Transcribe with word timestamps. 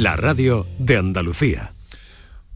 La 0.00 0.16
radio 0.16 0.66
de 0.78 0.96
Andalucía. 0.96 1.74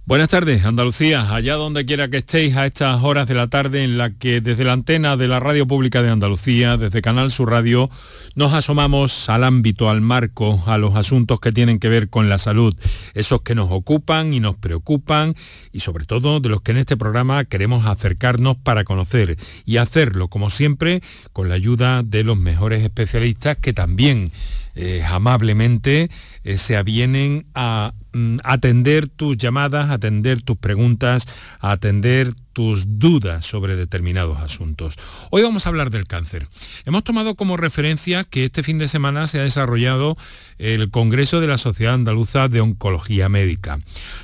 Buenas 0.06 0.30
tardes, 0.30 0.64
Andalucía, 0.64 1.34
allá 1.34 1.56
donde 1.56 1.84
quiera 1.84 2.08
que 2.08 2.16
estéis 2.16 2.56
a 2.56 2.64
estas 2.64 3.02
horas 3.04 3.28
de 3.28 3.34
la 3.34 3.48
tarde 3.48 3.84
en 3.84 3.98
la 3.98 4.08
que 4.16 4.40
desde 4.40 4.64
la 4.64 4.72
antena 4.72 5.18
de 5.18 5.28
la 5.28 5.40
Radio 5.40 5.66
Pública 5.66 6.02
de 6.02 6.08
Andalucía, 6.08 6.78
desde 6.78 7.02
Canal 7.02 7.30
Sur 7.30 7.50
Radio, 7.50 7.90
nos 8.34 8.54
asomamos 8.54 9.28
al 9.28 9.44
ámbito, 9.44 9.90
al 9.90 10.00
marco, 10.00 10.62
a 10.66 10.78
los 10.78 10.96
asuntos 10.96 11.38
que 11.38 11.52
tienen 11.52 11.78
que 11.78 11.90
ver 11.90 12.08
con 12.08 12.30
la 12.30 12.38
salud, 12.38 12.74
esos 13.12 13.42
que 13.42 13.54
nos 13.54 13.70
ocupan 13.70 14.32
y 14.32 14.40
nos 14.40 14.56
preocupan 14.56 15.34
y 15.70 15.80
sobre 15.80 16.06
todo 16.06 16.40
de 16.40 16.48
los 16.48 16.62
que 16.62 16.70
en 16.70 16.78
este 16.78 16.96
programa 16.96 17.44
queremos 17.44 17.84
acercarnos 17.84 18.56
para 18.56 18.84
conocer 18.84 19.36
y 19.66 19.76
hacerlo, 19.76 20.28
como 20.28 20.48
siempre, 20.48 21.02
con 21.34 21.50
la 21.50 21.56
ayuda 21.56 22.02
de 22.02 22.24
los 22.24 22.38
mejores 22.38 22.82
especialistas 22.82 23.58
que 23.58 23.74
también 23.74 24.32
eh, 24.74 25.04
amablemente 25.04 26.10
eh, 26.42 26.58
se 26.58 26.76
avienen 26.76 27.46
a 27.54 27.94
atender 28.42 29.08
tus 29.08 29.36
llamadas, 29.36 29.90
atender 29.90 30.42
tus 30.42 30.56
preguntas, 30.56 31.26
atender 31.60 32.34
tus 32.54 33.00
dudas 33.00 33.44
sobre 33.44 33.74
determinados 33.74 34.38
asuntos. 34.38 34.94
Hoy 35.30 35.42
vamos 35.42 35.66
a 35.66 35.70
hablar 35.70 35.90
del 35.90 36.06
cáncer. 36.06 36.46
Hemos 36.86 37.02
tomado 37.02 37.34
como 37.34 37.56
referencia 37.56 38.22
que 38.22 38.44
este 38.44 38.62
fin 38.62 38.78
de 38.78 38.86
semana 38.86 39.26
se 39.26 39.40
ha 39.40 39.42
desarrollado 39.42 40.16
el 40.58 40.90
Congreso 40.90 41.40
de 41.40 41.48
la 41.48 41.58
Sociedad 41.58 41.94
Andaluza 41.94 42.48
de 42.48 42.60
Oncología 42.60 43.28
Médica. 43.28 43.80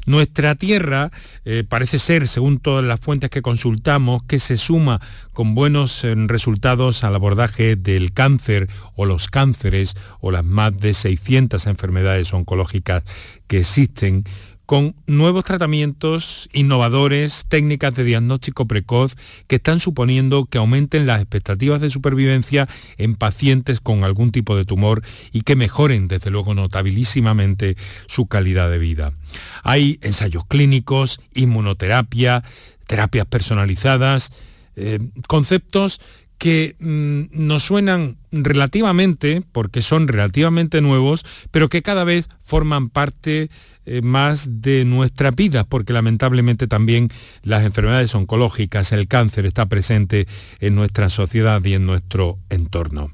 Nuestra 0.07 0.55
tierra 0.55 1.11
eh, 1.45 1.65
parece 1.69 1.99
ser, 1.99 2.29
según 2.29 2.61
todas 2.61 2.85
las 2.85 3.01
fuentes 3.01 3.31
que 3.31 3.43
consultamos, 3.43 4.23
que 4.23 4.39
se 4.39 4.57
suma 4.57 5.01
con 5.33 5.57
buenos 5.57 6.05
eh, 6.05 6.15
resultados 6.17 7.03
al 7.03 7.17
abordaje 7.17 7.75
del 7.75 8.13
cáncer 8.13 8.69
o 8.95 9.07
los 9.07 9.27
cánceres 9.27 9.97
o 10.21 10.31
las 10.31 10.45
más 10.45 10.77
de 10.79 10.95
600 10.95 11.67
enfermedades 11.67 12.33
oncológicas 12.33 13.03
que 13.51 13.59
existen 13.59 14.23
con 14.65 14.95
nuevos 15.09 15.45
tratamientos 15.45 16.49
innovadores, 16.53 17.47
técnicas 17.49 17.97
de 17.97 18.05
diagnóstico 18.05 18.69
precoz 18.69 19.17
que 19.49 19.57
están 19.57 19.81
suponiendo 19.81 20.45
que 20.45 20.59
aumenten 20.59 21.05
las 21.05 21.21
expectativas 21.21 21.81
de 21.81 21.91
supervivencia 21.91 22.69
en 22.97 23.17
pacientes 23.17 23.81
con 23.81 24.05
algún 24.05 24.31
tipo 24.31 24.55
de 24.55 24.65
tumor 24.65 25.03
y 25.33 25.41
que 25.41 25.57
mejoren, 25.57 26.07
desde 26.07 26.31
luego, 26.31 26.55
notabilísimamente 26.55 27.77
su 28.07 28.27
calidad 28.27 28.71
de 28.71 28.79
vida. 28.79 29.15
Hay 29.65 29.99
ensayos 30.03 30.47
clínicos, 30.47 31.21
inmunoterapia, 31.35 32.45
terapias 32.87 33.27
personalizadas, 33.27 34.33
eh, 34.77 35.01
conceptos 35.27 36.01
que 36.41 36.75
mm, 36.81 37.47
nos 37.47 37.65
suenan 37.65 38.17
relativamente, 38.33 39.43
porque 39.53 39.83
son 39.83 40.09
relativamente 40.09 40.81
nuevos, 40.81 41.27
pero 41.51 41.69
que 41.69 41.83
cada 41.83 42.03
vez 42.03 42.31
forman 42.43 42.89
parte 42.89 43.51
eh, 43.85 44.01
más 44.01 44.63
de 44.63 44.87
nuestra 44.87 45.33
vida, 45.33 45.65
porque 45.65 45.93
lamentablemente 45.93 46.67
también 46.67 47.11
las 47.43 47.65
enfermedades 47.65 48.15
oncológicas, 48.15 48.93
el 48.93 49.07
cáncer 49.07 49.45
está 49.45 49.67
presente 49.67 50.27
en 50.61 50.75
nuestra 50.75 51.11
sociedad 51.11 51.63
y 51.63 51.75
en 51.75 51.85
nuestro 51.85 52.39
entorno. 52.49 53.11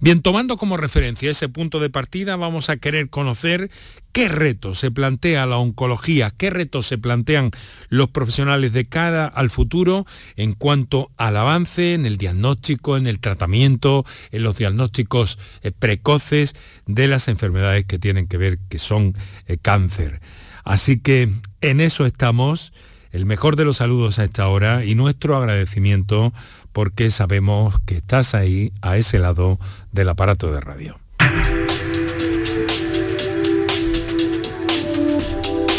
Bien, 0.00 0.22
tomando 0.22 0.56
como 0.56 0.78
referencia 0.78 1.30
ese 1.30 1.50
punto 1.50 1.80
de 1.80 1.90
partida, 1.90 2.36
vamos 2.36 2.70
a 2.70 2.78
querer 2.78 3.10
conocer 3.10 3.70
qué 4.12 4.28
retos 4.28 4.78
se 4.78 4.90
plantea 4.90 5.46
la 5.46 5.58
oncología, 5.58 6.30
qué 6.30 6.50
retos 6.50 6.86
se 6.86 6.98
plantean 6.98 7.50
los 7.88 8.10
profesionales 8.10 8.72
de 8.72 8.84
cara 8.84 9.26
al 9.26 9.50
futuro 9.50 10.06
en 10.36 10.54
cuanto 10.54 11.10
al 11.16 11.36
avance 11.36 11.94
en 11.94 12.06
el 12.06 12.16
diagnóstico, 12.16 12.96
en 12.96 13.06
el 13.06 13.20
tratamiento, 13.20 14.04
en 14.30 14.42
los 14.42 14.56
diagnósticos 14.56 15.38
eh, 15.62 15.72
precoces 15.72 16.54
de 16.86 17.08
las 17.08 17.28
enfermedades 17.28 17.84
que 17.84 17.98
tienen 17.98 18.26
que 18.26 18.36
ver 18.36 18.58
que 18.68 18.78
son 18.78 19.14
eh, 19.46 19.58
cáncer. 19.60 20.20
Así 20.64 20.98
que 20.98 21.30
en 21.60 21.80
eso 21.80 22.06
estamos. 22.06 22.72
El 23.12 23.26
mejor 23.26 23.56
de 23.56 23.64
los 23.64 23.78
saludos 23.78 24.20
a 24.20 24.24
esta 24.24 24.46
hora 24.46 24.84
y 24.84 24.94
nuestro 24.94 25.36
agradecimiento 25.36 26.32
porque 26.72 27.10
sabemos 27.10 27.80
que 27.80 27.96
estás 27.96 28.34
ahí 28.34 28.72
a 28.82 28.96
ese 28.96 29.18
lado 29.18 29.58
del 29.90 30.08
aparato 30.10 30.52
de 30.52 30.60
radio. 30.60 31.00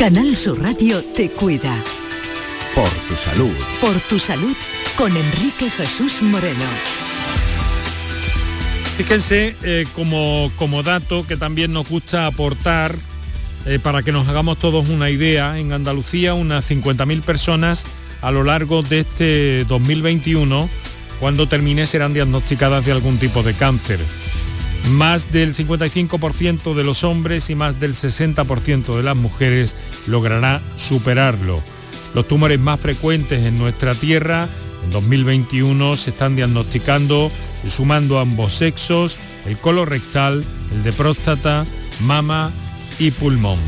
Canal 0.01 0.35
Sur 0.35 0.59
Radio 0.59 1.03
te 1.15 1.29
cuida. 1.29 1.77
Por 2.73 2.89
tu 3.07 3.13
salud. 3.15 3.53
Por 3.79 3.99
tu 3.99 4.17
salud 4.17 4.55
con 4.97 5.15
Enrique 5.15 5.69
Jesús 5.69 6.23
Moreno. 6.23 6.65
Fíjense 8.97 9.55
eh, 9.61 9.85
como, 9.93 10.51
como 10.55 10.81
dato 10.81 11.27
que 11.27 11.37
también 11.37 11.71
nos 11.71 11.87
gusta 11.87 12.25
aportar 12.25 12.95
eh, 13.67 13.77
para 13.77 14.01
que 14.01 14.11
nos 14.11 14.27
hagamos 14.27 14.57
todos 14.57 14.89
una 14.89 15.11
idea, 15.11 15.59
en 15.59 15.71
Andalucía 15.71 16.33
unas 16.33 16.67
50.000 16.67 17.21
personas 17.21 17.85
a 18.23 18.31
lo 18.31 18.43
largo 18.43 18.81
de 18.81 19.01
este 19.01 19.65
2021, 19.65 20.67
cuando 21.19 21.47
termine, 21.47 21.85
serán 21.85 22.15
diagnosticadas 22.15 22.83
de 22.87 22.91
algún 22.91 23.19
tipo 23.19 23.43
de 23.43 23.53
cáncer. 23.53 23.99
Más 24.89 25.31
del 25.31 25.55
55% 25.55 26.73
de 26.73 26.83
los 26.83 27.03
hombres 27.03 27.49
y 27.49 27.55
más 27.55 27.79
del 27.79 27.93
60% 27.93 28.97
de 28.97 29.03
las 29.03 29.15
mujeres 29.15 29.75
logrará 30.07 30.61
superarlo. 30.77 31.61
Los 32.13 32.27
tumores 32.27 32.59
más 32.59 32.79
frecuentes 32.79 33.45
en 33.45 33.57
nuestra 33.57 33.95
tierra 33.95 34.49
en 34.83 34.91
2021 34.91 35.95
se 35.95 36.09
están 36.09 36.35
diagnosticando, 36.35 37.31
sumando 37.69 38.19
ambos 38.19 38.53
sexos, 38.53 39.17
el 39.45 39.57
colorectal, 39.57 40.43
el 40.71 40.83
de 40.83 40.91
próstata, 40.91 41.65
mama 42.01 42.51
y 42.99 43.11
pulmón. 43.11 43.59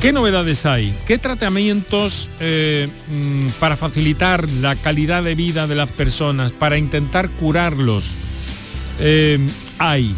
¿Qué 0.00 0.12
novedades 0.12 0.64
hay? 0.64 0.94
¿Qué 1.06 1.18
tratamientos 1.18 2.30
eh, 2.38 2.88
mm, 3.10 3.48
para 3.58 3.76
facilitar 3.76 4.48
la 4.48 4.76
calidad 4.76 5.24
de 5.24 5.34
vida 5.34 5.66
de 5.66 5.74
las 5.74 5.88
personas, 5.88 6.52
para 6.52 6.78
intentar 6.78 7.30
curarlos 7.30 8.14
eh, 9.00 9.38
hay? 9.78 10.14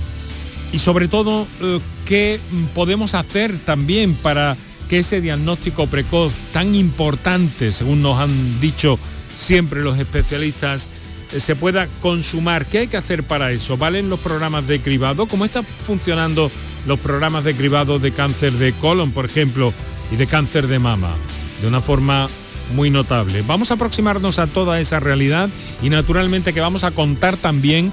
Y 0.73 0.79
sobre 0.79 1.09
todo, 1.09 1.47
eh, 1.61 1.81
¿qué 2.05 2.41
podemos 2.75 3.15
hacer 3.15 3.59
también 3.59 4.15
para 4.15 4.57
que 4.89 4.99
ese 4.99 5.21
diagnóstico 5.21 5.87
precoz 5.87 6.33
tan 6.53 6.75
importante, 6.75 7.71
según 7.71 8.03
nos 8.03 8.19
han 8.19 8.61
dicho 8.61 8.99
siempre 9.37 9.83
los 9.83 9.99
especialistas 9.99 10.89
eh, 11.33 11.41
se 11.41 11.57
pueda 11.57 11.89
consumar. 12.03 12.67
¿Qué 12.67 12.79
hay 12.79 12.87
que 12.89 12.97
hacer 12.97 13.23
para 13.23 13.53
eso? 13.53 13.77
¿Valen 13.77 14.11
los 14.11 14.21
programas 14.21 14.67
de 14.67 14.81
cribado? 14.81 15.27
¿Cómo 15.27 15.45
están 15.45 15.65
funcionando 15.65 16.51
los 16.87 16.99
programas 16.99 17.45
de 17.45 17.55
cribado 17.55 17.99
de 17.99 18.13
cáncer 18.13 18.53
de 18.55 18.73
colon, 18.73 19.13
por 19.13 19.27
ejemplo, 19.27 19.73
y 20.11 20.17
de 20.17 20.27
cáncer 20.27 20.67
de 20.67 20.79
mama? 20.79 21.15
De 21.63 21.69
una 21.69 21.81
forma 21.81 22.29
muy 22.75 22.91
notable. 22.91 23.43
Vamos 23.47 23.71
a 23.71 23.75
aproximarnos 23.75 24.39
a 24.39 24.47
toda 24.47 24.81
esa 24.81 25.01
realidad 25.01 25.51
y 25.83 25.91
naturalmente 25.91 26.53
que 26.53 26.61
vamos 26.61 26.85
a 26.85 26.91
contar 26.91 27.37
también 27.37 27.93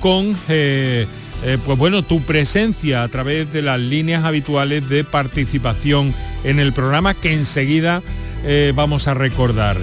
con 0.00 0.36
eh, 0.48 1.06
eh, 1.44 1.58
pues 1.64 1.78
bueno, 1.78 2.02
tu 2.02 2.22
presencia 2.22 3.02
a 3.02 3.08
través 3.08 3.52
de 3.52 3.62
las 3.62 3.80
líneas 3.80 4.24
habituales 4.24 4.88
de 4.88 5.04
participación 5.04 6.14
en 6.44 6.60
el 6.60 6.72
programa 6.72 7.14
que 7.14 7.32
enseguida 7.32 8.02
vamos 8.74 9.08
a 9.08 9.14
recordar. 9.14 9.78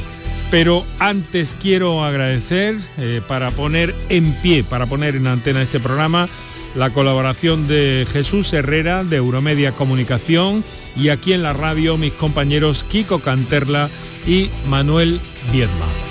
Pero 0.51 0.85
antes 0.99 1.55
quiero 1.59 2.03
agradecer 2.03 2.75
eh, 2.97 3.21
para 3.25 3.51
poner 3.51 3.95
en 4.09 4.33
pie, 4.33 4.65
para 4.65 4.85
poner 4.85 5.15
en 5.15 5.25
antena 5.27 5.61
este 5.61 5.79
programa, 5.79 6.27
la 6.75 6.91
colaboración 6.91 7.69
de 7.69 8.05
Jesús 8.11 8.51
Herrera 8.51 9.05
de 9.05 9.15
Euromedia 9.15 9.71
Comunicación 9.71 10.63
y 10.97 11.07
aquí 11.07 11.31
en 11.31 11.41
la 11.41 11.53
radio 11.53 11.95
mis 11.95 12.11
compañeros 12.11 12.83
Kiko 12.83 13.19
Canterla 13.19 13.89
y 14.27 14.49
Manuel 14.67 15.21
Viedma. 15.53 16.10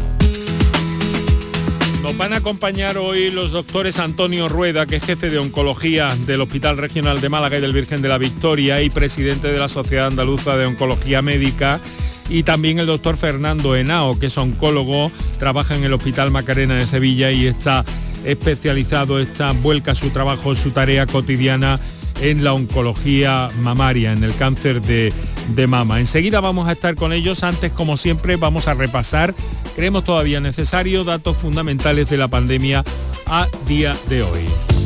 Van 2.17 2.33
a 2.33 2.37
acompañar 2.37 2.97
hoy 2.99 3.31
los 3.31 3.51
doctores 3.51 3.97
Antonio 3.97 4.47
Rueda, 4.47 4.85
que 4.85 4.97
es 4.97 5.03
jefe 5.03 5.29
de 5.29 5.39
oncología 5.39 6.15
del 6.27 6.41
Hospital 6.41 6.77
Regional 6.77 7.19
de 7.19 7.29
Málaga 7.29 7.57
y 7.57 7.61
del 7.61 7.73
Virgen 7.73 8.01
de 8.01 8.09
la 8.09 8.19
Victoria 8.19 8.81
y 8.81 8.91
presidente 8.91 9.51
de 9.51 9.57
la 9.57 9.67
Sociedad 9.67 10.07
Andaluza 10.07 10.55
de 10.55 10.67
Oncología 10.67 11.21
Médica, 11.21 11.79
y 12.29 12.43
también 12.43 12.77
el 12.77 12.85
doctor 12.85 13.17
Fernando 13.17 13.75
Henao, 13.75 14.19
que 14.19 14.27
es 14.27 14.37
oncólogo, 14.37 15.11
trabaja 15.39 15.75
en 15.75 15.83
el 15.83 15.93
Hospital 15.93 16.29
Macarena 16.29 16.75
de 16.75 16.85
Sevilla 16.85 17.31
y 17.31 17.47
está 17.47 17.83
especializado, 18.23 19.19
está 19.19 19.51
vuelca 19.53 19.95
su 19.95 20.11
trabajo, 20.11 20.53
su 20.53 20.71
tarea 20.71 21.07
cotidiana 21.07 21.79
en 22.21 22.43
la 22.43 22.53
oncología 22.53 23.49
mamaria, 23.59 24.13
en 24.13 24.23
el 24.23 24.35
cáncer 24.35 24.81
de, 24.81 25.11
de 25.55 25.67
mama. 25.67 25.99
Enseguida 25.99 26.39
vamos 26.39 26.69
a 26.69 26.73
estar 26.73 26.95
con 26.95 27.13
ellos. 27.13 27.43
Antes, 27.43 27.71
como 27.71 27.97
siempre, 27.97 28.35
vamos 28.35 28.67
a 28.67 28.73
repasar, 28.73 29.35
creemos 29.75 30.03
todavía 30.03 30.39
necesario, 30.39 31.03
datos 31.03 31.35
fundamentales 31.37 32.09
de 32.09 32.17
la 32.17 32.27
pandemia 32.27 32.83
a 33.25 33.47
día 33.67 33.95
de 34.09 34.23
hoy. 34.23 34.80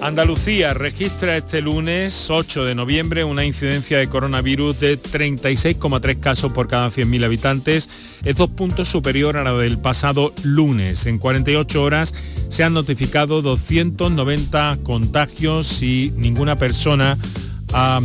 Andalucía 0.00 0.74
registra 0.74 1.36
este 1.36 1.60
lunes 1.60 2.30
8 2.30 2.64
de 2.64 2.76
noviembre 2.76 3.24
una 3.24 3.44
incidencia 3.44 3.98
de 3.98 4.08
coronavirus 4.08 4.78
de 4.78 4.96
36,3 4.96 6.20
casos 6.20 6.52
por 6.52 6.68
cada 6.68 6.88
100.000 6.88 7.24
habitantes. 7.24 7.88
Es 8.24 8.36
dos 8.36 8.48
puntos 8.48 8.88
superior 8.88 9.36
a 9.36 9.42
la 9.42 9.54
del 9.54 9.78
pasado 9.78 10.32
lunes. 10.44 11.06
En 11.06 11.18
48 11.18 11.82
horas 11.82 12.14
se 12.48 12.62
han 12.62 12.74
notificado 12.74 13.42
290 13.42 14.78
contagios 14.84 15.82
y 15.82 16.12
ninguna 16.16 16.54
persona 16.54 17.18
ha, 17.72 18.00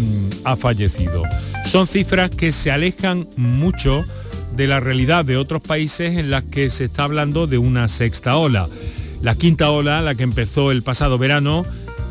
ha 0.45 0.55
fallecido. 0.55 1.21
Son 1.63 1.85
cifras 1.85 2.31
que 2.31 2.51
se 2.51 2.71
alejan 2.71 3.29
mucho 3.37 4.03
de 4.55 4.65
la 4.65 4.79
realidad 4.79 5.25
de 5.25 5.37
otros 5.37 5.61
países 5.61 6.17
en 6.17 6.31
las 6.31 6.43
que 6.43 6.71
se 6.71 6.85
está 6.85 7.03
hablando 7.03 7.45
de 7.45 7.59
una 7.59 7.87
sexta 7.87 8.35
ola. 8.35 8.67
La 9.21 9.35
quinta 9.35 9.69
ola, 9.69 10.01
la 10.01 10.15
que 10.15 10.23
empezó 10.23 10.71
el 10.71 10.83
pasado 10.83 11.17
verano, 11.17 11.65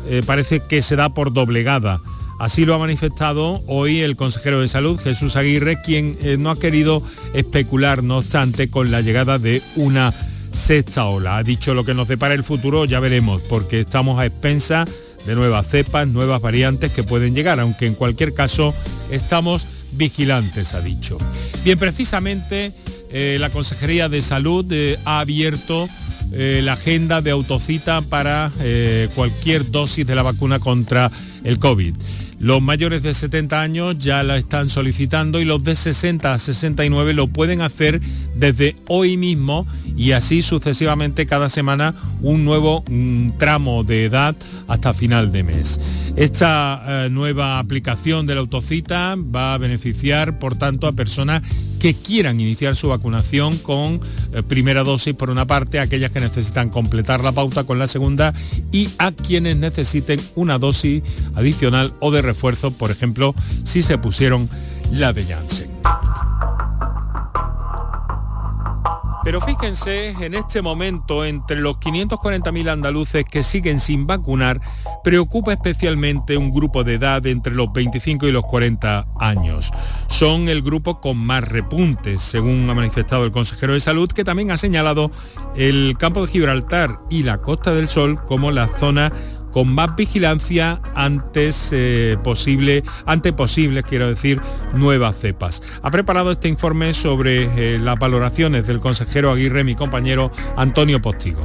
eh, 0.07 0.21
parece 0.25 0.61
que 0.61 0.81
se 0.81 0.95
da 0.95 1.13
por 1.13 1.33
doblegada. 1.33 2.01
Así 2.39 2.65
lo 2.65 2.75
ha 2.75 2.79
manifestado 2.79 3.63
hoy 3.67 4.01
el 4.01 4.15
consejero 4.15 4.59
de 4.59 4.67
salud, 4.67 4.99
Jesús 4.99 5.35
Aguirre, 5.35 5.81
quien 5.81 6.17
eh, 6.21 6.37
no 6.37 6.49
ha 6.49 6.59
querido 6.59 7.03
especular, 7.33 8.03
no 8.03 8.17
obstante, 8.17 8.69
con 8.69 8.91
la 8.91 9.01
llegada 9.01 9.39
de 9.39 9.61
una 9.75 10.11
sexta 10.51 11.05
ola. 11.05 11.37
Ha 11.37 11.43
dicho 11.43 11.73
lo 11.73 11.85
que 11.85 11.93
nos 11.93 12.07
depara 12.07 12.33
el 12.33 12.43
futuro, 12.43 12.85
ya 12.85 12.99
veremos, 12.99 13.43
porque 13.43 13.81
estamos 13.81 14.19
a 14.19 14.25
expensas 14.25 14.89
de 15.25 15.35
nuevas 15.35 15.67
cepas, 15.67 16.07
nuevas 16.07 16.41
variantes 16.41 16.93
que 16.93 17.03
pueden 17.03 17.33
llegar, 17.33 17.59
aunque 17.59 17.87
en 17.87 17.95
cualquier 17.95 18.33
caso 18.33 18.73
estamos 19.09 19.72
vigilantes, 19.95 20.73
ha 20.73 20.81
dicho. 20.81 21.17
Bien, 21.63 21.77
precisamente 21.77 22.73
eh, 23.11 23.37
la 23.39 23.49
Consejería 23.49 24.09
de 24.09 24.21
Salud 24.21 24.65
ha 25.05 25.19
abierto 25.19 25.87
eh, 26.31 26.61
la 26.63 26.73
agenda 26.73 27.21
de 27.21 27.31
autocita 27.31 28.01
para 28.01 28.51
eh, 28.61 29.07
cualquier 29.15 29.69
dosis 29.69 30.05
de 30.05 30.15
la 30.15 30.23
vacuna 30.23 30.59
contra 30.59 31.11
el 31.43 31.59
COVID. 31.59 31.95
Los 32.43 32.61
mayores 32.61 33.01
de 33.03 33.13
70 33.13 33.61
años 33.61 33.97
ya 33.97 34.21
la 34.21 34.35
están 34.35 34.69
solicitando 34.69 35.39
y 35.39 35.45
los 35.45 35.63
de 35.63 35.77
60 35.77 36.33
a 36.33 36.37
69 36.37 37.13
lo 37.13 37.29
pueden 37.29 37.61
hacer 37.61 38.01
desde 38.35 38.75
hoy 38.89 39.15
mismo 39.15 39.65
y 39.95 40.11
así 40.11 40.41
sucesivamente 40.41 41.25
cada 41.25 41.47
semana 41.47 41.95
un 42.21 42.43
nuevo 42.43 42.83
mm, 42.89 43.37
tramo 43.37 43.85
de 43.85 44.03
edad 44.03 44.35
hasta 44.67 44.93
final 44.93 45.31
de 45.31 45.43
mes. 45.43 45.79
Esta 46.17 47.05
eh, 47.05 47.09
nueva 47.09 47.59
aplicación 47.59 48.27
de 48.27 48.35
la 48.35 48.41
autocita 48.41 49.15
va 49.15 49.53
a 49.53 49.57
beneficiar, 49.57 50.37
por 50.37 50.55
tanto, 50.55 50.87
a 50.87 50.91
personas 50.91 51.43
que 51.83 51.93
quieran 51.93 52.39
iniciar 52.39 52.77
su 52.77 52.87
vacunación 52.87 53.57
con 53.57 53.99
eh, 54.31 54.41
primera 54.41 54.85
dosis 54.85 55.13
por 55.15 55.29
una 55.29 55.47
parte, 55.47 55.81
aquellas 55.81 56.11
que 56.11 56.21
necesitan 56.21 56.69
completar 56.69 57.21
la 57.21 57.33
pauta 57.33 57.65
con 57.65 57.77
la 57.77 57.89
segunda 57.89 58.33
y 58.71 58.87
a 58.99 59.11
quienes 59.11 59.57
necesiten 59.57 60.17
una 60.35 60.59
dosis 60.59 61.03
adicional 61.35 61.91
o 61.99 62.09
de 62.11 62.21
refuerzo, 62.21 62.32
por 62.35 62.91
ejemplo, 62.91 63.33
si 63.63 63.81
se 63.81 63.97
pusieron 63.97 64.49
la 64.91 65.13
de 65.13 65.23
Janssen. 65.25 65.73
Pero 69.23 69.39
fíjense, 69.39 70.09
en 70.19 70.33
este 70.33 70.61
momento, 70.61 71.23
entre 71.23 71.61
los 71.61 71.77
540.000 71.77 72.69
andaluces 72.69 73.23
que 73.23 73.41
siguen 73.41 73.79
sin 73.79 74.05
vacunar, 74.05 74.59
preocupa 75.01 75.53
especialmente 75.53 76.35
un 76.35 76.51
grupo 76.51 76.83
de 76.83 76.95
edad 76.95 77.25
entre 77.25 77.53
los 77.53 77.71
25 77.71 78.27
y 78.27 78.33
los 78.33 78.43
40 78.43 79.07
años. 79.21 79.71
Son 80.07 80.49
el 80.49 80.61
grupo 80.61 80.99
con 80.99 81.17
más 81.17 81.47
repuntes, 81.47 82.21
según 82.21 82.69
ha 82.69 82.75
manifestado 82.75 83.23
el 83.23 83.31
consejero 83.31 83.71
de 83.71 83.79
salud, 83.79 84.11
que 84.11 84.25
también 84.25 84.51
ha 84.51 84.57
señalado 84.57 85.09
el 85.55 85.95
campo 85.97 86.25
de 86.25 86.31
Gibraltar 86.31 86.99
y 87.09 87.23
la 87.23 87.37
Costa 87.37 87.73
del 87.73 87.87
Sol 87.87 88.19
como 88.25 88.51
la 88.51 88.67
zona 88.67 89.13
con 89.53 89.73
más 89.73 89.95
vigilancia 89.95 90.81
antes 90.95 91.73
posible, 92.23 92.83
ante 93.05 93.31
posibles, 93.31 93.85
quiero 93.85 94.07
decir, 94.07 94.41
nuevas 94.73 95.15
cepas. 95.17 95.61
Ha 95.81 95.91
preparado 95.91 96.31
este 96.31 96.47
informe 96.47 96.93
sobre 96.93 97.43
eh, 97.55 97.79
las 97.79 97.97
valoraciones 97.97 98.67
del 98.67 98.79
consejero 98.79 99.31
Aguirre, 99.31 99.63
mi 99.63 99.75
compañero 99.75 100.31
Antonio 100.57 101.01
Postigo. 101.01 101.41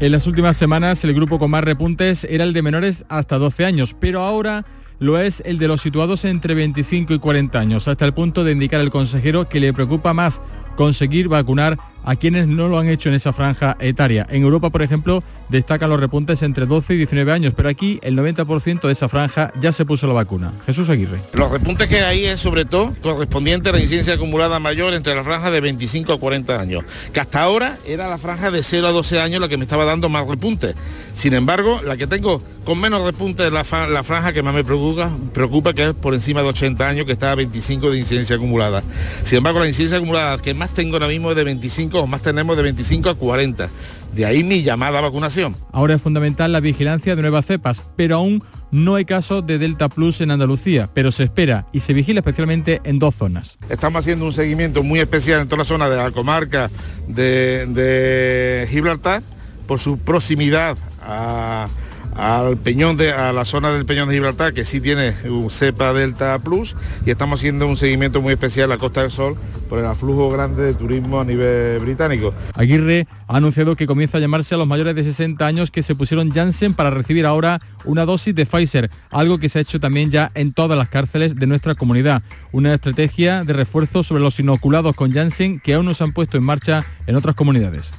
En 0.00 0.12
las 0.12 0.26
últimas 0.26 0.56
semanas 0.56 1.04
el 1.04 1.14
grupo 1.14 1.38
con 1.38 1.50
más 1.50 1.64
repuntes 1.64 2.24
era 2.24 2.44
el 2.44 2.52
de 2.52 2.62
menores 2.62 3.04
hasta 3.08 3.38
12 3.38 3.64
años, 3.64 3.94
pero 3.98 4.22
ahora 4.22 4.64
lo 4.98 5.18
es 5.18 5.42
el 5.44 5.58
de 5.58 5.68
los 5.68 5.82
situados 5.82 6.24
entre 6.24 6.54
25 6.54 7.14
y 7.14 7.18
40 7.18 7.58
años, 7.58 7.88
hasta 7.88 8.04
el 8.04 8.14
punto 8.14 8.44
de 8.44 8.52
indicar 8.52 8.80
el 8.80 8.90
consejero 8.90 9.48
que 9.48 9.60
le 9.60 9.72
preocupa 9.72 10.14
más 10.14 10.40
conseguir 10.76 11.28
vacunar 11.28 11.78
a 12.04 12.16
quienes 12.16 12.46
no 12.46 12.68
lo 12.68 12.78
han 12.78 12.88
hecho 12.88 13.08
en 13.08 13.14
esa 13.14 13.32
franja 13.32 13.76
etaria. 13.80 14.26
En 14.30 14.42
Europa, 14.42 14.70
por 14.70 14.82
ejemplo, 14.82 15.22
destacan 15.48 15.90
los 15.90 16.00
repuntes 16.00 16.42
entre 16.42 16.66
12 16.66 16.94
y 16.94 16.96
19 16.98 17.32
años, 17.32 17.52
pero 17.56 17.68
aquí 17.68 18.00
el 18.02 18.16
90% 18.16 18.80
de 18.82 18.92
esa 18.92 19.08
franja 19.08 19.52
ya 19.60 19.72
se 19.72 19.84
puso 19.84 20.06
la 20.06 20.14
vacuna. 20.14 20.52
Jesús 20.66 20.88
Aguirre. 20.88 21.20
Los 21.32 21.50
repuntes 21.50 21.88
que 21.88 22.00
hay 22.00 22.24
es 22.24 22.40
sobre 22.40 22.64
todo 22.64 22.94
correspondiente 23.02 23.68
a 23.68 23.72
la 23.72 23.80
incidencia 23.80 24.14
acumulada 24.14 24.58
mayor 24.58 24.94
entre 24.94 25.14
la 25.14 25.22
franja 25.22 25.50
de 25.50 25.60
25 25.60 26.12
a 26.12 26.18
40 26.18 26.58
años, 26.58 26.84
que 27.12 27.20
hasta 27.20 27.42
ahora 27.42 27.78
era 27.86 28.08
la 28.08 28.18
franja 28.18 28.50
de 28.50 28.62
0 28.62 28.86
a 28.86 28.90
12 28.90 29.20
años 29.20 29.40
la 29.40 29.48
que 29.48 29.56
me 29.56 29.64
estaba 29.64 29.84
dando 29.84 30.08
más 30.08 30.26
repuntes. 30.26 30.74
Sin 31.14 31.34
embargo, 31.34 31.80
la 31.84 31.96
que 31.96 32.06
tengo 32.06 32.42
con 32.64 32.80
menos 32.80 33.02
repuntes 33.04 33.46
es 33.46 33.52
la, 33.52 33.64
franja 33.64 34.32
que 34.32 34.42
más 34.42 34.54
me 34.54 34.64
preocupa, 34.64 35.10
preocupa, 35.32 35.74
que 35.74 35.88
es 35.88 35.94
por 35.94 36.14
encima 36.14 36.42
de 36.42 36.48
80 36.48 36.88
años, 36.88 37.06
que 37.06 37.12
está 37.12 37.32
a 37.32 37.34
25 37.34 37.90
de 37.90 37.98
incidencia 37.98 38.36
acumulada. 38.36 38.82
Sin 39.24 39.38
embargo, 39.38 39.60
la 39.60 39.66
incidencia 39.66 39.98
acumulada 39.98 40.38
que 40.38 40.54
más 40.54 40.70
tengo 40.70 40.94
ahora 40.94 41.08
mismo 41.08 41.30
es 41.30 41.36
de 41.36 41.44
25 41.44 41.91
o 42.00 42.06
más 42.06 42.22
tenemos 42.22 42.56
de 42.56 42.62
25 42.62 43.10
a 43.10 43.14
40. 43.14 43.68
De 44.14 44.26
ahí 44.26 44.44
mi 44.44 44.62
llamada 44.62 44.98
a 44.98 45.02
vacunación. 45.02 45.56
Ahora 45.72 45.94
es 45.94 46.02
fundamental 46.02 46.52
la 46.52 46.60
vigilancia 46.60 47.16
de 47.16 47.22
nuevas 47.22 47.46
cepas, 47.46 47.82
pero 47.96 48.16
aún 48.16 48.42
no 48.70 48.94
hay 48.94 49.04
casos 49.04 49.46
de 49.46 49.58
Delta 49.58 49.88
Plus 49.88 50.20
en 50.20 50.30
Andalucía, 50.30 50.88
pero 50.92 51.12
se 51.12 51.24
espera 51.24 51.66
y 51.72 51.80
se 51.80 51.92
vigila 51.92 52.20
especialmente 52.20 52.80
en 52.84 52.98
dos 52.98 53.14
zonas. 53.14 53.58
Estamos 53.68 54.00
haciendo 54.00 54.24
un 54.24 54.32
seguimiento 54.32 54.82
muy 54.82 55.00
especial 55.00 55.40
en 55.40 55.48
toda 55.48 55.58
la 55.58 55.64
zona 55.64 55.88
de 55.88 55.96
la 55.96 56.10
comarca 56.10 56.70
de, 57.08 57.66
de 57.66 58.66
Gibraltar 58.70 59.22
por 59.66 59.78
su 59.78 59.98
proximidad 59.98 60.76
a 61.02 61.68
al 62.14 62.56
Peñón 62.56 62.96
de, 62.96 63.12
a 63.12 63.32
la 63.32 63.44
zona 63.44 63.72
del 63.72 63.86
Peñón 63.86 64.08
de 64.08 64.14
Gibraltar, 64.14 64.52
que 64.52 64.64
sí 64.64 64.80
tiene 64.80 65.14
un 65.24 65.50
cepa 65.50 65.92
Delta 65.92 66.38
Plus, 66.38 66.76
y 67.06 67.10
estamos 67.10 67.40
haciendo 67.40 67.66
un 67.66 67.76
seguimiento 67.76 68.20
muy 68.20 68.32
especial 68.32 68.70
a 68.70 68.74
la 68.74 68.78
Costa 68.78 69.02
del 69.02 69.10
Sol 69.10 69.36
por 69.68 69.78
el 69.78 69.86
aflujo 69.86 70.30
grande 70.30 70.62
de 70.62 70.74
turismo 70.74 71.20
a 71.20 71.24
nivel 71.24 71.80
británico. 71.80 72.34
Aguirre 72.54 73.06
ha 73.26 73.36
anunciado 73.36 73.76
que 73.76 73.86
comienza 73.86 74.18
a 74.18 74.20
llamarse 74.20 74.54
a 74.54 74.58
los 74.58 74.66
mayores 74.66 74.94
de 74.94 75.04
60 75.04 75.46
años 75.46 75.70
que 75.70 75.82
se 75.82 75.94
pusieron 75.94 76.30
Janssen 76.30 76.74
para 76.74 76.90
recibir 76.90 77.26
ahora 77.26 77.60
una 77.84 78.04
dosis 78.04 78.34
de 78.34 78.46
Pfizer, 78.46 78.90
algo 79.10 79.38
que 79.38 79.48
se 79.48 79.58
ha 79.58 79.62
hecho 79.62 79.80
también 79.80 80.10
ya 80.10 80.30
en 80.34 80.52
todas 80.52 80.76
las 80.76 80.88
cárceles 80.88 81.34
de 81.34 81.46
nuestra 81.46 81.74
comunidad. 81.74 82.22
Una 82.52 82.74
estrategia 82.74 83.44
de 83.44 83.52
refuerzo 83.52 84.02
sobre 84.02 84.22
los 84.22 84.38
inoculados 84.38 84.94
con 84.94 85.12
Janssen 85.12 85.60
que 85.60 85.74
aún 85.74 85.86
no 85.86 85.94
se 85.94 86.04
han 86.04 86.12
puesto 86.12 86.36
en 86.36 86.44
marcha 86.44 86.84
en 87.06 87.16
otras 87.16 87.34
comunidades. 87.34 87.90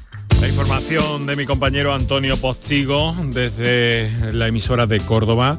La 0.43 0.49
información 0.49 1.25
de 1.25 1.37
mi 1.37 1.45
compañero 1.45 1.93
Antonio 1.93 2.35
Postigo 2.35 3.15
desde 3.27 4.11
la 4.33 4.49
emisora 4.49 4.87
de 4.87 4.99
Córdoba 4.99 5.57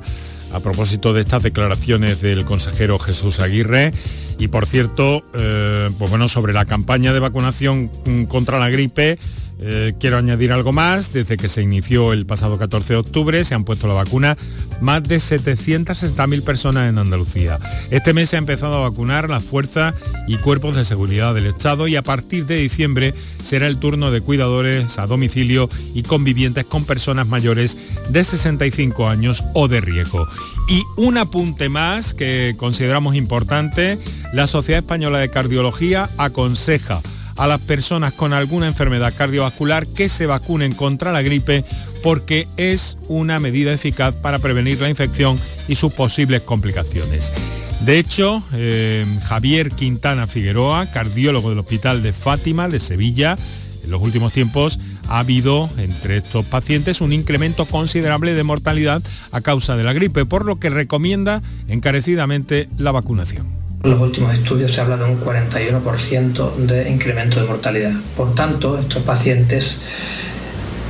a 0.53 0.61
propósito 0.61 1.15
de 1.15 1.23
estas 1.23 1.43
declaraciones 1.43 2.21
del 2.21 2.45
consejero 2.45 2.99
Jesús 2.99 3.41
Aguirre. 3.41 3.93
Y 4.39 4.49
por 4.49 4.67
cierto, 4.67 5.25
eh, 5.33 5.89
pues 5.99 6.11
bueno, 6.11 6.29
sobre 6.29 6.53
la 6.53 6.67
campaña 6.67 7.15
de 7.15 7.21
vacunación 7.21 7.91
mm, 8.05 8.25
contra 8.25 8.59
la 8.59 8.69
gripe, 8.69 9.19
eh, 9.61 9.95
quiero 9.99 10.19
añadir 10.19 10.53
algo 10.53 10.73
más. 10.73 11.13
Desde 11.13 11.37
que 11.37 11.49
se 11.49 11.63
inició 11.63 12.13
el 12.13 12.27
pasado 12.27 12.59
14 12.59 12.95
de 12.95 12.99
octubre 12.99 13.45
se 13.45 13.55
han 13.55 13.65
puesto 13.65 13.89
la 13.89 13.95
vacuna 13.95 14.37
más 14.81 15.03
de 15.03 15.17
760.000 15.17 16.43
personas 16.43 16.89
en 16.89 16.99
Andalucía. 16.99 17.59
Este 17.91 18.13
mes 18.13 18.31
se 18.31 18.37
ha 18.37 18.39
empezado 18.39 18.75
a 18.77 18.89
vacunar 18.89 19.31
las 19.31 19.45
fuerzas 19.45 19.95
y 20.27 20.37
cuerpos 20.37 20.77
de 20.77 20.85
seguridad 20.85 21.35
del 21.35 21.47
Estado 21.47 21.89
y 21.89 21.97
a 21.97 22.03
partir 22.03 22.47
de 22.47 22.57
diciembre 22.57 23.15
será 23.43 23.67
el 23.67 23.79
turno 23.79 24.11
de 24.11 24.21
cuidadores 24.21 24.99
a 24.99 25.07
domicilio 25.07 25.69
y 25.95 26.03
convivientes 26.03 26.65
con 26.65 26.85
personas 26.85 27.29
mayores 27.29 27.77
de 28.11 28.25
65 28.25 29.09
años 29.09 29.45
o 29.55 29.69
de 29.69 29.81
riesgo. 29.81 30.27
Y 30.69 30.83
un 30.97 31.19
apunte 31.19 31.69
más 31.69 32.15
que 32.15 32.55
consideramos 32.57 33.15
importante, 33.15 33.99
la 34.33 34.47
Sociedad 34.47 34.81
Española 34.81 35.19
de 35.19 35.31
Cardiología 35.31 36.09
aconseja 36.17 37.01
a 37.37 37.47
las 37.47 37.61
personas 37.61 38.13
con 38.13 38.33
alguna 38.33 38.67
enfermedad 38.67 39.13
cardiovascular 39.17 39.87
que 39.87 40.09
se 40.09 40.27
vacunen 40.27 40.75
contra 40.75 41.13
la 41.13 41.23
gripe 41.23 41.65
porque 42.03 42.47
es 42.57 42.97
una 43.09 43.41
medida 43.41 43.73
eficaz 43.73 44.15
para 44.15 44.39
prevenir 44.39 44.81
la 44.81 44.91
infección 44.91 45.37
y 45.69 45.75
sus 45.75 45.93
posibles 45.93 46.43
complicaciones. 46.43 47.33
De 47.81 47.99
hecho, 47.99 48.43
eh, 48.53 49.05
Javier 49.25 49.71
Quintana 49.71 50.27
Figueroa, 50.27 50.87
cardiólogo 50.87 51.51
del 51.51 51.59
Hospital 51.59 52.03
de 52.03 52.13
Fátima 52.13 52.69
de 52.69 52.81
Sevilla, 52.81 53.37
en 53.83 53.91
los 53.91 54.01
últimos 54.01 54.33
tiempos 54.33 54.79
ha 55.09 55.19
habido 55.19 55.69
entre 55.77 56.17
estos 56.17 56.47
pacientes 56.47 57.01
un 57.01 57.13
incremento 57.13 57.67
considerable 57.67 58.35
de 58.35 58.43
mortalidad 58.43 59.03
a 59.33 59.41
causa 59.43 59.77
de 59.77 59.85
la 59.85 59.93
gripe, 59.93 60.25
por 60.25 60.47
lo 60.47 60.59
que 60.59 60.71
recomienda 60.71 61.43
encarecidamente 61.69 62.69
la 62.79 62.93
vacunación. 62.93 63.64
En 63.85 63.91
los 63.91 64.01
últimos 64.01 64.33
estudios 64.33 64.73
se 64.73 64.81
habla 64.81 64.97
de 64.97 65.05
un 65.05 65.21
41% 65.21 66.57
de 66.57 66.89
incremento 66.89 67.39
de 67.39 67.47
mortalidad. 67.47 67.93
Por 68.17 68.35
tanto, 68.35 68.79
estos 68.79 69.03
pacientes 69.03 69.83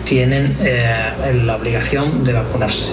tienen 0.05 0.57
eh, 0.61 1.11
la 1.45 1.57
obligación 1.57 2.23
de 2.23 2.35
vacunarse. 2.35 2.93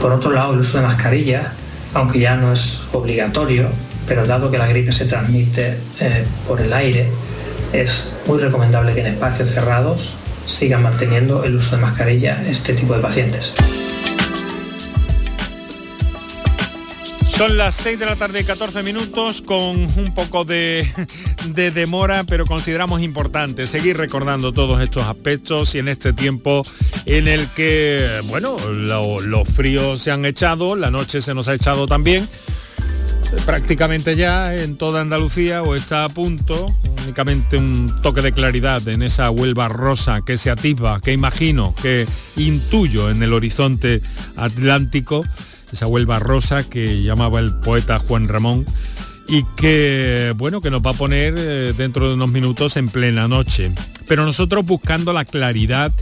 Por 0.00 0.10
otro 0.10 0.32
lado, 0.32 0.54
el 0.54 0.58
uso 0.58 0.78
de 0.78 0.84
mascarilla, 0.84 1.52
aunque 1.94 2.18
ya 2.18 2.34
no 2.34 2.52
es 2.52 2.80
obligatorio, 2.92 3.68
pero 4.08 4.26
dado 4.26 4.50
que 4.50 4.58
la 4.58 4.66
gripe 4.66 4.92
se 4.92 5.04
transmite 5.04 5.78
eh, 6.00 6.24
por 6.48 6.60
el 6.60 6.72
aire, 6.72 7.06
es 7.72 8.16
muy 8.26 8.40
recomendable 8.40 8.92
que 8.92 9.02
en 9.02 9.06
espacios 9.06 9.50
cerrados 9.50 10.16
sigan 10.46 10.82
manteniendo 10.82 11.44
el 11.44 11.54
uso 11.54 11.76
de 11.76 11.82
mascarilla 11.82 12.42
este 12.48 12.74
tipo 12.74 12.94
de 12.94 13.00
pacientes. 13.00 13.54
Son 17.36 17.56
las 17.56 17.74
6 17.74 17.98
de 17.98 18.06
la 18.06 18.14
tarde 18.14 18.42
y 18.42 18.44
14 18.44 18.84
minutos 18.84 19.42
con 19.42 19.76
un 19.76 20.14
poco 20.14 20.44
de, 20.44 20.86
demora, 21.74 22.22
pero 22.22 22.46
consideramos 22.46 23.02
importante 23.02 23.66
seguir 23.66 23.96
recordando 23.96 24.52
todos 24.52 24.80
estos 24.80 25.04
aspectos 25.04 25.74
y 25.74 25.80
en 25.80 25.88
este 25.88 26.12
tiempo 26.12 26.64
en 27.06 27.26
el 27.26 27.48
que, 27.48 28.06
bueno, 28.26 28.56
los 28.68 29.48
fríos 29.48 30.00
se 30.00 30.12
han 30.12 30.24
echado, 30.24 30.76
la 30.76 30.92
noche 30.92 31.20
se 31.20 31.34
nos 31.34 31.48
ha 31.48 31.54
echado 31.54 31.88
también. 31.88 32.28
Prácticamente 33.44 34.14
ya 34.14 34.54
en 34.54 34.76
toda 34.76 35.00
Andalucía 35.00 35.64
o 35.64 35.74
está 35.74 36.04
a 36.04 36.08
punto, 36.10 36.72
únicamente 37.02 37.56
un 37.56 37.92
toque 38.00 38.22
de 38.22 38.30
claridad 38.30 38.86
en 38.86 39.02
esa 39.02 39.28
Huelva 39.30 39.66
rosa 39.66 40.20
que 40.24 40.36
se 40.36 40.50
atisba, 40.50 41.00
que 41.00 41.12
imagino, 41.12 41.74
que 41.82 42.06
intuyo 42.36 43.10
en 43.10 43.24
el 43.24 43.32
horizonte 43.32 44.02
atlántico 44.36 45.24
esa 45.74 45.86
Huelva 45.86 46.18
rosa 46.18 46.68
que 46.68 47.02
llamaba 47.02 47.40
el 47.40 47.54
poeta 47.56 47.98
Juan 47.98 48.28
Ramón 48.28 48.64
y 49.28 49.44
que, 49.56 50.32
bueno, 50.36 50.60
que 50.60 50.70
nos 50.70 50.82
va 50.82 50.90
a 50.90 50.94
poner 50.94 51.34
eh, 51.36 51.72
dentro 51.76 52.08
de 52.08 52.14
unos 52.14 52.30
minutos 52.30 52.76
en 52.76 52.88
plena 52.88 53.26
noche. 53.28 53.72
Pero 54.06 54.24
nosotros 54.24 54.64
buscando 54.64 55.12
la 55.12 55.24
claridad 55.24 55.92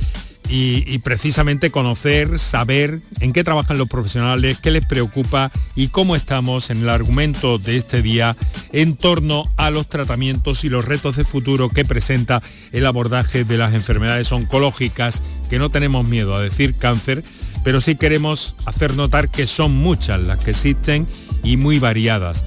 y, 0.54 0.98
precisamente 0.98 1.70
conocer, 1.70 2.38
saber 2.38 3.00
en 3.20 3.32
qué 3.32 3.42
trabajan 3.42 3.78
los 3.78 3.88
profesionales, 3.88 4.58
qué 4.60 4.70
les 4.70 4.84
preocupa 4.84 5.50
y 5.74 5.88
cómo 5.88 6.14
estamos 6.14 6.68
en 6.68 6.82
el 6.82 6.90
argumento 6.90 7.56
de 7.56 7.78
este 7.78 8.02
día 8.02 8.36
en 8.70 8.96
torno 8.96 9.44
a 9.56 9.70
los 9.70 9.88
tratamientos 9.88 10.64
y 10.64 10.68
los 10.68 10.84
retos 10.84 11.16
de 11.16 11.24
futuro 11.24 11.70
que 11.70 11.86
presenta 11.86 12.42
el 12.72 12.84
abordaje 12.84 13.44
de 13.44 13.56
las 13.56 13.72
enfermedades 13.72 14.30
oncológicas, 14.30 15.22
que 15.48 15.58
no 15.58 15.70
tenemos 15.70 16.06
miedo 16.06 16.34
a 16.34 16.42
decir 16.42 16.74
cáncer, 16.74 17.22
pero 17.64 17.80
sí 17.80 17.96
queremos 17.96 18.54
hacer 18.64 18.94
notar 18.94 19.28
que 19.28 19.46
son 19.46 19.76
muchas 19.76 20.20
las 20.22 20.38
que 20.38 20.50
existen 20.50 21.06
y 21.42 21.56
muy 21.56 21.78
variadas. 21.78 22.44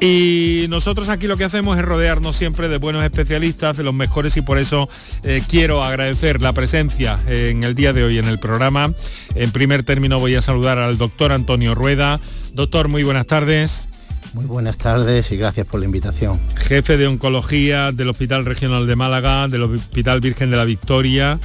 Y 0.00 0.66
nosotros 0.68 1.08
aquí 1.08 1.28
lo 1.28 1.36
que 1.36 1.44
hacemos 1.44 1.78
es 1.78 1.84
rodearnos 1.84 2.34
siempre 2.34 2.68
de 2.68 2.78
buenos 2.78 3.04
especialistas, 3.04 3.76
de 3.76 3.84
los 3.84 3.94
mejores, 3.94 4.36
y 4.36 4.42
por 4.42 4.58
eso 4.58 4.88
eh, 5.22 5.42
quiero 5.48 5.84
agradecer 5.84 6.42
la 6.42 6.52
presencia 6.52 7.20
en 7.28 7.62
el 7.62 7.76
día 7.76 7.92
de 7.92 8.02
hoy 8.02 8.18
en 8.18 8.26
el 8.26 8.40
programa. 8.40 8.92
En 9.36 9.52
primer 9.52 9.84
término 9.84 10.18
voy 10.18 10.34
a 10.34 10.42
saludar 10.42 10.78
al 10.78 10.98
doctor 10.98 11.30
Antonio 11.30 11.76
Rueda. 11.76 12.18
Doctor, 12.52 12.88
muy 12.88 13.04
buenas 13.04 13.26
tardes. 13.26 13.88
Muy 14.34 14.46
buenas 14.46 14.76
tardes 14.76 15.30
y 15.30 15.36
gracias 15.36 15.68
por 15.68 15.78
la 15.78 15.86
invitación. 15.86 16.40
Jefe 16.56 16.96
de 16.96 17.06
Oncología 17.06 17.92
del 17.92 18.08
Hospital 18.08 18.44
Regional 18.44 18.88
de 18.88 18.96
Málaga, 18.96 19.46
del 19.46 19.62
Hospital 19.62 20.20
Virgen 20.20 20.50
de 20.50 20.56
la 20.56 20.64
Victoria. 20.64 21.38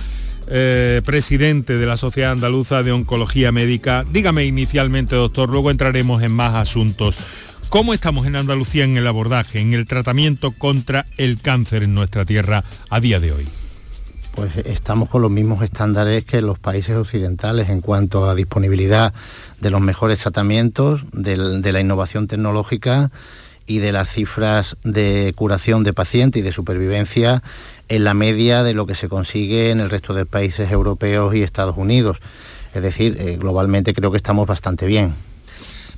Eh, 0.50 1.02
presidente 1.06 1.78
de 1.78 1.86
la 1.86 1.98
Sociedad 1.98 2.32
Andaluza 2.32 2.82
de 2.82 2.94
Oncología 2.94 3.52
Médica. 3.52 4.06
Dígame 4.10 4.46
inicialmente, 4.46 5.16
doctor, 5.16 5.50
luego 5.50 5.72
entraremos 5.72 6.24
en 6.24 6.32
más 6.32 6.56
asuntos. 6.56 7.18
¿Cómo 7.68 7.94
estamos 7.94 8.26
en 8.28 8.38
Andalucía 8.38 8.86
en 8.86 8.96
el 8.96 9.08
abordaje, 9.08 9.60
en 9.60 9.74
el 9.74 9.86
tratamiento 9.86 10.52
contra 10.52 11.06
el 11.18 11.42
cáncer 11.42 11.84
en 11.84 11.94
nuestra 11.94 12.24
tierra 12.24 12.64
a 12.90 13.02
día 13.02 13.20
de 13.20 13.34
hoy? 13.34 13.46
Pues 14.36 14.56
estamos 14.56 15.10
con 15.10 15.22
los 15.22 15.32
mismos 15.32 15.64
estándares 15.64 16.24
que 16.24 16.42
los 16.42 16.60
países 16.60 16.96
occidentales 16.96 17.68
en 17.68 17.82
cuanto 17.82 18.30
a 18.30 18.36
disponibilidad 18.36 19.14
de 19.60 19.70
los 19.70 19.82
mejores 19.82 20.20
tratamientos, 20.20 21.04
de 21.12 21.72
la 21.74 21.82
innovación 21.82 22.28
tecnológica 22.28 23.12
y 23.68 23.80
de 23.80 23.92
las 23.92 24.10
cifras 24.10 24.78
de 24.84 25.34
curación 25.36 25.84
de 25.84 25.94
pacientes 25.94 26.40
y 26.40 26.44
de 26.44 26.52
supervivencia 26.52 27.44
en 27.90 28.04
la 28.04 28.14
media 28.14 28.64
de 28.64 28.74
lo 28.74 28.88
que 28.88 28.96
se 28.96 29.10
consigue 29.10 29.70
en 29.72 29.80
el 29.80 29.90
resto 29.90 30.14
de 30.14 30.26
países 30.26 30.72
europeos 30.72 31.36
y 31.36 31.44
Estados 31.44 31.78
Unidos. 31.78 32.18
Es 32.74 32.82
decir, 32.82 33.18
eh, 33.20 33.38
globalmente 33.38 33.94
creo 33.94 34.12
que 34.12 34.18
estamos 34.18 34.48
bastante 34.48 34.86
bien. 34.86 35.14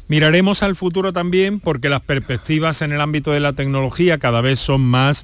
Miraremos 0.07 0.63
al 0.63 0.75
futuro 0.75 1.13
también 1.13 1.59
porque 1.59 1.87
las 1.87 2.01
perspectivas 2.01 2.81
en 2.81 2.91
el 2.91 3.01
ámbito 3.01 3.31
de 3.31 3.39
la 3.39 3.53
tecnología 3.53 4.17
cada 4.17 4.41
vez 4.41 4.59
son 4.59 4.81
más 4.81 5.23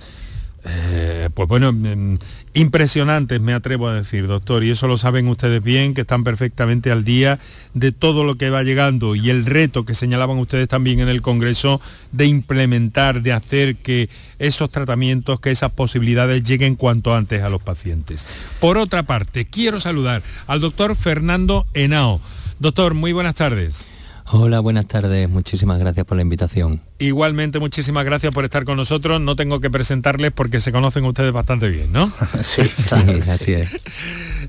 eh, 0.68 1.30
pues 1.34 1.48
bueno, 1.48 1.72
mm, 1.72 2.18
impresionantes, 2.54 3.40
me 3.40 3.54
atrevo 3.54 3.88
a 3.88 3.94
decir, 3.94 4.28
doctor, 4.28 4.64
y 4.64 4.72
eso 4.72 4.88
lo 4.88 4.98
saben 4.98 5.28
ustedes 5.28 5.62
bien, 5.62 5.94
que 5.94 6.02
están 6.02 6.24
perfectamente 6.24 6.92
al 6.92 7.04
día 7.04 7.40
de 7.74 7.92
todo 7.92 8.24
lo 8.24 8.36
que 8.36 8.50
va 8.50 8.64
llegando 8.64 9.16
y 9.16 9.30
el 9.30 9.46
reto 9.46 9.86
que 9.86 9.94
señalaban 9.94 10.38
ustedes 10.38 10.68
también 10.68 11.00
en 11.02 11.10
el 11.10 11.22
Congreso 11.22 11.82
de 12.12 12.26
implementar, 12.26 13.22
de 13.22 13.34
hacer 13.34 13.76
que 13.76 14.10
esos 14.40 14.72
tratamientos, 14.72 15.40
que 15.40 15.52
esas 15.52 15.72
posibilidades 15.72 16.44
lleguen 16.44 16.76
cuanto 16.76 17.16
antes 17.16 17.42
a 17.44 17.50
los 17.50 17.62
pacientes. 17.62 18.26
Por 18.60 18.78
otra 18.78 19.04
parte, 19.04 19.46
quiero 19.46 19.80
saludar 19.80 20.24
al 20.48 20.62
doctor 20.62 20.96
Fernando 20.96 21.68
Henao. 21.74 22.22
Doctor, 22.60 22.94
muy 22.94 23.12
buenas 23.12 23.36
tardes. 23.36 23.90
Hola, 24.28 24.60
buenas 24.60 24.88
tardes. 24.88 25.30
Muchísimas 25.30 25.78
gracias 25.78 26.04
por 26.04 26.16
la 26.18 26.24
invitación. 26.24 26.82
Igualmente, 26.98 27.60
muchísimas 27.60 28.06
gracias 28.06 28.34
por 28.34 28.44
estar 28.44 28.66
con 28.66 28.76
nosotros. 28.76 29.22
No 29.22 29.36
tengo 29.36 29.62
que 29.62 29.70
presentarles 29.70 30.32
porque 30.32 30.60
se 30.60 30.72
conocen 30.72 31.06
ustedes 31.06 31.32
bastante 31.32 31.70
bien, 31.70 31.92
¿no? 31.94 32.12
sí, 32.44 32.64
así 33.30 33.54
es. 33.54 33.70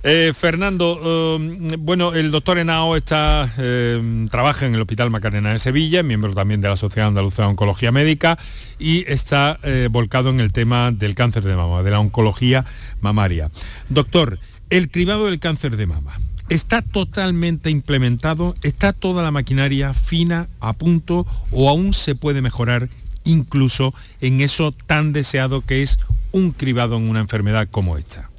Eh, 0.03 0.35
Fernando, 0.39 1.37
um, 1.37 1.69
bueno, 1.79 2.13
el 2.13 2.31
doctor 2.31 2.59
Henao 2.59 2.97
está, 2.97 3.51
eh, 3.57 4.27
trabaja 4.31 4.67
en 4.67 4.75
el 4.75 4.81
Hospital 4.83 5.09
Macarena 5.09 5.53
de 5.53 5.59
Sevilla, 5.59 6.03
miembro 6.03 6.35
también 6.35 6.61
de 6.61 6.69
la 6.69 6.77
Sociedad 6.77 7.09
Andaluza 7.09 7.43
de 7.43 7.49
Oncología 7.49 7.93
Médica 7.93 8.39
y 8.79 9.11
está 9.11 9.59
eh, 9.63 9.89
volcado 9.91 10.29
en 10.29 10.41
el 10.41 10.53
tema 10.53 10.93
del 10.93 11.15
cáncer 11.15 11.45
de 11.45 11.57
mama, 11.57 11.83
de 11.83 11.91
la 11.91 11.99
oncología 11.99 12.67
mamaria. 13.01 13.51
Doctor, 13.89 14.39
el 14.69 14.91
cribado 14.91 15.27
del 15.27 15.41
cáncer 15.41 15.79
de 15.79 15.87
mama 15.87 16.19
¿Está 16.49 16.81
totalmente 16.81 17.71
implementado? 17.71 18.55
¿Está 18.63 18.93
toda 18.93 19.25
la 19.25 19.33
maquinaria 19.33 19.93
fina, 19.95 20.49
a 20.61 20.75
punto 20.75 21.27
o 21.51 21.69
aún 21.69 21.93
se 21.93 22.15
puede 22.15 22.41
mejorar 22.41 22.89
incluso 23.25 23.93
en 24.21 24.41
eso 24.41 24.73
tan 24.73 25.13
deseado 25.13 25.63
que 25.63 25.83
es 25.83 25.99
un 26.31 26.53
cribado 26.53 26.99
en 26.99 27.09
una 27.09 27.19
enfermedad 27.19 27.67
como 27.69 27.99
esta? 27.99 28.31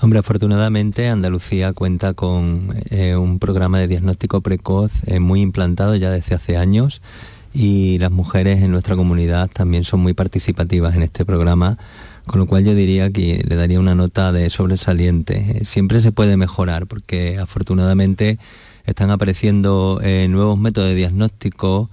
Hombre, 0.00 0.20
afortunadamente 0.20 1.08
Andalucía 1.08 1.74
cuenta 1.74 2.14
con 2.14 2.74
eh, 2.90 3.14
un 3.16 3.38
programa 3.38 3.78
de 3.78 3.88
diagnóstico 3.88 4.40
precoz 4.40 4.92
eh, 5.06 5.20
muy 5.20 5.42
implantado 5.42 5.96
ya 5.96 6.10
desde 6.10 6.34
hace 6.34 6.56
años 6.56 7.02
y 7.52 7.98
las 7.98 8.10
mujeres 8.10 8.62
en 8.62 8.70
nuestra 8.70 8.96
comunidad 8.96 9.50
también 9.50 9.84
son 9.84 10.00
muy 10.00 10.14
participativas 10.14 10.96
en 10.96 11.02
este 11.02 11.24
programa 11.26 11.78
con 12.26 12.40
lo 12.40 12.46
cual 12.46 12.64
yo 12.64 12.74
diría 12.74 13.10
que 13.10 13.44
le 13.46 13.56
daría 13.56 13.80
una 13.80 13.94
nota 13.94 14.32
de 14.32 14.48
sobresaliente. 14.50 15.64
Siempre 15.64 16.00
se 16.00 16.12
puede 16.12 16.36
mejorar 16.36 16.86
porque 16.86 17.38
afortunadamente 17.38 18.38
están 18.86 19.10
apareciendo 19.10 20.00
eh, 20.02 20.26
nuevos 20.28 20.58
métodos 20.58 20.88
de 20.88 20.94
diagnóstico 20.94 21.90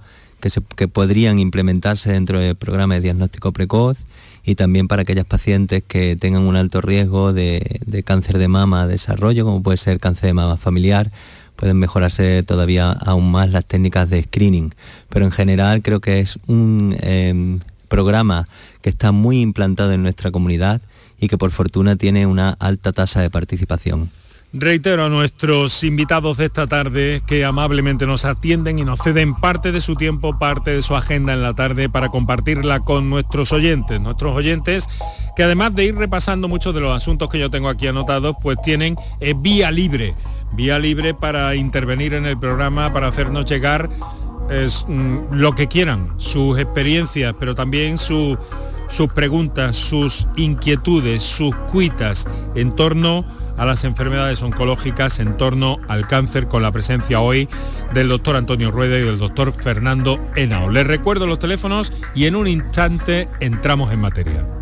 que, 0.76 0.88
podrían 0.88 1.38
implementarse 1.38 2.12
dentro 2.12 2.40
del 2.40 2.56
programa 2.56 2.94
de 2.94 3.00
diagnóstico 3.00 3.52
precoz 3.52 3.96
y 4.44 4.56
también 4.56 4.88
para 4.88 5.02
aquellas 5.02 5.24
pacientes 5.24 5.84
que 5.86 6.16
tengan 6.16 6.42
un 6.42 6.56
alto 6.56 6.80
riesgo 6.80 7.32
de, 7.32 7.80
cáncer 8.04 8.38
de 8.38 8.48
mama 8.48 8.88
desarrollo, 8.88 9.44
como 9.44 9.62
puede 9.62 9.76
ser 9.76 10.00
cáncer 10.00 10.26
de 10.26 10.34
mama 10.34 10.56
familiar, 10.56 11.12
pueden 11.54 11.78
mejorarse 11.78 12.42
todavía 12.42 12.90
aún 12.90 13.30
más 13.30 13.50
las 13.50 13.64
técnicas 13.64 14.10
de 14.10 14.22
screening. 14.24 14.74
Pero 15.08 15.24
en 15.24 15.30
general 15.30 15.80
creo 15.80 16.00
que 16.00 16.18
es 16.18 16.38
un 16.48 16.96
em, 17.00 17.60
programa 17.86 18.48
que 18.82 18.90
está 18.90 19.12
muy 19.12 19.40
implantado 19.40 19.92
en 19.92 20.02
nuestra 20.02 20.30
comunidad 20.30 20.82
y 21.18 21.28
que 21.28 21.38
por 21.38 21.52
fortuna 21.52 21.96
tiene 21.96 22.26
una 22.26 22.50
alta 22.50 22.92
tasa 22.92 23.22
de 23.22 23.30
participación. 23.30 24.10
Reitero 24.54 25.06
a 25.06 25.08
nuestros 25.08 25.82
invitados 25.82 26.36
de 26.36 26.44
esta 26.44 26.66
tarde 26.66 27.22
que 27.26 27.42
amablemente 27.42 28.06
nos 28.06 28.26
atienden 28.26 28.78
y 28.78 28.84
nos 28.84 29.00
ceden 29.00 29.34
parte 29.34 29.72
de 29.72 29.80
su 29.80 29.96
tiempo, 29.96 30.38
parte 30.38 30.72
de 30.72 30.82
su 30.82 30.94
agenda 30.94 31.32
en 31.32 31.40
la 31.40 31.54
tarde 31.54 31.88
para 31.88 32.10
compartirla 32.10 32.80
con 32.80 33.08
nuestros 33.08 33.50
oyentes. 33.52 33.98
Nuestros 33.98 34.36
oyentes 34.36 34.86
que 35.36 35.42
además 35.42 35.74
de 35.74 35.86
ir 35.86 35.96
repasando 35.96 36.48
muchos 36.48 36.74
de 36.74 36.82
los 36.82 36.94
asuntos 36.94 37.30
que 37.30 37.38
yo 37.38 37.48
tengo 37.48 37.70
aquí 37.70 37.86
anotados, 37.86 38.36
pues 38.42 38.60
tienen 38.60 38.96
eh, 39.20 39.32
vía 39.34 39.70
libre, 39.70 40.14
vía 40.52 40.78
libre 40.78 41.14
para 41.14 41.54
intervenir 41.54 42.12
en 42.12 42.26
el 42.26 42.38
programa, 42.38 42.92
para 42.92 43.08
hacernos 43.08 43.46
llegar 43.46 43.88
mm, 43.88 45.18
lo 45.30 45.54
que 45.54 45.66
quieran, 45.66 46.12
sus 46.18 46.58
experiencias, 46.58 47.34
pero 47.38 47.54
también 47.54 47.96
su 47.96 48.36
sus 48.92 49.08
preguntas, 49.08 49.74
sus 49.74 50.26
inquietudes, 50.36 51.22
sus 51.22 51.54
cuitas 51.72 52.26
en 52.54 52.76
torno 52.76 53.24
a 53.56 53.64
las 53.64 53.84
enfermedades 53.84 54.42
oncológicas, 54.42 55.18
en 55.18 55.36
torno 55.36 55.78
al 55.88 56.06
cáncer, 56.06 56.46
con 56.46 56.62
la 56.62 56.72
presencia 56.72 57.20
hoy 57.20 57.48
del 57.94 58.08
doctor 58.08 58.36
Antonio 58.36 58.70
Rueda 58.70 58.98
y 58.98 59.02
del 59.02 59.18
doctor 59.18 59.52
Fernando 59.52 60.20
Henao. 60.36 60.70
Les 60.70 60.86
recuerdo 60.86 61.26
los 61.26 61.38
teléfonos 61.38 61.92
y 62.14 62.26
en 62.26 62.36
un 62.36 62.46
instante 62.46 63.28
entramos 63.40 63.90
en 63.92 64.00
materia. 64.00 64.61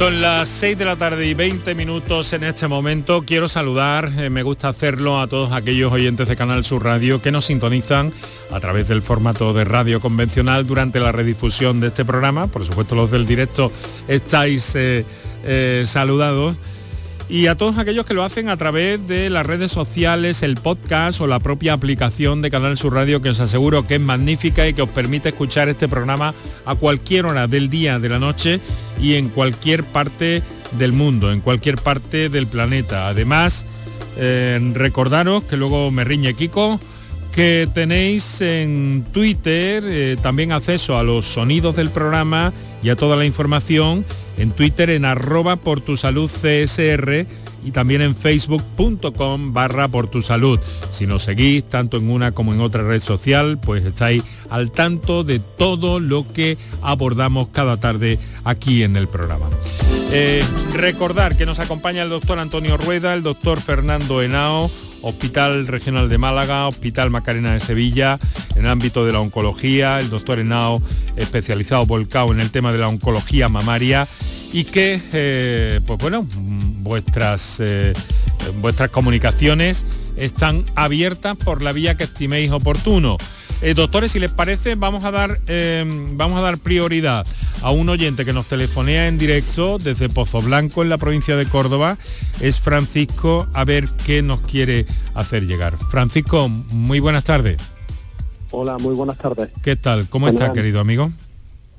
Son 0.00 0.22
las 0.22 0.48
6 0.48 0.78
de 0.78 0.86
la 0.86 0.96
tarde 0.96 1.26
y 1.26 1.34
20 1.34 1.74
minutos 1.74 2.32
en 2.32 2.42
este 2.42 2.66
momento. 2.66 3.22
Quiero 3.26 3.50
saludar, 3.50 4.10
eh, 4.16 4.30
me 4.30 4.42
gusta 4.42 4.70
hacerlo 4.70 5.20
a 5.20 5.26
todos 5.26 5.52
aquellos 5.52 5.92
oyentes 5.92 6.26
de 6.26 6.36
Canal 6.36 6.64
Sur 6.64 6.84
Radio 6.84 7.20
que 7.20 7.30
nos 7.30 7.44
sintonizan 7.44 8.10
a 8.50 8.60
través 8.60 8.88
del 8.88 9.02
formato 9.02 9.52
de 9.52 9.64
radio 9.64 10.00
convencional 10.00 10.66
durante 10.66 11.00
la 11.00 11.12
redifusión 11.12 11.80
de 11.80 11.88
este 11.88 12.06
programa. 12.06 12.46
Por 12.46 12.64
supuesto 12.64 12.94
los 12.94 13.10
del 13.10 13.26
directo 13.26 13.70
estáis 14.08 14.74
eh, 14.74 15.04
eh, 15.44 15.82
saludados. 15.84 16.56
Y 17.30 17.46
a 17.46 17.54
todos 17.54 17.78
aquellos 17.78 18.04
que 18.04 18.12
lo 18.12 18.24
hacen 18.24 18.48
a 18.48 18.56
través 18.56 19.06
de 19.06 19.30
las 19.30 19.46
redes 19.46 19.70
sociales, 19.70 20.42
el 20.42 20.56
podcast 20.56 21.20
o 21.20 21.28
la 21.28 21.38
propia 21.38 21.74
aplicación 21.74 22.42
de 22.42 22.50
Canal 22.50 22.76
Sur 22.76 22.94
Radio 22.94 23.22
que 23.22 23.30
os 23.30 23.38
aseguro 23.38 23.86
que 23.86 23.94
es 23.94 24.00
magnífica 24.00 24.66
y 24.66 24.74
que 24.74 24.82
os 24.82 24.88
permite 24.88 25.28
escuchar 25.28 25.68
este 25.68 25.86
programa 25.86 26.34
a 26.66 26.74
cualquier 26.74 27.26
hora 27.26 27.46
del 27.46 27.70
día, 27.70 28.00
de 28.00 28.08
la 28.08 28.18
noche 28.18 28.58
y 29.00 29.14
en 29.14 29.28
cualquier 29.28 29.84
parte 29.84 30.42
del 30.72 30.92
mundo, 30.92 31.30
en 31.30 31.40
cualquier 31.40 31.76
parte 31.76 32.30
del 32.30 32.48
planeta. 32.48 33.06
Además, 33.06 33.64
eh, 34.16 34.58
recordaros 34.74 35.44
que 35.44 35.56
luego 35.56 35.92
me 35.92 36.02
riñe 36.02 36.34
Kiko, 36.34 36.80
que 37.30 37.68
tenéis 37.72 38.40
en 38.40 39.04
Twitter 39.12 39.84
eh, 39.86 40.16
también 40.20 40.50
acceso 40.50 40.98
a 40.98 41.04
los 41.04 41.26
sonidos 41.26 41.76
del 41.76 41.90
programa 41.90 42.52
y 42.82 42.90
a 42.90 42.96
toda 42.96 43.16
la 43.16 43.24
información 43.24 44.04
en 44.38 44.52
Twitter 44.52 44.90
en 44.90 45.04
arroba 45.04 45.56
por 45.56 45.80
tu 45.80 45.96
salud 45.96 46.30
CSR 46.30 47.26
y 47.64 47.72
también 47.72 48.00
en 48.00 48.14
facebook.com 48.14 49.52
barra 49.52 49.88
por 49.88 50.08
tu 50.08 50.22
salud. 50.22 50.58
Si 50.90 51.06
nos 51.06 51.24
seguís 51.24 51.64
tanto 51.64 51.98
en 51.98 52.10
una 52.10 52.32
como 52.32 52.54
en 52.54 52.60
otra 52.60 52.82
red 52.82 53.02
social, 53.02 53.58
pues 53.64 53.84
estáis 53.84 54.22
al 54.48 54.70
tanto 54.70 55.24
de 55.24 55.40
todo 55.40 56.00
lo 56.00 56.24
que 56.32 56.56
abordamos 56.82 57.48
cada 57.48 57.76
tarde 57.76 58.18
aquí 58.44 58.82
en 58.82 58.96
el 58.96 59.08
programa. 59.08 59.46
Eh, 60.12 60.42
recordar 60.72 61.36
que 61.36 61.46
nos 61.46 61.60
acompaña 61.60 62.02
el 62.02 62.08
doctor 62.08 62.38
Antonio 62.38 62.76
Rueda, 62.76 63.14
el 63.14 63.22
doctor 63.22 63.60
Fernando 63.60 64.22
Henao, 64.22 64.70
Hospital 65.02 65.66
Regional 65.66 66.08
de 66.08 66.18
Málaga, 66.18 66.66
Hospital 66.66 67.10
Macarena 67.10 67.52
de 67.52 67.60
Sevilla, 67.60 68.18
en 68.54 68.64
el 68.64 68.70
ámbito 68.70 69.04
de 69.04 69.12
la 69.12 69.20
oncología, 69.20 69.98
el 70.00 70.10
doctor 70.10 70.38
Henao 70.38 70.82
especializado 71.16 71.86
volcado 71.86 72.32
en 72.32 72.40
el 72.40 72.50
tema 72.50 72.72
de 72.72 72.78
la 72.78 72.88
oncología 72.88 73.48
mamaria 73.48 74.06
y 74.52 74.64
que, 74.64 75.00
eh, 75.12 75.80
pues 75.86 75.98
bueno, 75.98 76.26
vuestras, 76.28 77.58
eh, 77.60 77.92
vuestras 78.60 78.90
comunicaciones 78.90 79.84
están 80.16 80.64
abiertas 80.74 81.36
por 81.36 81.62
la 81.62 81.72
vía 81.72 81.96
que 81.96 82.04
estiméis 82.04 82.50
oportuno. 82.50 83.16
Eh, 83.62 83.74
doctores, 83.74 84.12
si 84.12 84.18
les 84.18 84.32
parece, 84.32 84.74
vamos 84.74 85.04
a 85.04 85.10
dar 85.10 85.38
vamos 86.14 86.38
a 86.38 86.42
dar 86.42 86.58
prioridad 86.58 87.26
a 87.62 87.70
un 87.70 87.90
oyente 87.90 88.24
que 88.24 88.32
nos 88.32 88.46
telefonea 88.46 89.06
en 89.06 89.18
directo 89.18 89.76
desde 89.78 90.08
Pozo 90.08 90.40
Blanco 90.40 90.82
en 90.82 90.88
la 90.88 90.96
provincia 90.96 91.36
de 91.36 91.44
Córdoba. 91.44 91.98
Es 92.40 92.58
Francisco, 92.58 93.46
a 93.52 93.64
ver 93.64 93.88
qué 94.06 94.22
nos 94.22 94.40
quiere 94.40 94.86
hacer 95.14 95.46
llegar. 95.46 95.76
Francisco, 95.76 96.48
muy 96.48 97.00
buenas 97.00 97.24
tardes. 97.24 97.58
Hola, 98.50 98.78
muy 98.78 98.94
buenas 98.94 99.18
tardes. 99.18 99.50
¿Qué 99.62 99.76
tal? 99.76 100.08
¿Cómo 100.08 100.28
está, 100.28 100.52
querido 100.52 100.80
amigo? 100.80 101.10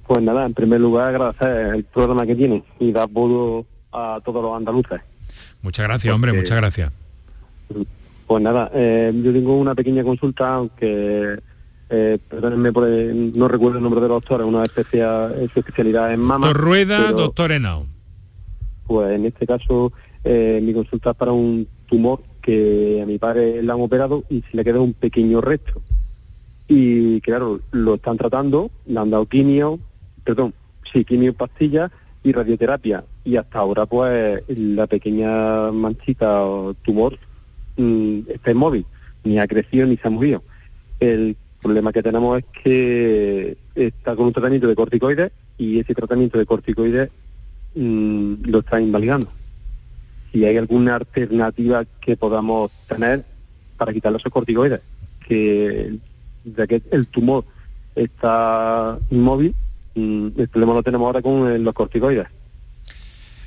Pues 0.06 0.22
nada, 0.22 0.46
en 0.46 0.54
primer 0.54 0.80
lugar 0.80 1.08
agradecer 1.08 1.76
el 1.76 1.84
programa 1.84 2.26
que 2.26 2.36
tiene 2.36 2.63
y 2.80 2.91
dar 2.91 3.04
apoyo 3.04 3.65
a 3.91 4.20
todos 4.24 4.44
los 4.44 4.56
andaluces. 4.56 5.02
Muchas 5.62 5.88
gracias, 5.88 6.13
hombre, 6.13 6.34
muchas 6.34 6.58
gracias. 6.58 6.91
Pues 8.28 8.44
nada, 8.44 8.72
eh, 8.74 9.12
yo 9.24 9.34
tengo 9.34 9.58
una 9.58 9.76
pequeña 9.76 10.04
consulta, 10.04 10.56
aunque 10.56 11.39
eh, 11.93 12.17
perdónenme, 12.30 12.71
por 12.71 12.88
no 12.88 13.47
recuerdo 13.49 13.77
el 13.77 13.84
nombre 13.84 13.99
de 13.99 14.08
los 14.08 14.15
doctores, 14.15 14.47
una 14.47 14.63
especial, 14.63 15.49
su 15.54 15.60
especialidad 15.60 16.13
en 16.13 16.21
mama. 16.21 16.47
Doctor 16.47 16.63
Rueda, 16.63 17.12
doctor 17.12 17.51
Henao. 17.51 17.86
Pues 18.88 19.12
en 19.12 19.25
este 19.25 19.45
caso, 19.45 19.91
eh, 20.23 20.62
mi 20.63 20.73
consulta 20.73 21.12
es 21.12 21.15
para 21.17 21.34
un 21.34 21.67
tumor 21.88 22.21
que 22.41 23.01
a 23.04 23.06
mi 23.06 23.17
padre 23.17 23.62
le 23.62 23.71
han 23.71 23.82
operado 23.82 24.23
y 24.30 24.41
se 24.41 24.56
le 24.56 24.63
queda 24.63 24.80
un 24.80 24.93
pequeño 24.93 25.41
resto. 25.41 25.82
Y 26.69 27.19
claro, 27.19 27.60
lo 27.71 27.95
están 27.95 28.17
tratando, 28.17 28.71
le 28.86 28.97
han 28.97 29.10
dado 29.10 29.25
quimio, 29.25 29.77
perdón, 30.23 30.54
sí, 30.93 31.04
quimio 31.04 31.34
pastillas 31.34 31.91
y 32.23 32.32
radioterapia. 32.32 33.04
Y 33.25 33.36
hasta 33.36 33.60
ahora, 33.60 33.86
pues, 33.86 34.43
la 34.47 34.88
pequeña 34.88 35.71
manchita 35.73 36.43
o 36.45 36.73
tumor 36.73 37.19
mm, 37.75 38.19
está 38.30 38.51
inmóvil, 38.51 38.86
ni 39.25 39.39
ha 39.39 39.47
crecido 39.47 39.86
ni 39.88 39.97
se 39.97 40.08
ha 40.08 40.12
movido. 40.12 40.41
El 41.01 41.36
problema 41.62 41.93
que 41.93 42.04
tenemos 42.04 42.39
es 42.39 42.45
que 42.63 43.58
está 43.76 44.15
con 44.15 44.28
un 44.28 44.34
tratamiento 44.34 44.67
de 44.67 44.76
corticoides 44.76 45.32
y 45.58 45.80
ese 45.80 45.93
tratamiento 45.93 46.38
de 46.38 46.45
corticoides 46.45 47.10
mm, 47.76 48.34
lo 48.45 48.60
está 48.60 48.82
invalidando. 48.82 49.32
Si 50.32 50.45
hay 50.45 50.58
alguna 50.58 50.95
alternativa 50.95 51.86
que 52.00 52.17
podamos 52.17 52.71
tener 52.88 53.24
para 53.78 53.93
quitar 53.93 54.12
los 54.12 54.24
corticoides, 54.24 54.82
que 55.28 55.97
ya 56.43 56.67
que 56.67 56.82
el 56.91 57.08
tumor 57.08 57.45
está 57.95 58.97
inmóvil, 59.10 59.54
Mm, 59.95 60.28
el 60.38 60.47
problema 60.47 60.74
lo 60.74 60.84
tenemos 60.84 61.06
ahora 61.06 61.21
con 61.21 61.52
eh, 61.52 61.60
los 61.60 61.74
corticoides. 61.74 62.28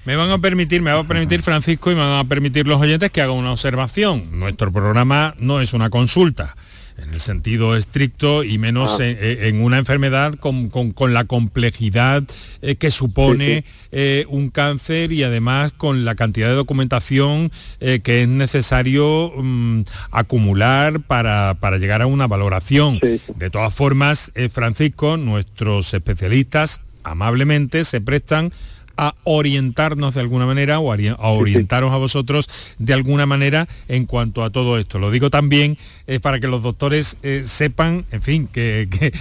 Me 0.05 0.17
van 0.17 0.31
a 0.31 0.39
permitir, 0.39 0.83
me 0.83 0.93
va 0.93 1.01
a 1.01 1.05
permitir 1.05 1.41
Francisco 1.41 1.91
y 1.91 1.95
me 1.95 2.03
van 2.03 2.19
a 2.19 2.29
permitir 2.29 2.67
los 2.67 2.81
oyentes 2.81 3.11
que 3.11 3.23
haga 3.23 3.33
una 3.33 3.53
observación. 3.53 4.39
Nuestro 4.39 4.71
programa 4.71 5.35
no 5.39 5.61
es 5.63 5.73
una 5.73 5.89
consulta 5.89 6.57
en 6.97 7.13
el 7.13 7.21
sentido 7.21 7.77
estricto 7.77 8.45
y 8.45 8.59
menos 8.59 9.01
ah. 9.01 9.05
en, 9.05 9.63
una 9.63 9.79
enfermedad 9.79 10.35
con, 10.35 10.71
la 11.13 11.25
complejidad 11.25 12.25
eh, 12.63 12.77
que 12.77 12.91
supone 12.91 13.65
eh, 13.93 14.27
un 14.29 14.51
cáncer 14.51 15.13
y 15.13 15.23
además 15.23 15.73
con 15.73 16.05
la 16.05 16.15
cantidad 16.15 16.49
de 16.49 16.55
documentación 16.55 17.51
eh, 17.81 18.01
que 18.03 18.23
es 18.23 18.29
necesario 18.29 19.33
mm, 19.37 19.83
acumular 20.11 21.01
para, 21.01 21.57
para, 21.61 21.79
llegar 21.79 22.03
a 22.03 22.07
una 22.07 22.27
valoración. 22.27 23.01
De 23.01 23.51
todas 23.51 23.75
formas, 23.75 24.31
Francisco, 24.53 25.17
nuestros 25.17 25.93
especialistas 25.95 26.81
amablemente 27.03 27.85
se 27.85 28.01
prestan 28.01 28.53
a 28.97 29.15
orientarnos 29.25 30.15
de 30.15 30.21
alguna 30.21 30.47
manera 30.47 30.79
o 30.79 30.93
a 30.93 31.29
orientaros 31.31 31.93
a 31.93 31.97
vosotros 31.97 32.49
de 32.79 32.95
alguna 32.95 33.27
manera 33.27 33.69
en 33.89 34.07
cuanto 34.07 34.45
a 34.45 34.51
todo 34.51 34.79
esto. 34.79 34.99
Lo 34.99 35.11
digo 35.11 35.31
también 35.31 35.77
eh, 36.07 36.21
para 36.21 36.41
que 36.41 36.47
los 36.47 36.63
doctores 36.63 37.17
eh, 37.23 37.45
sepan, 37.47 38.05
en 38.13 38.23
fin, 38.23 38.47
que, 38.47 39.13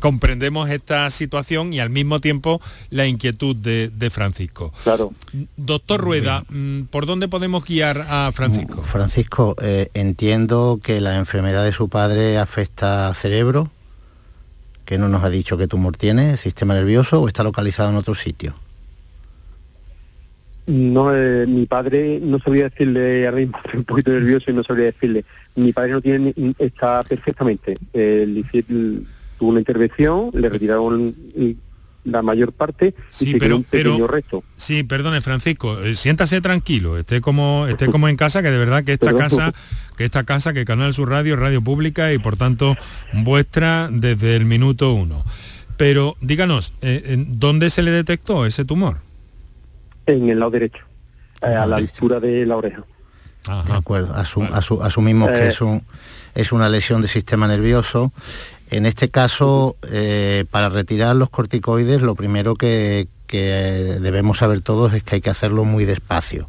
comprendemos 0.00 0.70
esta 0.70 1.08
situación 1.10 1.72
y 1.72 1.80
al 1.80 1.90
mismo 1.90 2.20
tiempo 2.20 2.60
la 2.90 3.06
inquietud 3.06 3.54
de, 3.56 4.10
Francisco. 4.10 4.72
Claro. 4.82 5.12
Doctor 5.56 6.00
Rueda, 6.00 6.44
mm, 6.48 6.82
¿por 6.90 7.06
dónde 7.06 7.28
podemos 7.28 7.64
guiar 7.64 8.04
a 8.08 8.30
Francisco? 8.32 8.82
Francisco, 8.82 9.56
eh, 9.62 9.88
entiendo 9.94 10.80
que 10.82 11.00
la 11.00 11.16
enfermedad 11.16 11.64
de 11.64 11.72
su 11.72 11.88
padre 11.88 12.38
afecta 12.38 13.08
al 13.08 13.14
cerebro, 13.14 13.70
que 14.84 14.98
no 14.98 15.08
nos 15.08 15.22
ha 15.22 15.30
dicho 15.30 15.56
qué 15.56 15.68
tumor 15.68 15.96
tiene, 15.96 16.36
sistema 16.36 16.74
nervioso 16.74 17.22
o 17.22 17.28
está 17.28 17.44
localizado 17.44 17.90
en 17.90 17.96
otro 17.96 18.14
sitio. 18.14 18.54
No, 20.66 21.14
eh, 21.14 21.44
mi 21.46 21.66
padre 21.66 22.20
no 22.22 22.38
sabría 22.38 22.68
decirle, 22.68 23.26
ahora 23.26 23.38
mismo 23.38 23.58
estoy 23.64 23.78
un 23.78 23.84
poquito 23.84 24.12
nervioso 24.12 24.50
y 24.50 24.54
no 24.54 24.62
sabría 24.62 24.86
decirle. 24.86 25.24
Mi 25.56 25.72
padre 25.72 25.92
no 25.92 26.00
tiene, 26.00 26.34
está 26.58 27.02
perfectamente. 27.02 27.76
Eh, 27.92 28.44
tuvo 29.38 29.50
una 29.50 29.58
intervención, 29.58 30.30
le 30.32 30.48
retiraron 30.48 31.14
la 32.04 32.22
mayor 32.22 32.52
parte 32.52 32.94
sí, 33.08 33.30
y 33.30 33.38
pero, 33.38 33.56
un 33.56 33.64
pequeño 33.64 34.06
resto. 34.06 34.44
Sí, 34.56 34.84
perdone 34.84 35.20
Francisco, 35.20 35.80
eh, 35.80 35.96
siéntase 35.96 36.40
tranquilo, 36.40 36.96
esté 36.96 37.20
como, 37.20 37.66
esté 37.66 37.86
como 37.86 38.08
en 38.08 38.16
casa, 38.16 38.40
que 38.42 38.50
de 38.50 38.58
verdad 38.58 38.84
que 38.84 38.92
esta 38.92 39.14
casa, 39.14 39.52
que 39.96 40.04
esta 40.04 40.22
casa, 40.22 40.52
que 40.52 40.64
Canal 40.64 40.94
Sur 40.94 41.10
Radio, 41.10 41.34
Radio 41.34 41.62
Pública 41.62 42.12
y 42.12 42.18
por 42.18 42.36
tanto 42.36 42.76
vuestra 43.12 43.88
desde 43.90 44.36
el 44.36 44.44
minuto 44.44 44.94
uno. 44.94 45.24
Pero 45.76 46.16
díganos, 46.20 46.72
¿dónde 47.16 47.68
se 47.70 47.82
le 47.82 47.90
detectó 47.90 48.46
ese 48.46 48.64
tumor? 48.64 48.98
En 50.06 50.30
el 50.30 50.38
lado 50.38 50.50
derecho, 50.50 50.84
eh, 51.42 51.46
a 51.46 51.66
la 51.66 51.76
altura 51.76 52.20
de 52.20 52.46
la 52.46 52.56
oreja. 52.56 52.82
De 53.66 53.72
acuerdo, 53.72 54.14
asumimos 54.14 55.28
que 55.30 55.44
eh. 55.44 55.48
es, 55.48 55.60
un, 55.60 55.82
es 56.34 56.52
una 56.52 56.68
lesión 56.68 57.02
del 57.02 57.10
sistema 57.10 57.48
nervioso. 57.48 58.12
En 58.70 58.86
este 58.86 59.08
caso, 59.08 59.76
eh, 59.90 60.44
para 60.50 60.68
retirar 60.68 61.16
los 61.16 61.28
corticoides, 61.28 62.02
lo 62.02 62.14
primero 62.14 62.54
que, 62.54 63.08
debemos 63.28 64.38
saber 64.38 64.60
todos 64.60 64.92
es 64.92 65.02
que 65.02 65.16
hay 65.16 65.20
que 65.22 65.30
hacerlo 65.30 65.64
muy 65.64 65.86
despacio. 65.86 66.48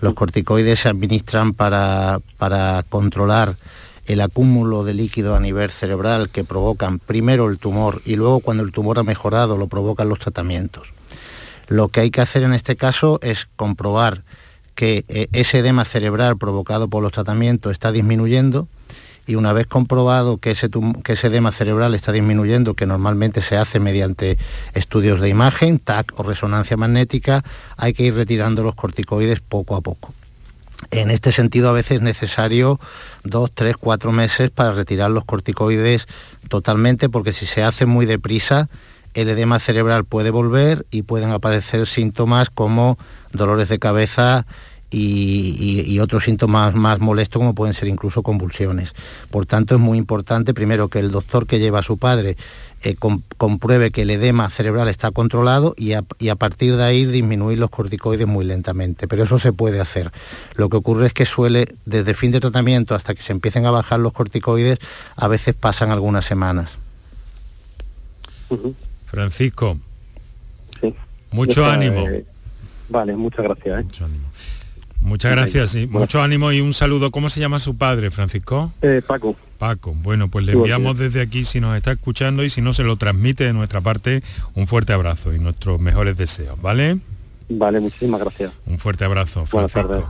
Los 0.00 0.14
corticoides 0.14 0.78
se 0.80 0.88
administran 0.88 1.52
para, 1.52 2.20
para 2.38 2.84
controlar 2.88 3.56
el 4.06 4.20
acúmulo 4.20 4.84
de 4.84 4.94
líquido 4.94 5.36
a 5.36 5.40
nivel 5.40 5.70
cerebral 5.70 6.28
que 6.28 6.44
provocan 6.44 6.98
primero 6.98 7.48
el 7.48 7.58
tumor 7.58 8.02
y 8.04 8.16
luego 8.16 8.40
cuando 8.40 8.62
el 8.62 8.72
tumor 8.72 8.98
ha 8.98 9.02
mejorado 9.02 9.56
lo 9.56 9.66
provocan 9.66 10.08
los 10.08 10.18
tratamientos. 10.18 10.88
Lo 11.68 11.88
que 11.88 12.00
hay 12.00 12.10
que 12.10 12.20
hacer 12.20 12.42
en 12.42 12.52
este 12.52 12.76
caso 12.76 13.18
es 13.22 13.48
comprobar 13.56 14.22
que 14.74 15.04
eh, 15.08 15.28
ese 15.32 15.58
edema 15.58 15.84
cerebral 15.84 16.38
provocado 16.38 16.88
por 16.88 17.02
los 17.02 17.12
tratamientos 17.12 17.72
está 17.72 17.92
disminuyendo 17.92 18.68
y 19.26 19.36
una 19.36 19.52
vez 19.52 19.66
comprobado 19.66 20.38
que 20.38 20.50
ese, 20.50 20.68
que 21.04 21.12
ese 21.12 21.28
edema 21.28 21.52
cerebral 21.52 21.94
está 21.94 22.10
disminuyendo, 22.10 22.74
que 22.74 22.86
normalmente 22.86 23.40
se 23.40 23.56
hace 23.56 23.78
mediante 23.78 24.38
estudios 24.74 25.20
de 25.20 25.28
imagen, 25.28 25.78
TAC 25.78 26.18
o 26.18 26.22
resonancia 26.22 26.76
magnética, 26.76 27.44
hay 27.76 27.92
que 27.92 28.04
ir 28.04 28.14
retirando 28.14 28.62
los 28.62 28.74
corticoides 28.74 29.40
poco 29.40 29.76
a 29.76 29.80
poco. 29.80 30.12
En 30.90 31.12
este 31.12 31.30
sentido, 31.30 31.68
a 31.68 31.72
veces 31.72 31.98
es 31.98 32.02
necesario 32.02 32.80
dos, 33.22 33.52
tres, 33.54 33.76
cuatro 33.76 34.10
meses 34.10 34.50
para 34.50 34.72
retirar 34.72 35.10
los 35.12 35.24
corticoides 35.24 36.08
totalmente, 36.48 37.08
porque 37.08 37.32
si 37.32 37.46
se 37.46 37.62
hace 37.62 37.86
muy 37.86 38.04
deprisa, 38.04 38.68
el 39.14 39.28
edema 39.28 39.58
cerebral 39.58 40.04
puede 40.04 40.30
volver 40.30 40.86
y 40.90 41.02
pueden 41.02 41.30
aparecer 41.30 41.86
síntomas 41.86 42.50
como 42.50 42.98
dolores 43.32 43.68
de 43.68 43.78
cabeza 43.78 44.46
y, 44.94 45.98
otros 46.00 46.24
síntomas 46.24 46.74
más 46.74 47.00
molestos 47.00 47.40
como 47.40 47.54
pueden 47.54 47.74
ser 47.74 47.88
incluso 47.88 48.22
convulsiones. 48.22 48.92
Por 49.30 49.46
tanto, 49.46 49.74
es 49.74 49.80
muy 49.80 49.98
importante 49.98 50.52
primero 50.54 50.88
que 50.88 50.98
el 50.98 51.10
doctor 51.10 51.46
que 51.46 51.58
lleva 51.58 51.78
a 51.78 51.82
su 51.82 51.96
padre 51.96 52.36
eh, 52.82 52.96
compruebe 53.36 53.90
que 53.90 54.02
el 54.02 54.10
edema 54.10 54.50
cerebral 54.50 54.88
está 54.88 55.10
controlado 55.12 55.74
y 55.76 55.92
a, 55.92 56.04
y 56.18 56.28
a, 56.30 56.34
partir 56.34 56.76
de 56.76 56.84
ahí 56.84 57.04
disminuir 57.04 57.58
los 57.58 57.70
corticoides 57.70 58.26
muy 58.26 58.44
lentamente. 58.44 59.06
Pero 59.06 59.24
eso 59.24 59.38
se 59.38 59.52
puede 59.52 59.80
hacer. 59.80 60.10
Lo 60.56 60.68
que 60.68 60.78
ocurre 60.78 61.06
es 61.06 61.12
que 61.14 61.24
suele, 61.24 61.66
desde 61.86 62.14
fin 62.14 62.32
de 62.32 62.40
tratamiento 62.40 62.94
hasta 62.94 63.14
que 63.14 63.22
se 63.22 63.32
empiecen 63.32 63.66
a 63.66 63.70
bajar 63.70 64.00
los 64.00 64.12
corticoides, 64.12 64.78
a 65.16 65.28
veces 65.28 65.54
pasan 65.54 65.90
algunas 65.90 66.24
semanas. 66.24 66.76
Francisco. 69.12 69.76
Mucho 71.32 71.66
ánimo. 71.66 72.06
vale, 72.88 73.14
muchas 73.14 73.44
gracias. 73.44 73.80
¿eh? 73.80 73.84
Mucho 73.84 74.04
ánimo. 74.06 74.24
Muchas 75.02 75.32
gracias, 75.32 75.74
y 75.74 75.86
mucho 75.86 76.22
ánimo 76.22 76.52
y 76.52 76.60
un 76.60 76.72
saludo. 76.72 77.10
¿Cómo 77.10 77.28
se 77.28 77.40
llama 77.40 77.58
su 77.58 77.76
padre, 77.76 78.10
Francisco? 78.10 78.72
Eh, 78.80 79.02
Paco. 79.06 79.36
Paco, 79.58 79.94
bueno, 79.96 80.28
pues 80.28 80.46
le 80.46 80.52
enviamos 80.52 80.96
desde 80.96 81.20
aquí, 81.20 81.44
si 81.44 81.60
nos 81.60 81.76
está 81.76 81.92
escuchando 81.92 82.42
y 82.44 82.50
si 82.50 82.62
no 82.62 82.72
se 82.72 82.84
lo 82.84 82.96
transmite 82.96 83.44
de 83.44 83.52
nuestra 83.52 83.80
parte, 83.80 84.22
un 84.54 84.66
fuerte 84.66 84.92
abrazo 84.92 85.34
y 85.34 85.38
nuestros 85.40 85.78
mejores 85.80 86.16
deseos, 86.16 86.60
¿vale? 86.62 86.98
Vale, 87.48 87.80
muchísimas 87.80 88.20
gracias. 88.20 88.52
Un 88.64 88.78
fuerte 88.78 89.04
abrazo, 89.04 89.44
Francisco. 89.44 90.08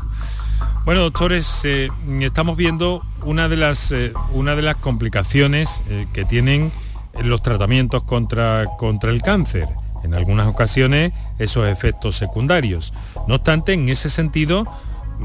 Bueno, 0.84 1.00
doctores, 1.00 1.64
eh, 1.64 1.88
estamos 2.20 2.56
viendo 2.56 3.02
una 3.24 3.48
de 3.48 3.56
las, 3.56 3.92
una 4.32 4.54
de 4.54 4.62
las 4.62 4.76
complicaciones 4.76 5.82
que 6.12 6.24
tienen 6.24 6.70
los 7.20 7.42
tratamientos 7.42 8.02
contra, 8.04 8.66
contra 8.78 9.10
el 9.10 9.22
cáncer. 9.22 9.68
En 10.04 10.14
algunas 10.14 10.48
ocasiones 10.48 11.12
esos 11.38 11.68
efectos 11.68 12.16
secundarios. 12.16 12.92
No 13.28 13.36
obstante, 13.36 13.72
en 13.72 13.88
ese 13.88 14.10
sentido, 14.10 14.66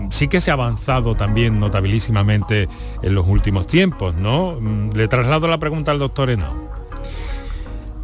sí 0.09 0.27
que 0.27 0.41
se 0.41 0.51
ha 0.51 0.53
avanzado 0.53 1.15
también 1.15 1.59
notabilísimamente 1.59 2.69
en 3.01 3.15
los 3.15 3.27
últimos 3.27 3.67
tiempos, 3.67 4.15
¿no? 4.15 4.59
Le 4.93 5.07
traslado 5.07 5.47
la 5.47 5.57
pregunta 5.57 5.91
al 5.91 5.99
doctor 5.99 6.29
Henao. 6.29 6.67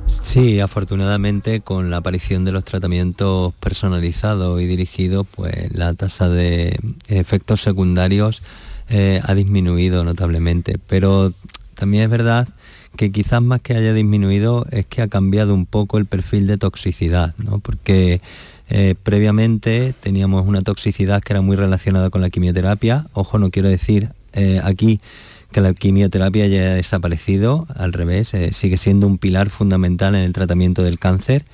Sí, 0.08 0.60
afortunadamente 0.62 1.62
con 1.62 1.92
la 1.92 1.98
aparición 1.98 2.46
de 2.46 2.54
los 2.54 2.64
tratamientos 2.64 3.54
personalizados 3.56 4.62
y 4.62 4.66
dirigidos, 4.66 5.28
pues 5.30 5.72
la 5.76 5.94
tasa 5.94 6.30
de 6.30 6.80
efectos 7.08 7.62
secundarios 7.62 8.42
eh, 8.90 9.22
ha 9.24 9.36
disminuido 9.36 10.04
notablemente. 10.04 10.80
Pero 10.88 11.34
también 11.76 12.06
es 12.06 12.10
verdad 12.10 12.48
que 12.96 13.12
quizás 13.12 13.42
más 13.42 13.62
que 13.62 13.76
haya 13.76 13.94
disminuido 13.94 14.66
es 14.72 14.86
que 14.86 15.02
ha 15.02 15.08
cambiado 15.08 15.54
un 15.54 15.66
poco 15.66 15.98
el 15.98 16.06
perfil 16.06 16.48
de 16.48 16.58
toxicidad, 16.58 17.36
¿no? 17.38 17.60
porque 17.60 18.22
eh, 18.70 18.96
previamente 19.02 19.94
teníamos 20.02 20.48
una 20.48 20.62
toxicidad 20.62 21.22
que 21.22 21.34
era 21.34 21.42
muy 21.42 21.56
relacionada 21.56 22.10
con 22.10 22.22
la 22.22 22.30
quimioterapia. 22.30 23.08
Ojo, 23.14 23.40
no 23.40 23.52
quiero 23.52 23.70
decir 23.70 24.10
eh, 24.34 24.62
aquí 24.64 25.00
que 25.52 25.62
la 25.62 25.74
quimioterapia 25.74 26.46
haya 26.46 26.74
desaparecido, 26.74 27.68
al 27.76 27.94
revés, 27.94 28.34
eh, 28.34 28.52
sigue 28.54 28.78
siendo 28.78 29.06
un 29.06 29.20
pilar 29.20 29.50
fundamental 29.50 30.16
en 30.16 30.22
el 30.22 30.34
tratamiento 30.34 30.82
del 30.84 30.98
cáncer. 31.00 31.46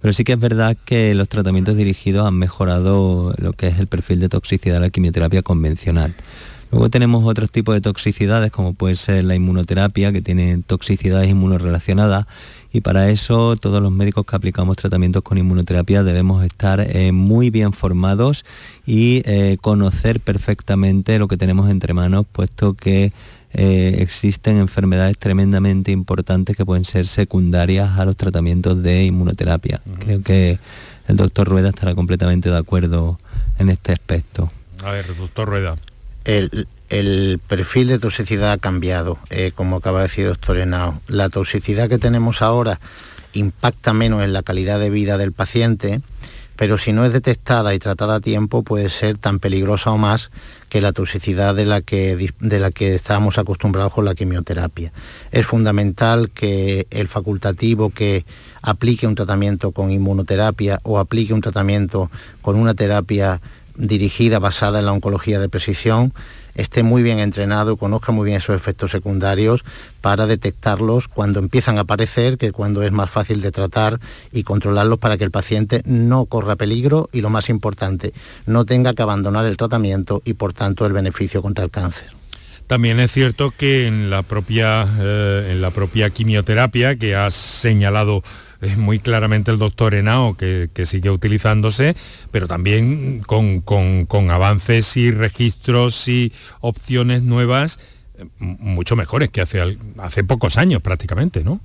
Pero 0.00 0.12
sí 0.12 0.24
que 0.24 0.32
es 0.32 0.38
verdad 0.38 0.76
que 0.84 1.14
los 1.14 1.28
tratamientos 1.28 1.76
dirigidos 1.76 2.26
han 2.26 2.34
mejorado 2.34 3.34
lo 3.38 3.52
que 3.54 3.68
es 3.68 3.78
el 3.78 3.86
perfil 3.86 4.20
de 4.20 4.28
toxicidad 4.28 4.74
de 4.74 4.80
la 4.80 4.90
quimioterapia 4.90 5.42
convencional. 5.42 6.14
Luego 6.74 6.90
tenemos 6.90 7.24
otros 7.24 7.52
tipos 7.52 7.72
de 7.72 7.80
toxicidades, 7.80 8.50
como 8.50 8.74
puede 8.74 8.96
ser 8.96 9.22
la 9.22 9.36
inmunoterapia, 9.36 10.12
que 10.12 10.20
tiene 10.20 10.60
toxicidades 10.66 11.30
inmunorelacionadas, 11.30 12.26
y 12.72 12.80
para 12.80 13.10
eso 13.10 13.54
todos 13.54 13.80
los 13.80 13.92
médicos 13.92 14.26
que 14.26 14.34
aplicamos 14.34 14.76
tratamientos 14.76 15.22
con 15.22 15.38
inmunoterapia 15.38 16.02
debemos 16.02 16.44
estar 16.44 16.80
eh, 16.80 17.12
muy 17.12 17.50
bien 17.50 17.72
formados 17.72 18.44
y 18.84 19.22
eh, 19.24 19.56
conocer 19.60 20.18
perfectamente 20.18 21.16
lo 21.20 21.28
que 21.28 21.36
tenemos 21.36 21.70
entre 21.70 21.94
manos, 21.94 22.26
puesto 22.32 22.74
que 22.74 23.12
eh, 23.52 23.96
existen 24.00 24.56
enfermedades 24.56 25.16
tremendamente 25.16 25.92
importantes 25.92 26.56
que 26.56 26.66
pueden 26.66 26.84
ser 26.84 27.06
secundarias 27.06 28.00
a 28.00 28.04
los 28.04 28.16
tratamientos 28.16 28.82
de 28.82 29.04
inmunoterapia. 29.04 29.80
Creo 30.00 30.22
que 30.22 30.58
el 31.06 31.16
doctor 31.16 31.46
Rueda 31.46 31.68
estará 31.68 31.94
completamente 31.94 32.50
de 32.50 32.58
acuerdo 32.58 33.16
en 33.60 33.68
este 33.68 33.92
aspecto. 33.92 34.50
A 34.84 34.90
ver, 34.90 35.06
doctor 35.16 35.46
Rueda 35.46 35.76
el, 36.24 37.40
perfil 37.48 37.88
de 37.88 37.98
toxicidad 37.98 38.52
ha 38.52 38.58
cambiado, 38.58 39.18
eh, 39.30 39.52
como 39.54 39.76
acaba 39.76 40.00
de 40.00 40.08
decir 40.08 40.26
doctor 40.26 40.58
Henao. 40.58 41.00
La 41.08 41.28
toxicidad 41.28 41.88
que 41.88 41.98
tenemos 41.98 42.42
ahora 42.42 42.80
impacta 43.32 43.92
menos 43.92 44.22
en 44.22 44.32
la 44.32 44.42
calidad 44.42 44.78
de 44.78 44.90
vida 44.90 45.18
del 45.18 45.32
paciente, 45.32 46.00
pero 46.56 46.78
si 46.78 46.92
no 46.92 47.04
es 47.04 47.12
detectada 47.12 47.74
y 47.74 47.78
tratada 47.78 48.16
a 48.16 48.20
tiempo 48.20 48.62
puede 48.62 48.88
ser 48.88 49.18
tan 49.18 49.40
peligrosa 49.40 49.90
o 49.90 49.98
más 49.98 50.30
que 50.68 50.80
la 50.80 50.92
toxicidad 50.92 51.54
de 51.54 51.64
la 51.64 51.80
que, 51.80 52.32
de 52.38 52.60
la 52.60 52.70
que 52.70 52.94
estábamos 52.94 53.38
acostumbrados 53.38 53.92
con 53.92 54.04
la 54.04 54.14
quimioterapia. 54.14 54.92
Es 55.32 55.46
fundamental 55.46 56.30
que 56.30 56.86
el 56.90 57.08
facultativo 57.08 57.90
que 57.90 58.24
aplique 58.62 59.06
un 59.06 59.14
tratamiento 59.14 59.72
con 59.72 59.90
inmunoterapia 59.90 60.80
o 60.84 60.98
aplique 60.98 61.34
un 61.34 61.40
tratamiento 61.40 62.10
con 62.40 62.56
una 62.56 62.74
terapia 62.74 63.40
dirigida, 63.76 64.38
basada 64.38 64.78
en 64.78 64.86
la 64.86 64.92
oncología 64.92 65.38
de 65.40 65.48
precisión, 65.48 66.12
esté 66.54 66.82
muy 66.82 67.02
bien 67.02 67.18
entrenado, 67.18 67.76
conozca 67.76 68.12
muy 68.12 68.24
bien 68.26 68.38
esos 68.38 68.54
efectos 68.54 68.90
secundarios 68.90 69.64
para 70.00 70.26
detectarlos 70.26 71.08
cuando 71.08 71.40
empiezan 71.40 71.78
a 71.78 71.82
aparecer, 71.82 72.38
que 72.38 72.52
cuando 72.52 72.82
es 72.82 72.92
más 72.92 73.10
fácil 73.10 73.40
de 73.40 73.50
tratar 73.50 73.98
y 74.32 74.44
controlarlos 74.44 74.98
para 74.98 75.16
que 75.16 75.24
el 75.24 75.30
paciente 75.30 75.82
no 75.84 76.26
corra 76.26 76.56
peligro 76.56 77.08
y 77.12 77.20
lo 77.20 77.30
más 77.30 77.48
importante, 77.48 78.12
no 78.46 78.64
tenga 78.64 78.94
que 78.94 79.02
abandonar 79.02 79.46
el 79.46 79.56
tratamiento 79.56 80.22
y 80.24 80.34
por 80.34 80.52
tanto 80.52 80.86
el 80.86 80.92
beneficio 80.92 81.42
contra 81.42 81.64
el 81.64 81.70
cáncer. 81.70 82.23
También 82.66 82.98
es 82.98 83.12
cierto 83.12 83.50
que 83.50 83.86
en 83.86 84.08
la 84.08 84.22
propia, 84.22 84.88
eh, 84.98 85.50
en 85.52 85.60
la 85.60 85.70
propia 85.70 86.08
quimioterapia 86.08 86.96
que 86.96 87.14
ha 87.14 87.30
señalado 87.30 88.22
eh, 88.62 88.76
muy 88.76 88.98
claramente 88.98 89.50
el 89.50 89.58
doctor 89.58 89.94
Henao 89.94 90.34
que, 90.36 90.70
sigue 90.86 91.10
utilizándose, 91.10 91.94
pero 92.30 92.46
también 92.46 93.20
con, 93.20 93.60
con, 93.60 94.30
avances 94.30 94.96
y 94.96 95.10
registros 95.10 96.08
y 96.08 96.32
opciones 96.60 97.22
nuevas 97.22 97.78
eh, 98.18 98.24
mucho 98.38 98.96
mejores 98.96 99.30
que 99.30 99.42
hace, 99.42 99.76
hace 99.98 100.24
pocos 100.24 100.56
años 100.56 100.80
prácticamente, 100.80 101.44
¿no? 101.44 101.60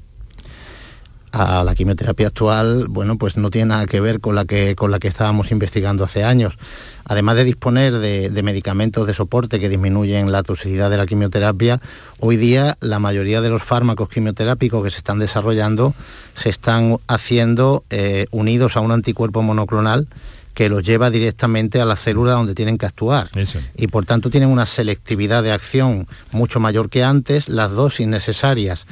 A 1.32 1.64
la 1.64 1.76
quimioterapia 1.76 2.28
actual, 2.28 2.88
bueno, 2.90 3.18
pues 3.18 3.38
no 3.38 3.50
tiene 3.50 3.70
nada 3.70 3.86
que 3.86 4.00
ver 4.00 4.20
con 4.20 4.36
la 4.36 4.46
que, 4.46 4.76
con 4.76 4.92
la 4.92 5.00
que 5.00 5.08
estábamos 5.08 5.52
investigando 5.52 6.04
hace 6.04 6.24
años. 6.24 6.58
Además 7.06 7.36
de 7.38 7.44
disponer 7.44 7.94
de, 8.00 8.44
medicamentos 8.44 9.08
de 9.08 9.14
soporte 9.14 9.60
que 9.60 9.70
disminuyen 9.70 10.32
la 10.32 10.44
toxicidad 10.44 10.90
de 10.90 10.98
la 10.98 11.06
quimioterapia, 11.06 11.82
hoy 12.20 12.38
día 12.38 12.78
la 12.82 13.00
mayoría 13.00 13.42
de 13.42 13.50
los 13.50 13.64
fármacos 13.64 14.10
quimioterápicos 14.10 14.84
que 14.84 14.90
se 14.90 14.98
están 14.98 15.20
desarrollando 15.20 15.94
se 16.36 16.50
están 16.50 16.98
haciendo 17.08 17.84
eh, 17.90 18.28
unidos 18.32 18.78
a 18.78 18.80
un 18.80 18.92
anticuerpo 18.92 19.42
monoclonal 19.42 20.08
que 20.54 20.68
los 20.68 20.84
lleva 20.84 21.10
directamente 21.10 21.80
a 21.80 21.86
la 21.86 21.96
célula 21.96 22.34
donde 22.34 22.54
tienen 22.54 22.78
que 22.78 22.86
actuar. 22.86 23.30
Y 23.78 23.88
por 23.88 24.06
tanto 24.06 24.30
tienen 24.30 24.50
una 24.50 24.66
selectividad 24.66 25.42
de 25.42 25.54
acción 25.54 26.06
mucho 26.32 26.60
mayor 26.60 26.90
que 26.90 27.04
antes, 27.04 27.48
las 27.48 27.72
dosis 27.72 28.08
necesarias 28.08 28.86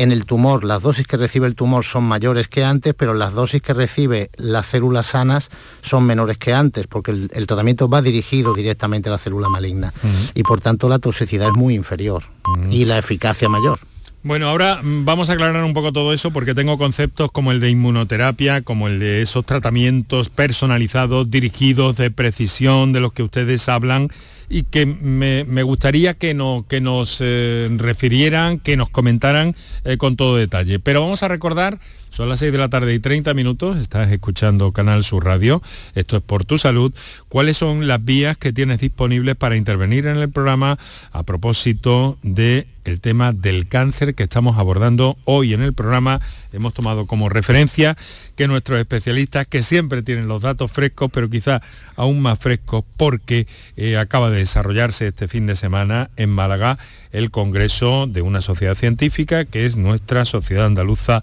en 0.00 0.12
el 0.12 0.24
tumor. 0.24 0.64
Las 0.64 0.82
dosis 0.82 1.06
que 1.06 1.18
recibe 1.18 1.46
el 1.46 1.54
tumor 1.54 1.84
son 1.84 2.04
mayores 2.04 2.48
que 2.48 2.64
antes, 2.64 2.94
pero 2.94 3.12
las 3.12 3.34
dosis 3.34 3.60
que 3.60 3.74
recibe 3.74 4.30
las 4.36 4.64
células 4.64 5.08
sanas 5.08 5.50
son 5.82 6.04
menores 6.04 6.38
que 6.38 6.54
antes, 6.54 6.86
porque 6.86 7.10
el, 7.10 7.46
tratamiento 7.46 7.86
va 7.86 8.00
dirigido 8.00 8.54
directamente 8.54 9.10
a 9.10 9.12
la 9.12 9.18
célula 9.18 9.50
maligna. 9.50 9.92
Y 10.34 10.42
por 10.42 10.62
tanto 10.62 10.88
la 10.88 11.00
toxicidad 11.00 11.48
es 11.48 11.54
muy 11.54 11.74
inferior 11.74 12.22
y 12.70 12.86
la 12.86 12.96
eficacia 12.96 13.50
mayor. 13.50 13.78
Bueno, 14.22 14.48
ahora 14.48 14.80
mm, 14.82 15.04
vamos 15.04 15.28
a 15.28 15.34
aclarar 15.34 15.64
un 15.64 15.74
poco 15.74 15.92
todo 15.92 16.14
eso 16.14 16.30
porque 16.30 16.54
tengo 16.54 16.78
conceptos 16.78 17.30
como 17.30 17.52
el 17.52 17.60
de 17.60 17.70
inmunoterapia, 17.70 18.62
como 18.62 18.88
el 18.88 19.00
de 19.00 19.20
esos 19.20 19.44
tratamientos 19.44 20.30
personalizados, 20.30 21.30
dirigidos, 21.30 21.96
de 21.96 22.10
precisión, 22.10 22.92
de 22.92 23.00
los 23.00 23.12
que 23.12 23.22
ustedes 23.22 23.68
hablan 23.68 24.10
y 24.50 24.64
que 24.64 24.84
me, 24.84 25.62
gustaría 25.62 26.14
que, 26.14 26.36
que 26.68 26.80
nos 26.80 27.18
eh, 27.20 27.68
refirieran, 27.76 28.58
que 28.58 28.76
nos 28.76 28.90
comentaran 28.90 29.54
eh, 29.84 29.96
con 29.96 30.16
todo 30.16 30.36
detalle. 30.36 30.80
Pero 30.80 31.00
vamos 31.00 31.22
a 31.22 31.28
recordar, 31.28 31.78
son 32.10 32.28
las 32.28 32.40
6 32.40 32.52
de 32.52 32.58
la 32.58 32.68
tarde 32.68 32.92
y 32.92 32.98
30 32.98 33.32
minutos, 33.34 33.78
estás 33.78 34.10
escuchando 34.10 34.72
Canal 34.72 35.04
Sur 35.04 35.24
Radio, 35.24 35.62
esto 35.94 36.16
es 36.16 36.22
por 36.22 36.44
tu 36.44 36.58
salud, 36.58 36.92
cuáles 37.28 37.56
son 37.56 37.86
las 37.86 38.04
vías 38.04 38.36
que 38.36 38.52
tienes 38.52 38.80
disponibles 38.80 39.36
para 39.36 39.56
intervenir 39.56 40.06
en 40.06 40.16
el 40.16 40.28
programa 40.28 40.78
a 41.12 41.22
propósito 41.22 42.18
de 42.22 42.66
el 42.84 43.00
tema 43.00 43.32
del 43.32 43.68
cáncer 43.68 44.14
que 44.14 44.24
estamos 44.24 44.58
abordando 44.58 45.16
hoy 45.24 45.54
en 45.54 45.62
el 45.62 45.74
programa. 45.74 46.20
Hemos 46.52 46.74
tomado 46.74 47.06
como 47.06 47.28
referencia 47.28 47.96
que 48.36 48.48
nuestros 48.48 48.80
especialistas, 48.80 49.46
que 49.46 49.62
siempre 49.62 50.02
tienen 50.02 50.28
los 50.28 50.42
datos 50.42 50.72
frescos, 50.72 51.10
pero 51.12 51.28
quizá 51.28 51.60
aún 51.94 52.20
más 52.20 52.38
frescos 52.38 52.84
porque 52.96 53.46
eh, 53.76 53.96
acaba 53.96 54.30
de 54.30 54.38
desarrollarse 54.38 55.08
este 55.08 55.28
fin 55.28 55.46
de 55.46 55.56
semana 55.56 56.10
en 56.16 56.30
Málaga 56.30 56.78
el 57.12 57.30
Congreso 57.30 58.06
de 58.06 58.22
una 58.22 58.40
sociedad 58.40 58.74
científica 58.74 59.44
que 59.44 59.66
es 59.66 59.76
nuestra 59.76 60.24
Sociedad 60.24 60.66
Andaluza 60.66 61.22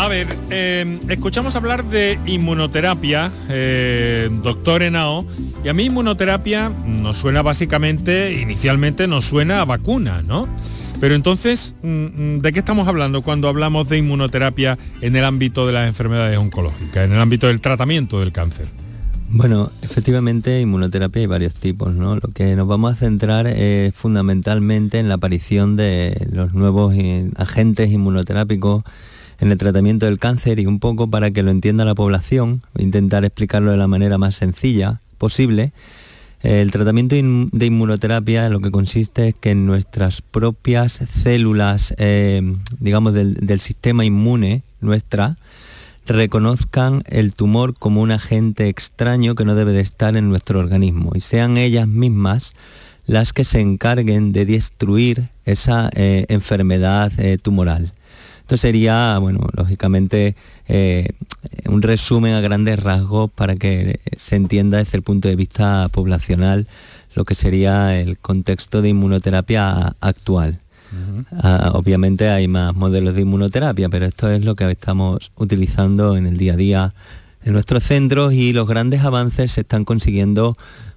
A 0.00 0.08
ver, 0.08 0.28
eh, 0.48 0.98
escuchamos 1.10 1.56
hablar 1.56 1.84
de 1.84 2.18
inmunoterapia, 2.24 3.30
eh, 3.50 4.30
doctor 4.42 4.82
Enao, 4.82 5.26
y 5.62 5.68
a 5.68 5.74
mí 5.74 5.84
inmunoterapia 5.84 6.70
nos 6.70 7.18
suena 7.18 7.42
básicamente, 7.42 8.40
inicialmente 8.40 9.06
nos 9.06 9.26
suena 9.26 9.60
a 9.60 9.66
vacuna, 9.66 10.22
¿no? 10.22 10.48
Pero 11.00 11.14
entonces, 11.14 11.74
mm, 11.82 11.88
mm, 11.88 12.40
¿de 12.40 12.52
qué 12.54 12.60
estamos 12.60 12.88
hablando 12.88 13.20
cuando 13.20 13.46
hablamos 13.46 13.90
de 13.90 13.98
inmunoterapia 13.98 14.78
en 15.02 15.16
el 15.16 15.24
ámbito 15.26 15.66
de 15.66 15.74
las 15.74 15.86
enfermedades 15.86 16.38
oncológicas, 16.38 17.04
en 17.04 17.12
el 17.12 17.20
ámbito 17.20 17.48
del 17.48 17.60
tratamiento 17.60 18.20
del 18.20 18.32
cáncer? 18.32 18.68
Bueno, 19.28 19.70
efectivamente 19.82 20.62
inmunoterapia 20.62 21.20
hay 21.20 21.26
varios 21.26 21.52
tipos, 21.52 21.94
¿no? 21.94 22.14
Lo 22.14 22.30
que 22.34 22.56
nos 22.56 22.66
vamos 22.66 22.94
a 22.94 22.96
centrar 22.96 23.46
es 23.46 23.94
fundamentalmente 23.94 24.98
en 24.98 25.08
la 25.10 25.16
aparición 25.16 25.76
de 25.76 26.26
los 26.32 26.54
nuevos 26.54 26.94
agentes 27.36 27.90
inmunoterápicos 27.90 28.82
en 29.40 29.50
el 29.50 29.58
tratamiento 29.58 30.06
del 30.06 30.18
cáncer 30.18 30.60
y 30.60 30.66
un 30.66 30.78
poco 30.78 31.08
para 31.08 31.30
que 31.30 31.42
lo 31.42 31.50
entienda 31.50 31.84
la 31.84 31.94
población, 31.94 32.62
intentar 32.78 33.24
explicarlo 33.24 33.70
de 33.70 33.78
la 33.78 33.88
manera 33.88 34.18
más 34.18 34.36
sencilla 34.36 35.00
posible. 35.18 35.72
El 36.42 36.70
tratamiento 36.70 37.16
de 37.16 37.66
inmunoterapia 37.66 38.48
lo 38.48 38.60
que 38.60 38.70
consiste 38.70 39.28
es 39.28 39.34
que 39.34 39.54
nuestras 39.54 40.22
propias 40.22 41.00
células, 41.22 41.94
eh, 41.98 42.40
digamos, 42.78 43.12
del, 43.12 43.60
sistema 43.60 44.04
inmune 44.04 44.62
nuestra, 44.80 45.36
reconozcan 46.06 47.02
el 47.06 47.34
tumor 47.34 47.74
como 47.78 48.00
un 48.00 48.10
agente 48.10 48.68
extraño 48.68 49.34
que 49.34 49.44
no 49.44 49.54
debe 49.54 49.72
de 49.72 49.80
estar 49.80 50.16
en 50.16 50.28
nuestro 50.28 50.58
organismo 50.58 51.12
y 51.14 51.20
sean 51.20 51.58
ellas 51.58 51.86
mismas 51.86 52.54
las 53.06 53.32
que 53.32 53.44
se 53.44 53.60
encarguen 53.60 54.32
de 54.32 54.46
destruir 54.46 55.28
esa 55.44 55.90
eh, 55.94 56.26
enfermedad 56.28 57.12
eh, 57.18 57.38
tumoral. 57.40 57.92
Esto 58.50 58.62
sería, 58.62 59.16
bueno, 59.18 59.48
lógicamente 59.56 60.34
eh, 60.66 61.10
un 61.66 61.82
resumen 61.82 62.34
a 62.34 62.40
grandes 62.40 62.82
rasgos 62.82 63.30
para 63.30 63.54
que 63.54 64.00
se 64.16 64.34
entienda 64.34 64.78
desde 64.78 64.98
el 64.98 65.04
punto 65.04 65.28
de 65.28 65.36
vista 65.36 65.88
poblacional 65.92 66.66
lo 67.14 67.24
que 67.24 67.36
sería 67.36 67.96
el 68.00 68.18
contexto 68.18 68.82
de 68.82 68.88
inmunoterapia 68.88 69.94
actual. 70.00 70.58
Ah, 71.40 71.70
obviamente 71.74 72.28
hay 72.28 72.48
más 72.48 72.74
modelos 72.74 73.14
de 73.14 73.20
inmunoterapia, 73.20 73.88
pero 73.88 74.06
esto 74.06 74.28
es 74.28 74.44
lo 74.44 74.56
que 74.56 74.68
estamos 74.68 75.30
utilizando 75.36 76.16
en 76.16 76.26
el 76.26 76.36
día 76.36 76.54
a 76.54 76.56
día 76.56 76.94
en 77.44 77.52
nuestros 77.52 77.84
centros 77.84 78.34
y 78.34 78.52
los 78.52 78.66
grandes 78.66 79.04
avances 79.04 79.52
se 79.52 79.60
están 79.60 79.84
consiguiendo 79.84 80.56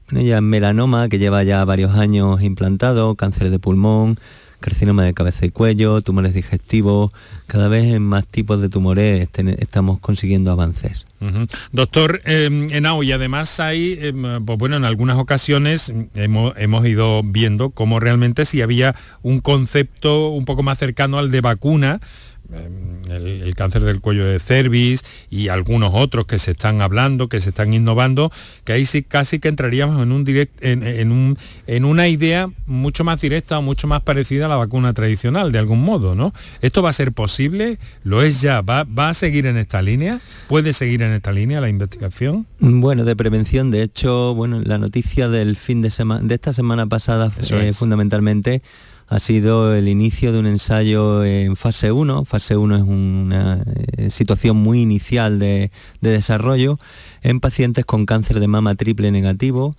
ya 0.10 0.40
en 0.40 0.46
melanoma, 0.46 1.08
que 1.08 1.20
lleva 1.20 1.44
ya 1.44 1.64
varios 1.66 1.96
años 1.96 2.42
implantado, 2.42 3.14
cáncer 3.14 3.52
de 3.52 3.60
pulmón, 3.60 4.18
carcinoma 4.64 5.04
de 5.04 5.14
cabeza 5.14 5.46
y 5.46 5.50
cuello, 5.50 6.02
tumores 6.02 6.34
digestivos, 6.34 7.12
cada 7.48 7.68
vez 7.68 7.84
en 7.84 8.02
más 8.02 8.26
tipos 8.26 8.62
de 8.62 8.70
tumores 8.70 9.28
estamos 9.60 10.00
consiguiendo 10.00 10.52
avances. 10.52 11.06
Doctor 11.74 12.22
eh, 12.26 12.46
Enao, 12.72 13.04
y 13.04 13.12
además 13.12 13.60
hay, 13.60 14.00
em, 14.02 14.46
pues 14.46 14.58
bueno, 14.58 14.78
en 14.78 14.86
algunas 14.86 15.18
ocasiones 15.18 15.92
hemos, 16.16 16.54
hemos, 16.58 16.86
ido 16.86 17.24
viendo 17.24 17.72
cómo 17.72 18.00
realmente 18.00 18.46
si 18.46 18.62
había 18.62 18.96
un 19.22 19.42
concepto 19.42 20.30
un 20.30 20.46
poco 20.46 20.64
más 20.64 20.78
cercano 20.78 21.20
al 21.20 21.30
de 21.30 21.42
vacuna, 21.42 22.00
Em, 22.54 22.94
el, 23.10 23.56
cáncer 23.56 23.84
del 23.84 24.02
cuello 24.02 24.26
de 24.26 24.40
cervix 24.40 25.04
y 25.30 25.50
algunos 25.50 25.92
otros 25.94 26.26
que 26.26 26.40
se 26.40 26.52
están 26.52 26.82
hablando, 26.82 27.28
que 27.28 27.40
se 27.40 27.50
están 27.50 27.74
innovando, 27.74 28.32
que 28.64 28.74
ahí 28.74 28.86
sí 28.86 29.04
casi 29.04 29.40
que 29.40 29.50
entraríamos 29.50 30.02
en, 30.02 30.12
un 30.12 30.24
direct, 30.24 30.54
en, 30.64 31.12
un, 31.12 31.38
en 31.68 31.86
una 31.86 32.08
idea 32.08 32.50
mucho 32.66 33.04
más 33.04 33.22
directa 33.22 33.60
o 33.60 33.62
mucho 33.62 33.88
más 33.88 34.02
parecida 34.02 34.48
a 34.48 34.50
la 34.50 34.56
vacuna 34.56 34.94
tradicional, 34.94 35.52
de 35.52 35.60
algún 35.60 35.84
modo, 35.84 36.16
¿no? 36.16 36.34
¿Esto 36.62 36.82
va 36.82 36.90
a 36.90 36.94
ser 36.94 37.12
posible? 37.12 37.78
¿Lo 38.04 38.24
es 38.24 38.42
ya? 38.42 38.62
¿Va, 38.62 38.84
va 38.84 39.10
a 39.10 39.14
seguir 39.14 39.46
en 39.46 39.58
esta 39.58 39.82
línea? 39.82 40.22
¿Puede 40.48 40.74
seguir 40.74 41.04
en 41.04 41.12
esta 41.12 41.32
línea 41.32 41.62
la 41.62 41.70
investigación? 41.70 42.48
Bueno, 42.60 43.04
de 43.06 43.16
prevención, 43.16 43.70
de 43.70 43.84
hecho, 43.84 44.34
bueno, 44.34 44.62
la 44.64 44.78
noticia 44.78 45.30
del 45.30 45.56
fin 45.56 45.82
de 45.82 45.92
semana, 45.92 46.22
de 46.24 46.36
esta 46.36 46.54
semana 46.54 46.88
pasada, 46.88 47.32
eh, 47.52 47.74
fundamentalmente, 47.74 48.62
ha 49.08 49.20
sido 49.20 49.76
el 49.76 49.88
inicio 49.88 50.32
de 50.32 50.40
un 50.40 50.46
ensayo 50.46 51.24
en 51.24 51.56
fase 51.56 51.92
1. 51.92 52.26
Fase 52.26 52.58
1 52.58 52.76
es 52.76 52.82
una 52.82 53.64
eh, 53.98 54.10
situación 54.10 54.58
muy 54.58 54.82
inicial 54.82 55.40
de, 55.40 55.72
desarrollo 56.02 56.80
en 57.22 57.40
pacientes 57.40 57.86
con 57.86 58.06
cáncer 58.06 58.40
de 58.40 58.48
mama 58.48 58.76
triple 58.76 59.12
negativo, 59.12 59.76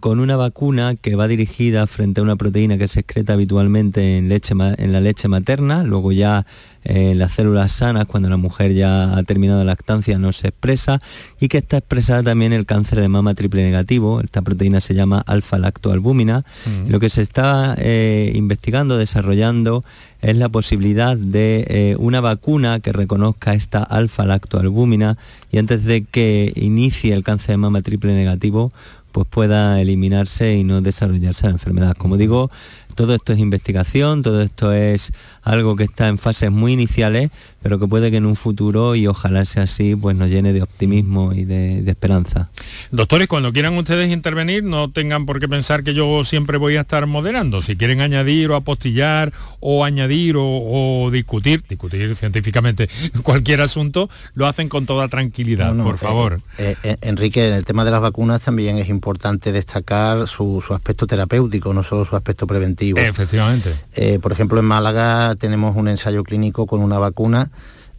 con 0.00 0.20
una 0.20 0.36
vacuna 0.36 0.94
que 0.94 1.16
va 1.16 1.26
dirigida 1.26 1.86
frente 1.86 2.20
a 2.20 2.24
una 2.24 2.36
proteína 2.36 2.76
que 2.76 2.88
se 2.88 3.00
excreta 3.00 3.32
habitualmente 3.32 4.18
en, 4.18 4.28
leche, 4.28 4.54
en 4.54 4.92
la 4.92 5.00
leche 5.00 5.28
materna, 5.28 5.82
luego 5.84 6.12
ya 6.12 6.44
en 6.84 7.18
las 7.18 7.32
células 7.32 7.72
sanas, 7.72 8.06
cuando 8.06 8.28
la 8.30 8.36
mujer 8.36 8.72
ya 8.72 9.16
ha 9.16 9.22
terminado 9.22 9.58
la 9.60 9.72
lactancia, 9.72 10.18
no 10.18 10.32
se 10.32 10.48
expresa, 10.48 11.00
y 11.38 11.48
que 11.48 11.58
está 11.58 11.78
expresada 11.78 12.22
también 12.22 12.52
el 12.52 12.64
cáncer 12.64 13.00
de 13.00 13.08
mama 13.08 13.34
triple 13.34 13.62
negativo. 13.62 14.20
Esta 14.20 14.42
proteína 14.42 14.80
se 14.80 14.94
llama 14.94 15.22
alfa-lactoalbúmina. 15.26 16.44
Lo 16.88 17.00
que 17.00 17.10
se 17.10 17.22
está 17.22 17.74
eh, 17.78 18.32
investigando, 18.34 18.96
desarrollando, 18.96 19.84
es 20.22 20.36
la 20.36 20.48
posibilidad 20.48 21.16
de 21.16 21.64
eh, 21.68 21.96
una 21.98 22.20
vacuna 22.20 22.80
que 22.80 22.92
reconozca 22.92 23.54
esta 23.54 23.82
alfa-lactoalbúmina 23.82 25.16
y 25.50 25.58
antes 25.58 25.84
de 25.84 26.04
que 26.04 26.52
inicie 26.56 27.14
el 27.14 27.24
cáncer 27.24 27.54
de 27.54 27.56
mama 27.56 27.82
triple 27.82 28.14
negativo, 28.14 28.72
pues 29.12 29.26
pueda 29.28 29.80
eliminarse 29.80 30.54
y 30.54 30.64
no 30.64 30.80
desarrollarse 30.80 31.46
la 31.46 31.52
enfermedad. 31.52 31.96
Como 31.96 32.16
digo, 32.16 32.50
todo 32.94 33.14
esto 33.14 33.32
es 33.32 33.38
investigación, 33.38 34.22
todo 34.22 34.42
esto 34.42 34.72
es 34.72 35.12
algo 35.42 35.76
que 35.76 35.84
está 35.84 36.08
en 36.08 36.18
fases 36.18 36.50
muy 36.50 36.72
iniciales, 36.72 37.30
pero 37.62 37.78
que 37.78 37.86
puede 37.86 38.10
que 38.10 38.16
en 38.16 38.26
un 38.26 38.36
futuro, 38.36 38.94
y 38.94 39.06
ojalá 39.06 39.44
sea 39.44 39.64
así, 39.64 39.94
pues 39.94 40.16
nos 40.16 40.30
llene 40.30 40.52
de 40.52 40.62
optimismo 40.62 41.32
y 41.32 41.44
de, 41.44 41.88
esperanza. 41.90 42.50
Doctores, 42.90 43.26
cuando 43.26 43.52
quieran 43.52 43.76
ustedes 43.76 44.10
intervenir, 44.10 44.62
no 44.62 44.90
tengan 44.90 45.26
por 45.26 45.40
qué 45.40 45.48
pensar 45.48 45.82
que 45.82 45.92
yo 45.92 46.22
siempre 46.24 46.56
voy 46.56 46.76
a 46.76 46.82
estar 46.82 47.06
moderando. 47.06 47.60
Si 47.60 47.76
quieren 47.76 48.00
añadir 48.00 48.50
o 48.50 48.56
apostillar 48.56 49.32
o 49.58 49.84
añadir 49.84 50.36
o, 50.38 51.10
discutir, 51.12 51.64
discutir 51.68 52.14
científicamente 52.14 52.88
cualquier 53.22 53.60
asunto, 53.60 54.08
lo 54.34 54.46
hacen 54.46 54.68
con 54.68 54.86
toda 54.86 55.08
tranquilidad, 55.08 55.76
por 55.76 55.96
eh, 55.96 55.98
favor. 55.98 56.40
Eh, 56.58 56.76
eh, 56.82 56.96
Enrique, 57.02 57.48
en 57.48 57.54
el 57.54 57.64
tema 57.64 57.84
de 57.84 57.90
las 57.90 58.00
vacunas 58.00 58.40
también 58.40 58.78
es 58.78 58.88
importante 58.88 59.52
destacar 59.52 60.28
su, 60.28 60.62
aspecto 60.70 61.06
terapéutico, 61.06 61.74
no 61.74 61.82
solo 61.82 62.04
su 62.04 62.16
aspecto 62.16 62.46
preventivo. 62.46 62.98
Efectivamente. 62.98 63.74
por 64.22 64.32
ejemplo, 64.32 64.60
en 64.60 64.66
Málaga 64.66 65.29
tenemos 65.36 65.76
un 65.76 65.88
ensayo 65.88 66.24
clínico 66.24 66.66
con 66.66 66.82
una 66.82 66.98
vacuna 66.98 67.50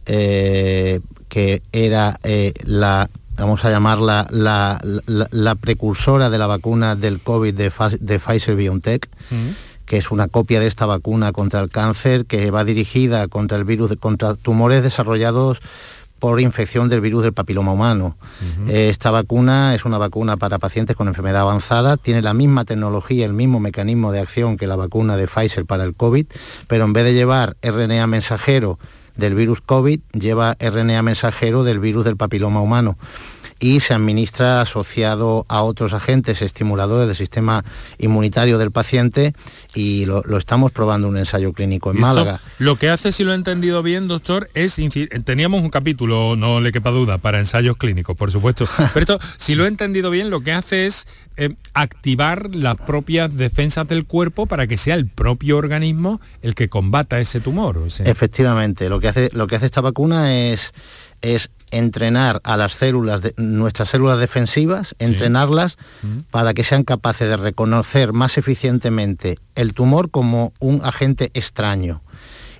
eh, 0.06 1.00
que 1.28 1.62
era 1.72 2.18
eh, 2.22 2.52
la 2.64 3.08
vamos 3.36 3.64
a 3.64 3.70
llamarla 3.70 4.26
la, 4.30 4.80
la, 5.06 5.54
precursora 5.54 6.30
de 6.30 6.38
la 6.38 6.46
vacuna 6.46 6.96
del 6.96 7.20
COVID 7.20 7.54
de, 7.54 7.72
de 8.00 8.18
Pfizer 8.18 8.54
BioNTech, 8.56 9.08
que 9.86 9.96
es 9.96 10.10
una 10.10 10.28
copia 10.28 10.60
de 10.60 10.66
esta 10.66 10.86
vacuna 10.86 11.32
contra 11.32 11.60
el 11.60 11.70
cáncer 11.70 12.26
que 12.26 12.50
va 12.50 12.64
dirigida 12.64 13.26
contra 13.28 13.56
el 13.56 13.64
virus, 13.64 13.94
contra 13.98 14.34
tumores 14.34 14.82
desarrollados 14.82 15.60
por 16.22 16.40
infección 16.40 16.88
del 16.88 17.00
virus 17.00 17.24
del 17.24 17.32
papiloma 17.32 17.72
humano. 17.72 18.16
Eh, 18.68 18.90
esta 18.90 19.10
vacuna 19.10 19.74
es 19.74 19.84
una 19.84 19.98
vacuna 19.98 20.36
para 20.36 20.60
pacientes 20.60 20.94
con 20.94 21.08
enfermedad 21.08 21.40
avanzada, 21.40 21.96
tiene 21.96 22.22
la 22.22 22.32
misma 22.32 22.64
tecnología, 22.64 23.26
el 23.26 23.32
mismo 23.32 23.58
mecanismo 23.58 24.12
de 24.12 24.20
acción 24.20 24.56
que 24.56 24.68
la 24.68 24.76
vacuna 24.76 25.16
de 25.16 25.26
Pfizer 25.26 25.66
para 25.66 25.82
el 25.82 25.96
COVID, 25.96 26.26
pero 26.68 26.84
en 26.84 26.92
vez 26.92 27.06
de 27.06 27.14
llevar 27.14 27.56
RNA 27.60 28.06
mensajero 28.06 28.78
del 29.16 29.34
virus 29.34 29.62
COVID, 29.62 29.98
lleva 30.12 30.56
RNA 30.60 31.02
mensajero 31.02 31.64
del 31.64 31.80
virus 31.80 32.04
del 32.04 32.16
papiloma 32.16 32.60
humano 32.60 32.96
y 33.62 33.78
se 33.78 33.94
administra 33.94 34.60
asociado 34.60 35.46
a 35.48 35.62
otros 35.62 35.92
agentes 35.92 36.42
estimuladores 36.42 37.06
del 37.06 37.16
sistema 37.16 37.64
inmunitario 37.98 38.58
del 38.58 38.72
paciente 38.72 39.34
y 39.72 40.04
lo, 40.04 40.24
estamos 40.36 40.72
probando 40.72 41.06
en 41.06 41.14
un 41.14 41.18
ensayo 41.18 41.52
clínico 41.52 41.92
en 41.92 42.00
Málaga. 42.00 42.40
Lo 42.58 42.74
que 42.74 42.90
hace, 42.90 43.12
si 43.12 43.22
lo 43.22 43.30
he 43.30 43.36
entendido 43.36 43.84
bien, 43.84 44.08
doctor, 44.08 44.50
es, 44.54 44.80
teníamos 45.24 45.62
un 45.62 45.70
capítulo, 45.70 46.34
no 46.34 46.60
le 46.60 46.72
quepa 46.72 46.90
duda, 46.90 47.18
para 47.18 47.38
ensayos 47.38 47.76
clínicos, 47.76 48.16
por 48.16 48.32
supuesto, 48.32 48.66
pero 48.94 49.00
esto, 49.00 49.20
si 49.36 49.54
lo 49.54 49.64
he 49.64 49.68
entendido 49.68 50.10
bien, 50.10 50.28
lo 50.28 50.40
que 50.40 50.52
hace 50.52 50.86
es 50.86 51.06
eh, 51.36 51.54
activar 51.72 52.56
las 52.56 52.76
propias 52.78 53.32
defensas 53.36 53.86
del 53.86 54.06
cuerpo 54.06 54.46
para 54.46 54.66
que 54.66 54.76
sea 54.76 54.96
el 54.96 55.06
propio 55.06 55.56
organismo 55.56 56.20
el 56.42 56.56
que 56.56 56.68
combata 56.68 57.20
ese 57.20 57.40
tumor. 57.40 57.80
Efectivamente, 58.04 58.88
lo 58.88 58.98
que 58.98 59.06
hace, 59.06 59.30
lo 59.32 59.46
que 59.46 59.54
hace 59.54 59.66
esta 59.66 59.80
vacuna 59.80 60.34
es 60.34 60.72
es 61.22 61.50
entrenar 61.70 62.40
a 62.44 62.56
las 62.56 62.74
células, 62.74 63.22
de, 63.22 63.34
nuestras 63.36 63.88
células 63.88 64.18
defensivas, 64.18 64.94
entrenarlas 64.98 65.78
mm. 66.02 66.18
para 66.30 66.54
que 66.54 66.64
sean 66.64 66.84
capaces 66.84 67.28
de 67.28 67.36
reconocer 67.36 68.12
más 68.12 68.38
eficientemente 68.38 69.38
el 69.54 69.72
tumor 69.72 70.10
como 70.10 70.52
un 70.58 70.82
agente 70.84 71.30
extraño. 71.34 72.02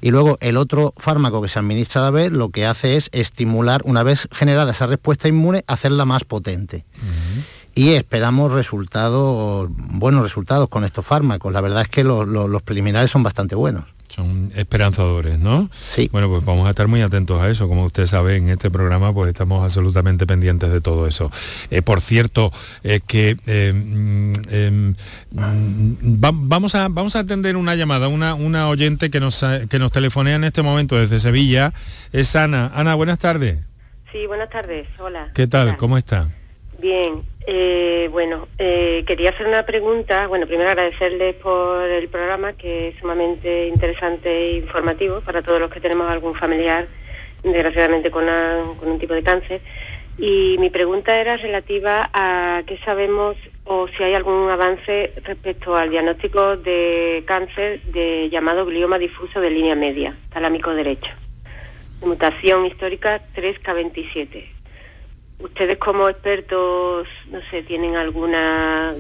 Y 0.01 0.11
luego 0.11 0.37
el 0.40 0.57
otro 0.57 0.94
fármaco 0.96 1.42
que 1.42 1.48
se 1.48 1.61
administra 1.61 2.01
a 2.01 2.05
la 2.05 2.11
vez 2.11 2.33
lo 2.33 2.48
que 2.48 2.66
hace 2.66 2.96
es 2.96 3.09
estimular, 3.12 3.83
una 3.85 4.03
vez 4.03 4.29
generada 4.33 4.72
esa 4.72 4.87
respuesta 4.87 5.29
inmune, 5.29 5.62
hacerla 5.68 6.05
más 6.05 6.25
potente. 6.25 6.85
Y 7.75 7.90
esperamos 7.90 8.53
resultados, 8.53 9.68
buenos 9.70 10.25
resultados 10.25 10.68
con 10.68 10.85
estos 10.85 11.07
fármacos. 11.07 11.53
La 11.53 11.61
verdad 11.61 11.83
es 11.83 11.88
que 11.88 12.03
los 12.03 12.62
preliminares 12.62 13.12
son 13.12 13.22
bastante 13.22 13.55
buenos 13.55 13.85
son 14.12 14.53
esperanzadores, 14.57 15.38
¿no? 15.38 15.70
Sí. 15.72 16.09
Bueno, 16.12 16.29
pues 16.29 16.44
vamos 16.44 16.66
a 16.66 16.70
estar 16.70 16.87
muy 16.87 17.01
atentos 17.01 17.40
a 17.40 17.48
eso. 17.48 17.66
Como 17.68 17.85
usted 17.85 18.07
sabe, 18.07 18.37
en 18.37 18.51
este 18.51 18.70
programa 18.70 19.12
pues 19.14 19.29
estamos 19.29 19.64
absolutamente 19.64 20.27
pendientes 20.27 20.70
de 20.70 20.81
todo 20.81 21.07
eso. 21.07 21.31
Eh, 21.70 21.81
por 21.81 22.01
cierto, 22.01 22.53
es 22.83 23.03
que 23.07 23.37
eh, 23.46 23.72
mm, 23.72 24.33
em, 24.51 24.94
mm, 25.31 25.94
vamos, 26.20 26.75
a, 26.75 26.88
vamos 26.88 27.16
a 27.16 27.20
atender 27.20 27.57
una 27.57 27.75
llamada, 27.75 28.09
una, 28.09 28.35
una 28.35 28.68
oyente 28.68 29.11
que 29.11 29.18
nos, 29.18 29.44
que 29.68 29.79
nos 29.79 29.92
telefonea 29.92 30.37
en 30.37 30.44
este 30.44 30.62
momento 30.62 30.96
desde 30.96 31.18
Sevilla. 31.18 31.72
Es 32.12 32.37
Ana. 32.37 32.70
Ana, 32.75 32.94
buenas 32.94 33.18
tardes. 33.18 33.61
Sí, 34.12 34.27
buenas 34.27 34.51
tardes. 34.51 34.87
Hola. 34.98 35.31
¿Qué 35.35 35.46
tal? 35.46 35.79
¿Cómo 35.79 35.96
está? 35.96 36.29
Bien, 36.83 37.22
eh, 37.47 38.09
bueno, 38.13 38.49
eh, 38.59 39.05
quería 39.07 39.31
hacer 39.31 39.47
una 39.47 39.65
pregunta. 39.65 40.27
Bueno, 40.29 40.47
primero 40.47 40.71
agradecerles 40.71 41.35
por 41.35 41.83
el 41.89 42.09
programa, 42.09 42.53
que 42.53 42.89
es 42.89 42.99
sumamente 43.01 43.67
interesante 43.67 44.31
e 44.31 44.57
informativo 44.59 45.21
para 45.21 45.43
todos 45.43 45.61
los 45.61 45.71
que 45.71 45.81
tenemos 45.81 46.11
algún 46.11 46.35
familiar, 46.35 46.87
desgraciadamente 47.43 48.11
con, 48.11 48.25
un 48.27 48.99
tipo 48.99 49.15
de 49.15 49.23
cáncer. 49.23 49.61
Y 50.19 50.57
mi 50.61 50.71
pregunta 50.71 51.19
era 51.19 51.37
relativa 51.37 52.11
a 52.13 52.63
qué 52.67 52.79
sabemos 52.79 53.37
o 53.65 53.89
si 53.89 54.03
hay 54.03 54.15
algún 54.15 54.51
avance 54.51 55.13
respecto 55.25 55.77
al 55.77 55.91
diagnóstico 55.91 56.57
de 56.57 57.23
cáncer 57.27 57.83
de 57.85 58.29
llamado 58.31 58.67
glioma 58.67 58.99
difuso 58.99 59.41
de 59.41 59.51
línea 59.51 59.75
media, 59.75 60.17
talámico 60.33 60.75
derecho, 60.75 61.13
mutación 62.03 62.67
histórica 62.67 63.23
3K27. 63.35 64.62
¿Ustedes 65.43 65.77
como 65.79 66.09
expertos, 66.09 67.09
no 67.31 67.41
sé, 67.51 67.63
tienen 67.63 67.97
alguna 67.97 68.95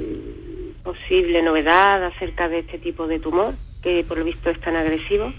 posible 0.82 1.42
novedad 1.42 2.04
acerca 2.04 2.48
de 2.48 2.60
este 2.60 2.78
tipo 2.78 3.06
de 3.06 3.18
tumor, 3.18 3.54
que 3.82 4.04
por 4.04 4.18
lo 4.18 4.24
visto 4.24 4.50
es 4.50 4.60
tan 4.60 4.76
agresivo? 4.76 5.32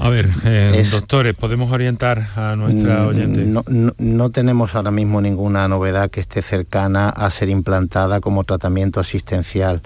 A 0.00 0.08
ver, 0.10 0.28
eh, 0.44 0.86
doctores, 0.90 1.34
¿podemos 1.34 1.72
orientar 1.72 2.28
a 2.36 2.54
nuestra 2.54 3.02
mm, 3.02 3.06
oyente? 3.08 3.44
No, 3.44 3.64
no, 3.98 4.30
tenemos 4.30 4.76
ahora 4.76 4.92
mismo 4.92 5.20
ninguna 5.20 5.66
novedad 5.66 6.08
que 6.08 6.20
esté 6.20 6.40
cercana 6.40 7.08
a 7.08 7.28
ser 7.30 7.48
implantada 7.48 8.20
como 8.20 8.44
tratamiento 8.44 9.00
asistencial. 9.00 9.82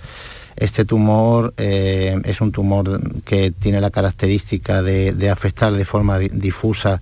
Este 0.57 0.85
tumor 0.85 1.55
eh, 1.57 2.17
es 2.25 2.41
un 2.41 2.53
tumor 2.53 3.01
que 3.25 3.51
tiene 3.51 3.81
la 3.81 3.91
característica 3.91 4.83
de 4.83 5.31
afectar 5.31 5.73
de 5.73 5.85
forma 5.85 6.19
difusa 6.19 7.01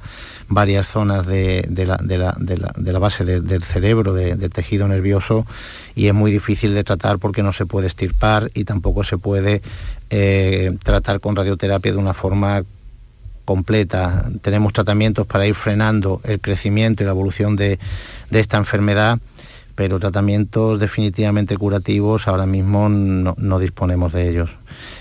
varias 0.51 0.89
zonas 0.89 1.27
de, 1.27 1.65
la, 1.87 2.99
base 2.99 3.25
del 3.25 3.63
cerebro, 3.63 4.13
del 4.13 4.51
tejido 4.51 4.89
nervioso, 4.89 5.47
y 5.95 6.09
es 6.09 6.15
muy 6.15 6.33
difícil 6.33 6.75
de 6.75 6.85
tratar 6.85 7.19
porque 7.19 7.43
no 7.43 7.53
se 7.53 7.67
puede 7.67 7.87
estirpar 7.87 8.51
y 8.53 8.65
tampoco 8.65 9.05
se 9.05 9.17
puede 9.17 9.63
eh, 10.11 10.77
tratar 10.83 11.21
con 11.21 11.37
radioterapia 11.37 11.93
de 11.93 11.99
una 11.99 12.15
forma 12.15 12.65
completa. 13.45 14.29
Tenemos 14.43 14.73
tratamientos 14.73 15.25
para 15.27 15.47
ir 15.47 15.55
frenando 15.55 16.21
el 16.25 16.41
crecimiento 16.41 17.05
y 17.05 17.07
la 17.07 17.13
evolución 17.13 17.55
de, 17.55 17.79
esta 18.33 18.57
enfermedad, 18.57 19.21
pero 19.81 19.99
tratamientos 19.99 20.79
definitivamente 20.79 21.57
curativos 21.57 22.29
ahora 22.29 22.45
mismo 22.45 22.90
no, 22.90 23.59
disponemos 23.59 24.12
de 24.12 24.29
ellos. 24.29 24.51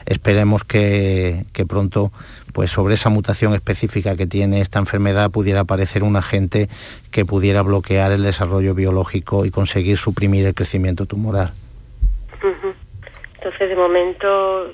Esperemos 0.05 0.63
que, 0.63 1.43
que 1.51 1.65
pronto 1.65 2.13
pues 2.53 2.71
sobre 2.71 2.93
esa 2.93 3.09
mutación 3.09 3.53
específica 3.53 4.15
que 4.15 4.25
tiene 4.25 4.61
esta 4.61 4.79
enfermedad 4.79 5.31
pudiera 5.31 5.59
aparecer 5.59 6.01
un 6.01 6.15
agente 6.15 6.69
que 7.11 7.25
pudiera 7.25 7.61
bloquear 7.61 8.13
el 8.13 8.23
desarrollo 8.23 8.73
biológico 8.73 9.43
y 9.43 9.51
conseguir 9.51 9.97
suprimir 9.97 10.45
el 10.45 10.53
crecimiento 10.53 11.05
tumoral. 11.05 11.51
Entonces, 13.35 13.67
de 13.67 13.75
momento, 13.75 14.71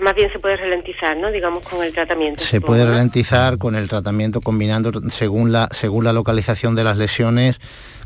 más 0.00 0.14
bien 0.14 0.30
se 0.30 0.38
puede 0.38 0.58
ralentizar, 0.58 1.16
¿no? 1.16 1.30
Digamos, 1.30 1.62
con 1.62 1.82
el 1.82 1.94
tratamiento. 1.94 2.44
Se 2.44 2.60
puede 2.60 2.84
ralentizar 2.84 3.56
con 3.56 3.74
el 3.74 3.88
tratamiento 3.88 4.42
combinando 4.42 4.92
según 5.08 5.50
la, 5.50 5.68
según 5.72 6.04
la 6.04 6.12
localización 6.12 6.74
de 6.74 6.84
las 6.84 6.98
lesiones 6.98 7.58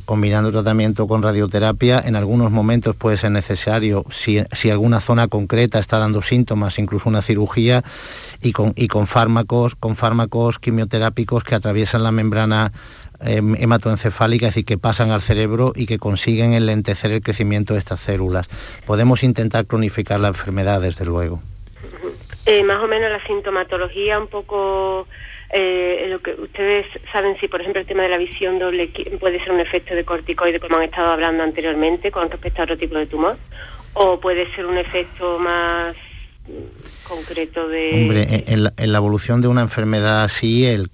combinando 0.04 0.52
tratamiento 0.52 1.06
con 1.06 1.22
radioterapia. 1.22 2.02
En 2.04 2.16
algunos 2.16 2.50
momentos 2.50 2.96
puede 2.96 3.16
ser 3.16 3.30
necesario, 3.30 4.04
si, 4.10 4.38
alguna 4.70 5.00
zona 5.00 5.28
concreta 5.28 5.78
está 5.78 5.98
dando 5.98 6.22
síntomas, 6.22 6.78
incluso 6.78 7.08
una 7.08 7.22
cirugía, 7.22 7.82
y 8.42 8.52
con, 8.52 8.72
y 8.76 8.88
con 8.88 9.06
fármacos, 9.06 9.74
con 9.74 9.96
fármacos 9.96 10.58
quimioterápicos 10.58 11.44
que 11.44 11.54
atraviesan 11.54 12.02
la 12.02 12.12
membrana 12.12 12.72
em, 13.20 13.54
hematoencefálicas, 13.56 14.48
es 14.48 14.54
decir, 14.54 14.64
que 14.64 14.78
pasan 14.78 15.10
al 15.10 15.22
cerebro 15.22 15.72
y 15.74 15.86
que 15.86 15.98
consiguen 15.98 16.52
enlentecer 16.52 17.12
el 17.12 17.22
crecimiento 17.22 17.74
de 17.74 17.78
estas 17.78 18.00
células. 18.00 18.48
Podemos 18.86 19.22
intentar 19.22 19.66
cronificar 19.66 20.20
la 20.20 20.28
enfermedad, 20.28 20.80
desde 20.80 21.04
luego. 21.04 21.40
Eh, 22.46 22.62
más 22.62 22.82
o 22.82 22.88
menos 22.88 23.10
la 23.10 23.24
sintomatología, 23.26 24.18
un 24.18 24.26
poco 24.26 25.06
eh, 25.50 26.06
lo 26.08 26.20
que 26.20 26.32
ustedes 26.32 26.86
saben 27.12 27.36
si, 27.38 27.48
por 27.48 27.60
ejemplo, 27.60 27.80
el 27.80 27.86
tema 27.86 28.02
de 28.02 28.08
la 28.08 28.18
visión 28.18 28.58
doble 28.58 28.88
puede 29.20 29.40
ser 29.40 29.52
un 29.52 29.60
efecto 29.60 29.94
de 29.94 30.04
corticoide, 30.04 30.60
como 30.60 30.76
han 30.76 30.84
estado 30.84 31.12
hablando 31.12 31.42
anteriormente, 31.42 32.10
con 32.10 32.30
respecto 32.30 32.62
a 32.62 32.64
otro 32.64 32.78
tipo 32.78 32.96
de 32.96 33.06
tumor, 33.06 33.36
o 33.92 34.18
puede 34.20 34.52
ser 34.54 34.66
un 34.66 34.78
efecto 34.78 35.38
más 35.38 35.94
concreto 37.04 37.68
de... 37.68 38.02
Hombre, 38.02 38.44
en 38.46 38.92
la, 38.92 38.98
evolución 38.98 39.40
de 39.40 39.48
una 39.48 39.60
enfermedad 39.60 40.24
así, 40.24 40.66
el, 40.66 40.88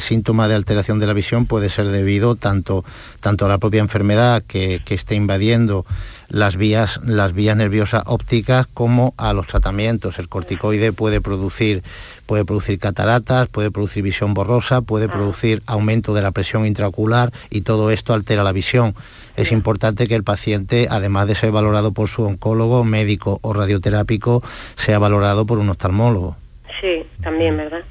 síntoma 0.00 0.48
de 0.48 0.54
alteración 0.54 0.98
de 0.98 1.06
la 1.06 1.12
visión 1.12 1.46
puede 1.46 1.68
ser 1.68 1.88
debido 1.88 2.36
tanto, 2.36 2.84
tanto 3.20 3.46
a 3.46 3.48
la 3.48 3.58
propia 3.58 3.80
enfermedad 3.80 4.42
que, 4.46 4.80
que 4.84 4.94
esté 4.94 5.14
invadiendo 5.14 5.84
las 6.30 6.56
vías, 6.56 7.00
las 7.04 7.34
vías 7.34 7.56
nerviosas 7.56 8.04
ópticas 8.06 8.66
como 8.72 9.14
a 9.16 9.32
los 9.32 9.46
tratamientos. 9.46 10.18
El 10.18 10.28
corticoide 10.28 10.92
puede 10.92 11.20
producir, 11.20 11.82
puede 12.26 12.44
producir 12.44 12.78
cataratas, 12.78 13.48
puede 13.48 13.70
producir 13.70 14.04
visión 14.04 14.32
borrosa, 14.32 14.80
puede 14.80 15.06
ah. 15.06 15.10
producir 15.10 15.62
aumento 15.66 16.14
de 16.14 16.22
la 16.22 16.30
presión 16.30 16.66
intraocular 16.66 17.32
y 17.50 17.62
todo 17.62 17.90
esto 17.90 18.14
altera 18.14 18.44
la 18.44 18.52
visión. 18.52 18.94
Es 19.36 19.52
importante 19.52 20.06
que 20.06 20.14
el 20.14 20.24
paciente, 20.24 20.86
además 20.90 21.26
de 21.26 21.34
ser 21.34 21.50
valorado 21.50 21.92
por 21.92 22.08
su 22.08 22.24
oncólogo, 22.24 22.84
médico 22.84 23.38
o 23.42 23.52
radioterápico, 23.52 24.42
sea 24.90 24.98
valorado 24.98 25.46
por 25.46 25.60
un 25.60 25.68
oftalmólogo. 25.68 26.36
Sí, 26.80 27.04
también, 27.22 27.56
¿verdad? 27.56 27.82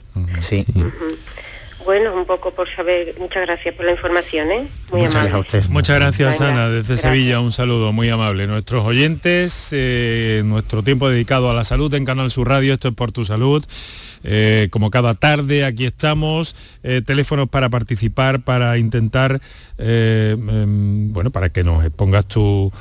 Sí. 0.42 0.66
Bueno, 1.86 2.14
un 2.14 2.26
poco 2.26 2.52
por 2.52 2.68
saber, 2.68 3.16
muchas 3.18 3.46
gracias 3.46 3.74
por 3.74 3.86
la 3.86 3.94
información, 3.94 4.52
¿eh? 4.52 4.68
Muy 4.92 5.04
Muchas 5.04 5.16
amable. 5.16 5.32
Gracias 5.32 5.70
Muchas 5.70 5.96
gracias, 5.96 6.42
Ana, 6.42 6.68
desde 6.68 6.98
Sevilla, 6.98 7.40
un 7.40 7.54
saludo 7.54 7.94
muy 7.94 8.10
amable. 8.10 8.48
Nuestros 8.48 8.86
oyentes, 8.86 9.70
eh, 9.72 10.42
nuestro 10.44 10.84
tiempo 10.84 11.10
dedicado 11.10 11.50
a 11.50 11.54
la 11.54 11.64
salud 11.64 11.94
en 11.94 12.04
Canal 12.04 12.30
Sur 12.32 12.50
Radio, 12.50 12.74
esto 12.74 12.90
es 12.90 12.94
por 12.94 13.14
tu 13.14 13.24
salud. 13.24 13.64
Eh, 14.26 14.68
como 14.72 14.92
cada 14.92 15.14
tarde, 15.14 15.64
aquí 15.64 15.86
estamos, 15.86 16.54
eh, 16.84 17.02
teléfonos 17.06 17.48
para 17.48 17.70
participar, 17.70 18.42
para 18.42 18.78
intentar, 18.78 19.40
em, 19.78 21.14
bueno, 21.14 21.30
para 21.32 21.48
que 21.48 21.64
nos 21.64 21.86
expongas 21.86 22.26
tu, 22.26 22.74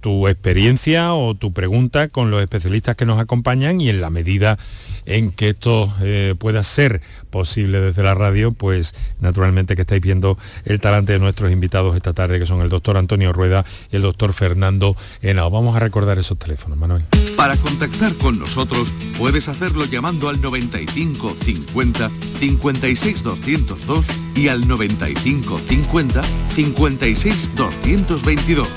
tu 0.00 0.28
experiencia 0.28 1.14
o 1.14 1.34
tu 1.34 1.52
pregunta 1.52 2.08
con 2.08 2.30
los 2.30 2.42
especialistas 2.42 2.96
que 2.96 3.06
nos 3.06 3.20
acompañan 3.20 3.80
y 3.80 3.88
en 3.88 4.00
la 4.00 4.10
medida 4.10 4.58
en 5.06 5.30
que 5.30 5.50
esto 5.50 5.92
eh, 6.02 6.34
pueda 6.38 6.62
ser 6.62 7.00
posible 7.28 7.80
desde 7.80 8.02
la 8.02 8.14
radio, 8.14 8.52
pues 8.52 8.94
naturalmente 9.20 9.76
que 9.76 9.82
estáis 9.82 10.00
viendo 10.00 10.38
el 10.64 10.80
talante 10.80 11.12
de 11.12 11.18
nuestros 11.18 11.52
invitados 11.52 11.94
esta 11.96 12.12
tarde, 12.12 12.38
que 12.38 12.46
son 12.46 12.60
el 12.60 12.68
doctor 12.68 12.96
Antonio 12.96 13.32
Rueda 13.32 13.64
y 13.92 13.96
el 13.96 14.02
doctor 14.02 14.32
Fernando 14.32 14.96
Henao. 15.22 15.50
Vamos 15.50 15.76
a 15.76 15.78
recordar 15.78 16.18
esos 16.18 16.38
teléfonos, 16.38 16.78
Manuel. 16.78 17.04
Para 17.36 17.56
contactar 17.56 18.14
con 18.14 18.38
nosotros 18.38 18.92
puedes 19.16 19.48
hacerlo 19.48 19.84
llamando 19.84 20.28
al 20.28 20.40
95 20.40 21.36
50 21.40 22.10
56 22.40 23.22
202 23.22 24.06
y 24.34 24.48
al 24.48 24.66
95 24.66 25.60
50 25.68 26.22
56 26.54 27.50
222 27.54 28.68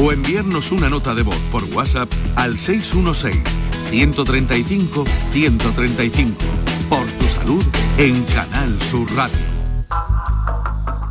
o 0.00 0.12
enviarnos 0.12 0.72
una 0.72 0.88
nota 0.88 1.14
de 1.14 1.22
voz 1.22 1.38
por 1.50 1.64
WhatsApp 1.64 2.10
al 2.36 2.58
616 2.58 3.42
135 3.90 5.04
135. 5.32 6.77
Por 6.88 7.06
tu 7.12 7.26
salud 7.26 7.64
en 7.98 8.24
Canal 8.24 8.80
Sur 8.80 9.10
Radio. 9.14 9.36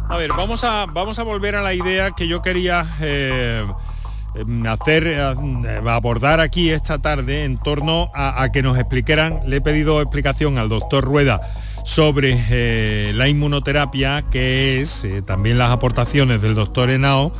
A 0.09 0.17
ver, 0.17 0.31
vamos 0.31 0.63
a, 0.63 0.85
vamos 0.85 1.19
a 1.19 1.23
volver 1.23 1.55
a 1.55 1.61
la 1.61 1.73
idea 1.73 2.11
que 2.11 2.27
yo 2.27 2.41
quería 2.41 2.85
eh, 3.01 3.65
em, 4.35 4.65
hacer, 4.65 5.05
eh, 5.05 5.81
abordar 5.87 6.39
aquí 6.39 6.69
esta 6.69 6.99
tarde 6.99 7.43
en 7.43 7.57
torno 7.57 8.09
a, 8.13 8.49
que 8.51 8.63
nos 8.63 8.77
explicaran, 8.77 9.41
le 9.45 9.57
he 9.57 9.61
pedido 9.61 10.01
explicación 10.01 10.57
al 10.57 10.69
doctor 10.69 11.03
Rueda 11.03 11.41
sobre 11.85 12.45
eh, 12.49 13.11
la 13.15 13.27
inmunoterapia, 13.27 14.25
que 14.31 14.81
es 14.81 15.05
también 15.25 15.57
las 15.57 15.71
aportaciones 15.71 16.41
del 16.41 16.55
doctor 16.55 16.89
Henao, 16.89 17.33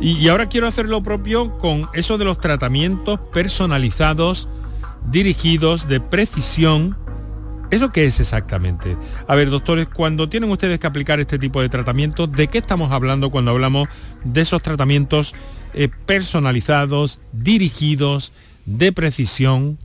y, 0.00 0.28
ahora 0.28 0.48
quiero 0.48 0.68
hacer 0.68 0.88
lo 0.88 1.02
propio 1.02 1.58
con 1.58 1.88
eso 1.92 2.18
de 2.18 2.24
los 2.24 2.38
tratamientos 2.38 3.18
personalizados, 3.32 4.48
dirigidos, 5.10 5.88
de 5.88 6.00
precisión. 6.00 6.96
¿Eso 7.70 7.90
qué 7.90 8.06
es 8.06 8.18
exactamente? 8.18 8.96
A 9.26 9.34
ver, 9.34 9.50
doctores, 9.50 9.88
cuando 9.88 10.28
tienen 10.28 10.50
ustedes 10.50 10.78
que 10.78 10.86
aplicar 10.86 11.20
este 11.20 11.38
tipo 11.38 11.60
de 11.60 11.68
tratamientos, 11.68 12.32
¿de 12.32 12.48
qué 12.48 12.58
estamos 12.58 12.90
hablando 12.92 13.30
cuando 13.30 13.50
hablamos 13.50 13.88
de 14.24 14.40
esos 14.40 14.62
tratamientos 14.62 15.34
eh, 15.74 15.88
personalizados, 16.06 17.20
dirigidos, 17.32 18.32
de 18.64 18.92
precisión? 18.92 19.76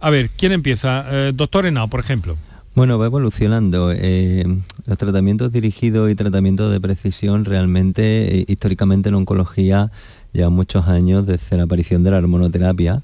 A 0.00 0.10
ver, 0.10 0.30
¿quién 0.36 0.52
empieza? 0.52 1.04
Eh, 1.10 1.32
doctor 1.34 1.64
Henao, 1.64 1.88
por 1.88 2.00
ejemplo. 2.00 2.36
Bueno, 2.74 2.98
va 2.98 3.06
evolucionando. 3.06 3.92
Eh, 3.92 4.44
los 4.84 4.98
tratamientos 4.98 5.52
dirigidos 5.52 6.10
y 6.10 6.16
tratamientos 6.16 6.72
de 6.72 6.80
precisión 6.80 7.44
realmente, 7.44 8.40
eh, 8.40 8.44
históricamente 8.48 9.10
en 9.10 9.14
oncología, 9.14 9.92
llevan 10.32 10.54
muchos 10.54 10.88
años 10.88 11.24
desde 11.24 11.56
la 11.56 11.62
aparición 11.62 12.02
de 12.02 12.10
la 12.10 12.18
hormonoterapia, 12.18 13.02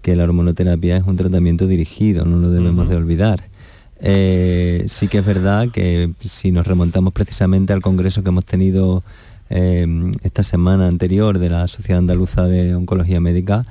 que 0.00 0.16
la 0.16 0.24
hormonoterapia 0.24 0.96
es 0.96 1.06
un 1.06 1.16
tratamiento 1.16 1.66
dirigido, 1.66 2.24
no 2.24 2.38
lo 2.38 2.50
debemos 2.50 2.88
de 2.88 2.96
olvidar. 2.96 3.49
Eh, 4.02 4.86
sí 4.88 5.08
que 5.08 5.18
es 5.18 5.26
verdad 5.26 5.68
que 5.68 6.12
si 6.20 6.52
nos 6.52 6.66
remontamos 6.66 7.12
precisamente 7.12 7.72
al 7.72 7.82
congreso 7.82 8.22
que 8.22 8.30
hemos 8.30 8.44
tenido 8.44 9.02
esta 9.50 10.44
semana 10.44 10.86
anterior 10.86 11.40
de 11.40 11.50
la 11.50 11.66
Sociedad 11.66 11.98
Andaluza 11.98 12.46
de 12.46 12.72
Oncología 12.72 13.18
Médica, 13.18 13.64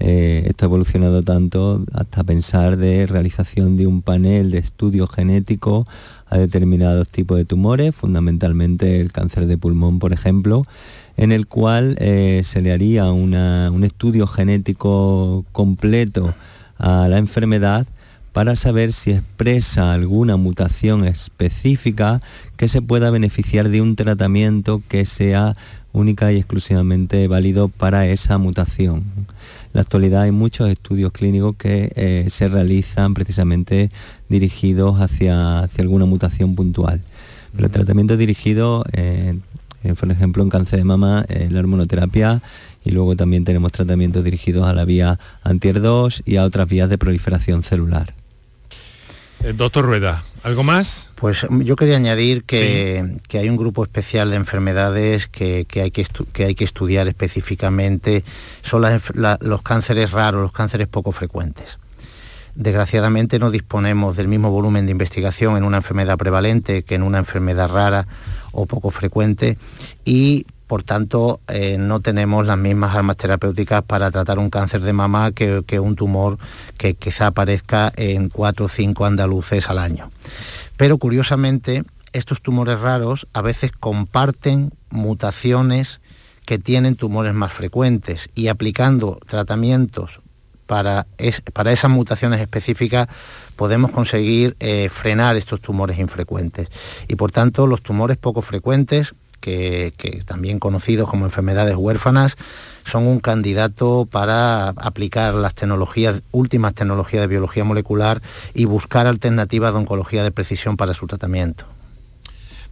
eh, 0.00 0.44
esto 0.48 0.64
ha 0.64 0.68
evolucionado 0.68 1.22
tanto 1.22 1.84
hasta 1.92 2.24
pensar 2.24 2.76
de 2.76 3.06
realización 3.06 3.76
de 3.76 3.86
un 3.86 4.02
panel 4.02 4.50
de 4.50 4.58
estudio 4.58 5.06
genético 5.06 5.86
a 6.26 6.36
determinados 6.36 7.08
tipos 7.08 7.38
de 7.38 7.44
tumores, 7.44 7.94
fundamentalmente 7.94 9.00
el 9.00 9.12
cáncer 9.12 9.46
de 9.46 9.56
pulmón, 9.56 10.00
por 10.00 10.12
ejemplo, 10.12 10.66
en 11.16 11.30
el 11.30 11.46
cual 11.46 11.96
eh, 12.00 12.42
se 12.44 12.60
le 12.60 12.72
haría 12.72 13.10
un 13.12 13.84
estudio 13.84 14.26
genético 14.26 15.44
completo 15.52 16.34
a 16.76 17.06
la 17.08 17.18
enfermedad 17.18 17.86
para 18.34 18.54
saber 18.54 18.92
si 18.92 19.12
expresa 19.12 19.94
alguna 19.94 20.36
mutación 20.36 21.06
específica 21.06 22.20
que 22.58 22.68
se 22.68 22.82
pueda 22.82 23.08
beneficiar 23.08 23.70
de 23.70 23.80
un 23.80 23.96
tratamiento 23.96 24.82
que 24.88 25.06
sea 25.06 25.56
única 25.94 26.30
y 26.32 26.36
exclusivamente 26.36 27.26
válido 27.28 27.68
para 27.68 28.06
esa 28.06 28.36
mutación 28.36 29.04
la 29.74 29.80
actualidad 29.80 30.22
hay 30.22 30.30
muchos 30.30 30.70
estudios 30.70 31.12
clínicos 31.12 31.56
que 31.56 31.92
eh, 31.96 32.26
se 32.30 32.48
realizan 32.48 33.12
precisamente 33.12 33.90
dirigidos 34.28 35.00
hacia, 35.00 35.64
alguna 35.78 36.06
mutación 36.06 36.54
puntual. 36.54 37.00
Pero 37.52 37.66
el 37.66 37.72
tratamiento 37.72 38.16
dirigido, 38.16 38.84
eh, 38.92 39.36
eh, 39.82 39.94
por 39.94 40.10
ejemplo, 40.12 40.44
en 40.44 40.48
cáncer 40.48 40.78
de 40.78 40.84
mama, 40.84 41.26
la 41.28 41.58
hormonoterapia 41.58 42.40
y 42.84 42.90
luego 42.92 43.16
también 43.16 43.44
tenemos 43.44 43.72
tratamientos 43.72 44.22
dirigidos 44.22 44.64
a 44.64 44.72
la 44.72 44.84
vía 44.84 45.18
antier2 45.42 46.22
y 46.24 46.36
a 46.36 46.44
otras 46.44 46.68
vías 46.68 46.88
de 46.88 46.96
proliferación 46.96 47.64
celular. 47.64 48.14
Doctor 49.52 49.84
Rueda, 49.84 50.24
¿Algo 50.44 50.62
más? 50.62 51.10
Pues 51.14 51.46
mm, 51.48 51.62
yo 51.62 51.74
quería 51.74 51.96
añadir 51.96 52.44
que, 52.44 53.16
hay 53.32 53.48
un 53.48 53.56
grupo 53.56 53.82
especial 53.82 54.28
de 54.28 54.36
enfermedades 54.36 55.26
que, 55.26 55.66
hay, 55.76 55.90
que, 55.90 56.44
hay 56.44 56.54
que 56.54 56.64
estudiar 56.64 57.08
específicamente. 57.08 58.24
Son 58.60 58.82
los 58.82 59.62
cánceres 59.62 60.10
raros, 60.10 60.42
los 60.42 60.52
cánceres 60.52 60.86
poco 60.86 61.12
frecuentes. 61.12 61.78
Desgraciadamente 62.54 63.38
no 63.38 63.50
disponemos 63.50 64.16
del 64.16 64.28
mismo 64.28 64.50
volumen 64.50 64.84
de 64.84 64.92
investigación 64.92 65.56
en 65.56 65.64
una 65.64 65.78
enfermedad 65.78 66.18
prevalente 66.18 66.82
que 66.82 66.94
en 66.94 67.02
una 67.02 67.18
enfermedad 67.18 67.70
rara 67.70 68.06
o 68.52 68.66
poco 68.66 68.90
frecuente 68.90 69.56
y 70.04 70.44
por 70.66 70.82
tanto 70.82 71.40
eh, 71.48 71.76
no 71.78 72.00
tenemos 72.00 72.46
las 72.46 72.58
mismas 72.58 72.94
armas 72.94 73.16
terapéuticas 73.16 73.82
para 73.82 74.10
tratar 74.10 74.38
un 74.38 74.50
cáncer 74.50 74.80
de 74.80 74.92
mama 74.92 75.32
que, 75.32 75.62
un 75.78 75.96
tumor 75.96 76.38
que 76.78 76.94
quizá 76.94 77.28
aparezca 77.28 77.92
en 77.96 78.28
cuatro 78.28 78.66
o 78.66 78.68
cinco 78.68 79.04
andaluces 79.04 79.68
al 79.68 79.78
año. 79.78 80.10
Pero 80.76 80.98
curiosamente, 80.98 81.84
estos 82.12 82.40
tumores 82.40 82.80
raros 82.80 83.26
a 83.32 83.42
veces 83.42 83.72
comparten 83.72 84.72
mutaciones 84.90 86.00
que 86.46 86.58
tienen 86.58 86.96
tumores 86.96 87.34
más 87.34 87.52
frecuentes 87.52 88.28
y 88.34 88.48
aplicando 88.48 89.18
tratamientos 89.26 90.20
para, 90.66 91.06
para 91.52 91.72
esas 91.72 91.90
mutaciones 91.90 92.40
específicas 92.40 93.08
podemos 93.56 93.90
conseguir 93.90 94.56
eh, 94.60 94.88
frenar 94.90 95.36
estos 95.36 95.60
tumores 95.60 95.98
infrecuentes. 95.98 96.68
Y 97.08 97.16
por 97.16 97.32
tanto 97.32 97.66
los 97.66 97.82
tumores 97.82 98.16
poco 98.16 98.42
frecuentes 98.42 99.14
que, 99.44 100.22
también 100.24 100.58
conocidos 100.58 101.08
como 101.08 101.26
enfermedades 101.26 101.76
huérfanas, 101.76 102.36
son 102.84 103.06
un 103.06 103.20
candidato 103.20 104.08
para 104.10 104.68
aplicar 104.68 105.34
las 105.34 105.54
tecnologías, 105.54 106.22
últimas 106.32 106.74
tecnologías 106.74 107.22
de 107.22 107.26
biología 107.26 107.64
molecular 107.64 108.22
y 108.54 108.64
buscar 108.64 109.06
alternativas 109.06 109.72
de 109.72 109.80
oncología 109.80 110.22
de 110.22 110.30
precisión 110.30 110.76
para 110.76 110.94
su 110.94 111.06
tratamiento. 111.06 111.66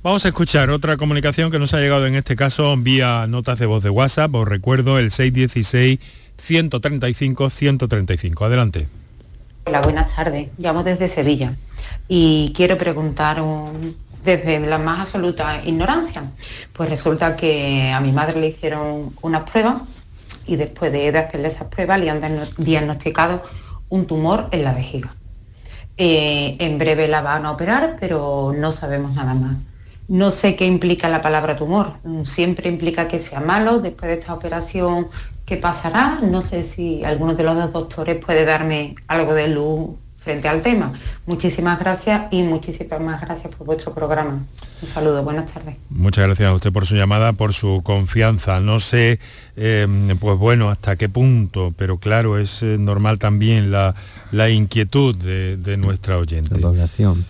Vamos 0.02 0.24
a 0.24 0.28
escuchar 0.28 0.70
otra 0.70 0.96
comunicación 0.96 1.50
que 1.50 1.58
nos 1.58 1.74
ha 1.74 1.78
llegado 1.78 2.06
en 2.06 2.14
este 2.14 2.34
caso 2.34 2.74
vía 2.76 3.26
notas 3.28 3.58
de 3.58 3.66
voz 3.66 3.82
de 3.82 3.90
WhatsApp. 3.90 4.34
Os 4.34 4.48
recuerdo 4.48 4.98
el 4.98 5.10
616 5.10 6.00
135 6.38 7.50
135. 7.50 8.44
Adelante. 8.44 8.88
Hola, 9.66 9.80
buenas 9.82 10.14
tardes. 10.16 10.48
Llamo 10.58 10.82
desde 10.82 11.08
Sevilla 11.08 11.54
y 12.08 12.52
quiero 12.56 12.78
preguntar 12.78 13.40
desde 14.24 14.60
la 14.60 14.78
más 14.78 15.00
absoluta 15.00 15.60
ignorancia. 15.64 16.24
Pues 16.72 16.88
resulta 16.88 17.36
que 17.36 17.90
a 17.92 18.00
mi 18.00 18.12
madre 18.12 18.40
le 18.40 18.48
hicieron 18.48 19.14
unas 19.22 19.48
pruebas 19.50 19.82
y 20.46 20.56
después 20.56 20.92
de, 20.92 21.16
hacerle 21.16 21.48
esas 21.48 21.68
pruebas 21.68 22.00
le 22.00 22.10
han 22.10 22.20
diagnosticado 22.58 23.42
un 23.88 24.06
tumor 24.06 24.48
en 24.52 24.64
la 24.64 24.74
vejiga. 24.74 25.14
Eh, 25.96 26.56
en 26.58 26.78
breve 26.78 27.06
la 27.08 27.20
van 27.20 27.44
a 27.46 27.52
operar, 27.52 27.96
pero 28.00 28.52
no 28.56 28.72
sabemos 28.72 29.14
nada 29.14 29.34
más. 29.34 29.56
No 30.08 30.30
sé 30.30 30.56
qué 30.56 30.66
implica 30.66 31.08
la 31.08 31.22
palabra 31.22 31.56
tumor. 31.56 31.94
Siempre 32.24 32.68
implica 32.68 33.08
que 33.08 33.18
sea 33.18 33.40
malo. 33.40 33.78
Después 33.78 34.10
de 34.10 34.18
esta 34.18 34.34
operación, 34.34 35.08
¿qué 35.46 35.56
pasará? 35.56 36.18
No 36.22 36.42
sé 36.42 36.64
si 36.64 37.04
alguno 37.04 37.34
de 37.34 37.44
los 37.44 37.54
dos 37.54 37.72
doctores 37.72 38.22
puede 38.24 38.44
darme 38.44 38.96
algo 39.06 39.32
de 39.34 39.48
luz 39.48 39.90
frente 40.22 40.48
al 40.48 40.62
tema. 40.62 40.92
Muchísimas 41.26 41.78
gracias 41.78 42.22
y 42.30 42.42
muchísimas 42.42 43.00
más 43.00 43.20
gracias 43.20 43.54
por 43.54 43.66
vuestro 43.66 43.92
programa. 43.94 44.44
Un 44.82 44.88
saludo, 44.88 45.22
buenas 45.22 45.52
tardes. 45.52 45.76
Muchas 45.90 46.26
gracias 46.26 46.48
a 46.48 46.54
usted 46.54 46.72
por 46.72 46.86
su 46.86 46.96
llamada, 46.96 47.32
por 47.32 47.52
su 47.52 47.82
confianza. 47.84 48.58
No 48.58 48.80
sé, 48.80 49.20
eh, 49.56 49.86
pues 50.18 50.36
bueno, 50.38 50.70
hasta 50.70 50.96
qué 50.96 51.08
punto, 51.08 51.72
pero 51.76 51.98
claro, 51.98 52.38
es 52.38 52.62
eh, 52.64 52.78
normal 52.78 53.20
también 53.20 53.70
la, 53.70 53.94
inquietud 54.50 55.14
de, 55.14 55.76
nuestra 55.76 56.18
oyente. 56.18 56.56
La 56.56 56.62
población. 56.62 57.24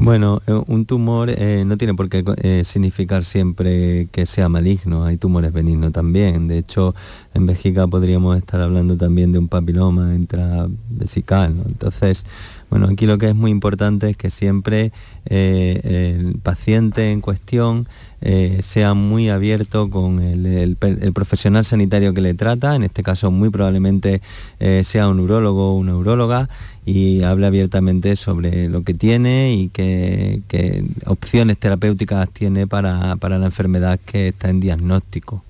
Bueno, 0.00 0.42
eh, 0.46 0.52
un 0.66 0.84
tumor 0.84 1.30
no 1.64 1.78
tiene 1.78 1.94
por 1.94 2.10
qué 2.10 2.62
significar 2.64 3.24
siempre 3.24 4.08
que 4.12 4.26
sea 4.26 4.50
maligno, 4.50 5.04
hay 5.04 5.16
tumores 5.16 5.52
benignos 5.52 5.92
también. 5.92 6.48
De 6.48 6.58
hecho, 6.58 6.94
en 7.32 7.46
vejiga 7.46 7.86
podríamos 7.86 8.36
estar 8.36 8.60
hablando 8.60 8.96
también 8.96 9.32
de 9.32 9.38
un 9.38 9.48
papiloma 9.48 10.14
intravesical. 10.14 11.54
Entonces, 11.66 12.26
bueno, 12.70 12.86
aquí 12.86 13.06
lo 13.06 13.18
que 13.18 13.30
es 13.30 13.34
muy 13.34 13.50
importante 13.50 14.10
es 14.10 14.16
que 14.16 14.30
siempre 14.30 14.92
eh, 15.26 16.16
el 16.20 16.38
paciente 16.38 17.12
en 17.12 17.20
cuestión 17.20 17.88
eh, 18.20 18.60
sea 18.62 18.94
muy 18.94 19.28
abierto 19.28 19.88
con 19.90 20.20
el, 20.20 20.76
profesional 21.14 21.64
sanitario 21.64 22.12
que 22.12 22.20
le 22.20 22.34
trata, 22.34 22.74
en 22.74 22.82
este 22.82 23.02
caso 23.02 23.30
muy 23.30 23.48
probablemente 23.48 24.20
eh, 24.60 24.82
sea 24.84 25.08
un 25.08 25.20
urólogo 25.20 25.72
o 25.72 25.78
una 25.78 25.96
uróloga, 25.96 26.48
y 26.84 27.22
hable 27.22 27.46
abiertamente 27.46 28.16
sobre 28.16 28.68
lo 28.68 28.82
que 28.82 28.94
tiene 28.94 29.54
y 29.54 29.68
qué, 29.68 30.84
opciones 31.04 31.58
terapéuticas 31.58 32.30
tiene 32.30 32.66
para, 32.66 33.16
la 33.16 33.46
enfermedad 33.46 34.00
que 34.04 34.28
está 34.28 34.48
en 34.48 34.60
diagnóstico. 34.60 35.44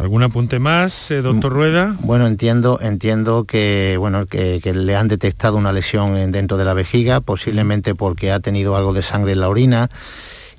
¿Algún 0.00 0.22
apunte 0.22 0.60
más, 0.60 1.10
eh, 1.10 1.20
doctor 1.20 1.52
Rueda? 1.52 1.94
Bueno, 2.00 2.26
entiendo, 2.26 2.78
entiendo 2.80 3.44
que, 3.44 3.96
bueno, 3.98 4.24
que, 4.24 4.58
le 4.74 4.96
han 4.96 5.08
detectado 5.08 5.58
una 5.58 5.74
lesión 5.74 6.32
dentro 6.32 6.56
de 6.56 6.64
la 6.64 6.72
vejiga, 6.72 7.20
posiblemente 7.20 7.94
porque 7.94 8.32
ha 8.32 8.40
tenido 8.40 8.76
algo 8.76 8.94
de 8.94 9.02
sangre 9.02 9.32
en 9.32 9.40
la 9.40 9.50
orina. 9.50 9.90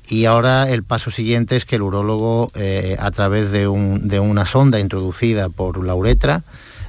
Y 0.07 0.25
ahora 0.25 0.69
el 0.69 0.83
paso 0.83 1.09
siguiente 1.09 1.55
es 1.55 1.65
que 1.65 1.77
el 1.77 1.81
urólogo, 1.81 2.51
eh, 2.53 2.97
a 2.99 3.09
través 3.09 3.51
de, 3.51 3.67
una 3.67 4.45
sonda 4.45 4.79
introducida 4.79 5.49
por 5.49 5.83
la 5.83 5.95
uretra, 5.95 6.43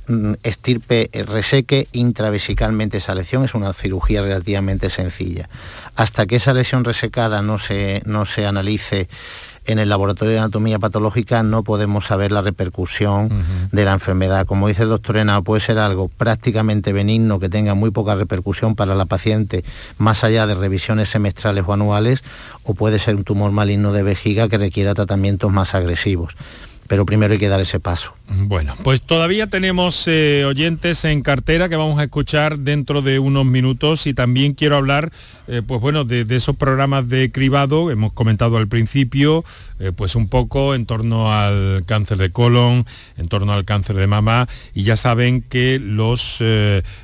mm, 0.09 0.35
estirpe, 0.43 1.09
eh, 1.15 1.23
reseque 1.23 1.89
intravesicalmente 1.93 2.99
esa 2.99 3.15
lesión. 3.15 3.47
Es 3.47 3.55
una 3.55 3.73
cirugía 3.73 4.21
relativamente 4.21 4.91
sencilla. 4.91 5.49
Hasta 5.97 6.27
que 6.27 6.37
esa 6.37 6.53
lesión 6.53 6.85
resecada 6.85 7.41
no 7.41 7.57
se, 7.57 8.03
no 8.05 8.27
se 8.27 8.45
analice 8.45 9.09
en 9.67 9.79
el 9.79 9.89
laboratorio 9.89 10.33
de 10.33 10.39
anatomía 10.39 10.79
patológica 10.79 11.43
no 11.43 11.63
podemos 11.63 12.07
saber 12.07 12.33
la 12.33 12.43
repercusión 12.43 13.45
de 13.71 13.85
la 13.85 13.93
enfermedad. 13.93 14.47
Como 14.47 14.69
dice 14.69 14.83
el 14.83 14.89
doctor 14.89 15.17
Henao, 15.17 15.43
puede 15.43 15.61
ser 15.61 15.79
algo 15.79 16.09
prácticamente 16.09 16.93
benigno 16.93 17.39
que 17.39 17.49
tenga 17.49 17.75
muy 17.75 17.91
poca 17.91 18.15
repercusión 18.15 18.75
para 18.75 18.95
la 18.95 19.05
paciente, 19.05 19.65
más 19.99 20.25
allá 20.25 20.47
de 20.47 20.55
revisiones 20.55 21.09
semestrales 21.09 21.65
o 21.67 21.73
anuales, 21.73 22.23
o 22.65 22.75
puede 22.75 22.99
ser 22.99 23.15
un 23.15 23.25
tumor 23.25 23.53
maligno 23.53 23.93
de 23.93 24.03
vejiga 24.03 24.49
que 24.49 24.59
requiera 24.59 24.95
tratamientos 24.95 25.53
más 25.53 25.75
agresivos 25.75 26.37
pero 26.87 27.07
primero 27.07 27.33
hay 27.33 27.39
que 27.39 27.49
dar 27.49 27.61
ese 27.61 27.81
paso. 27.81 28.15
Bueno, 28.29 28.75
pues 28.83 29.03
todavía 29.03 29.47
tenemos 29.47 30.07
eh, 30.09 30.45
oyentes 30.47 31.05
en 31.05 31.23
cartera 31.23 31.69
que 31.69 31.77
vamos 31.77 31.99
a 31.99 32.05
escuchar 32.05 32.59
dentro 32.59 33.03
de 33.03 33.19
unos 33.19 33.45
minutos 33.45 34.07
y 34.07 34.15
también 34.15 34.55
quiero 34.55 34.77
hablar, 34.77 35.13
eh, 35.49 35.63
pues 35.67 35.81
bueno, 35.81 36.05
de, 36.05 36.25
esos 36.29 36.57
programas 36.57 37.09
de 37.09 37.31
cribado, 37.31 37.91
hemos 37.91 38.13
comentado 38.13 38.57
al 38.57 38.69
principio, 38.69 39.45
eh, 39.81 39.93
pues 39.95 40.15
un 40.15 40.29
poco 40.29 40.75
en 40.75 40.87
torno 40.87 41.33
al 41.33 41.85
cáncer 41.87 42.19
de 42.19 42.31
colon, 42.31 42.87
en 43.17 43.29
torno 43.29 43.53
al 43.53 43.65
cáncer 43.65 43.97
de 43.97 44.07
mama 44.07 44.49
y 44.75 44.85
ya 44.85 44.97
saben 44.97 45.43
que 45.43 45.79
los 45.79 46.43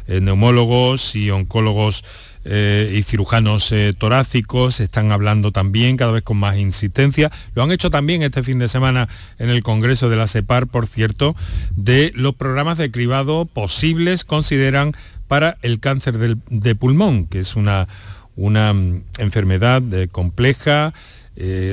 neumólogos 0.06 1.14
y 1.14 1.30
oncólogos 1.30 2.04
eh, 2.50 2.94
y 2.96 3.02
cirujanos 3.02 3.70
eh, 3.72 3.92
torácicos 3.92 4.80
están 4.80 5.12
hablando 5.12 5.52
también 5.52 5.98
cada 5.98 6.12
vez 6.12 6.22
con 6.22 6.38
más 6.38 6.56
insistencia. 6.56 7.30
Lo 7.54 7.62
han 7.62 7.70
hecho 7.72 7.90
también 7.90 8.22
este 8.22 8.42
fin 8.42 8.58
de 8.58 8.68
semana 8.68 9.06
en 9.38 9.50
el 9.50 9.62
Congreso 9.62 10.08
de 10.08 10.16
la 10.16 10.26
CEPAR, 10.26 10.66
por 10.66 10.86
cierto, 10.86 11.36
de 11.76 12.10
los 12.14 12.34
programas 12.34 12.78
de 12.78 12.90
cribado 12.90 13.44
posibles, 13.44 14.24
consideran, 14.24 14.94
para 15.26 15.58
el 15.60 15.78
cáncer 15.78 16.16
de 16.16 16.74
pulmón, 16.74 17.26
que 17.26 17.40
es 17.40 17.54
una, 17.54 17.86
una 18.34 18.72
mm, 18.72 19.02
enfermedad 19.18 19.82
eh, 19.92 20.08
compleja, 20.08 20.94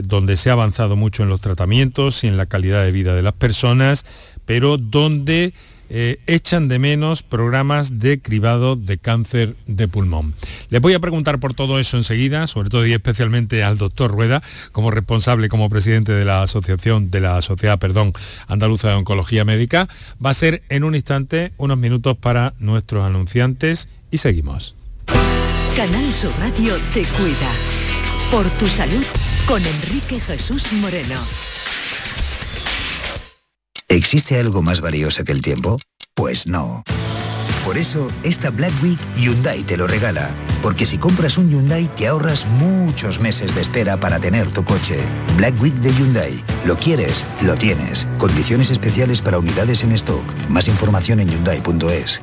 donde 0.03 0.37
se 0.37 0.51
ha 0.51 0.53
avanzado 0.53 0.95
mucho 0.95 1.23
en 1.23 1.29
los 1.29 1.41
tratamientos 1.41 2.23
y 2.23 2.27
en 2.27 2.37
la 2.37 2.45
calidad 2.45 2.83
de 2.83 2.91
vida 2.91 3.15
de 3.15 3.23
las 3.23 3.33
personas, 3.33 4.05
pero 4.45 4.77
donde 4.77 5.53
eh, 5.89 6.19
echan 6.27 6.67
de 6.67 6.79
menos 6.79 7.23
programas 7.23 7.99
de 7.99 8.19
cribado 8.19 8.75
de 8.75 8.97
cáncer 8.97 9.55
de 9.67 9.87
pulmón. 9.87 10.33
Les 10.69 10.81
voy 10.81 10.93
a 10.93 10.99
preguntar 10.99 11.39
por 11.39 11.53
todo 11.53 11.79
eso 11.79 11.97
enseguida, 11.97 12.47
sobre 12.47 12.69
todo 12.69 12.85
y 12.85 12.93
especialmente 12.93 13.63
al 13.63 13.77
doctor 13.77 14.11
Rueda, 14.11 14.41
como 14.71 14.91
responsable, 14.91 15.49
como 15.49 15.69
presidente 15.69 16.11
de 16.11 16.25
la 16.25 16.43
asociación, 16.43 17.11
de 17.11 17.21
la 17.21 17.41
sociedad, 17.41 17.79
perdón, 17.79 18.13
andaluza 18.47 18.89
de 18.89 18.95
oncología 18.95 19.45
médica. 19.45 19.87
Va 20.23 20.31
a 20.31 20.33
ser 20.33 20.63
en 20.69 20.83
un 20.83 20.95
instante 20.95 21.51
unos 21.57 21.77
minutos 21.77 22.17
para 22.17 22.53
nuestros 22.59 23.05
anunciantes 23.05 23.89
y 24.11 24.17
seguimos. 24.17 24.75
Canal 25.75 26.13
Sur 26.13 26.31
Radio 26.39 26.75
te 26.93 27.03
cuida. 27.03 27.51
Por 28.31 28.49
tu 28.51 28.67
salud 28.67 29.03
con 29.45 29.61
Enrique 29.65 30.19
Jesús 30.19 30.71
Moreno. 30.73 31.19
¿Existe 33.95 34.37
algo 34.37 34.61
más 34.61 34.81
valioso 34.81 35.23
que 35.23 35.31
el 35.31 35.41
tiempo? 35.41 35.77
Pues 36.15 36.47
no. 36.47 36.83
Por 37.63 37.77
eso, 37.77 38.11
esta 38.23 38.49
Black 38.49 38.73
Week 38.83 38.99
Hyundai 39.15 39.63
te 39.63 39.77
lo 39.77 39.87
regala. 39.87 40.31
Porque 40.61 40.85
si 40.85 40.97
compras 40.97 41.37
un 41.37 41.49
Hyundai 41.49 41.87
te 41.95 42.07
ahorras 42.07 42.45
muchos 42.45 43.21
meses 43.21 43.55
de 43.55 43.61
espera 43.61 43.97
para 43.97 44.19
tener 44.19 44.51
tu 44.51 44.65
coche. 44.65 44.99
Black 45.37 45.59
Week 45.61 45.73
de 45.75 45.93
Hyundai. 45.93 46.33
Lo 46.65 46.75
quieres, 46.75 47.25
lo 47.41 47.55
tienes. 47.55 48.05
Condiciones 48.17 48.69
especiales 48.69 49.21
para 49.21 49.39
unidades 49.39 49.81
en 49.81 49.93
stock. 49.93 50.25
Más 50.49 50.67
información 50.67 51.21
en 51.21 51.29
hyundai.es. 51.29 52.21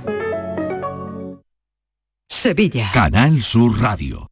Sevilla. 2.29 2.91
Canal 2.93 3.41
Sur 3.41 3.81
Radio. 3.81 4.32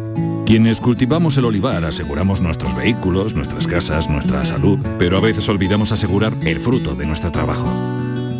Quienes 0.51 0.81
cultivamos 0.81 1.37
el 1.37 1.45
olivar 1.45 1.85
aseguramos 1.85 2.41
nuestros 2.41 2.75
vehículos, 2.75 3.33
nuestras 3.35 3.67
casas, 3.67 4.09
nuestra 4.09 4.43
salud, 4.43 4.85
pero 4.99 5.17
a 5.17 5.21
veces 5.21 5.47
olvidamos 5.47 5.93
asegurar 5.93 6.33
el 6.41 6.59
fruto 6.59 6.93
de 6.93 7.05
nuestro 7.05 7.31
trabajo. 7.31 7.71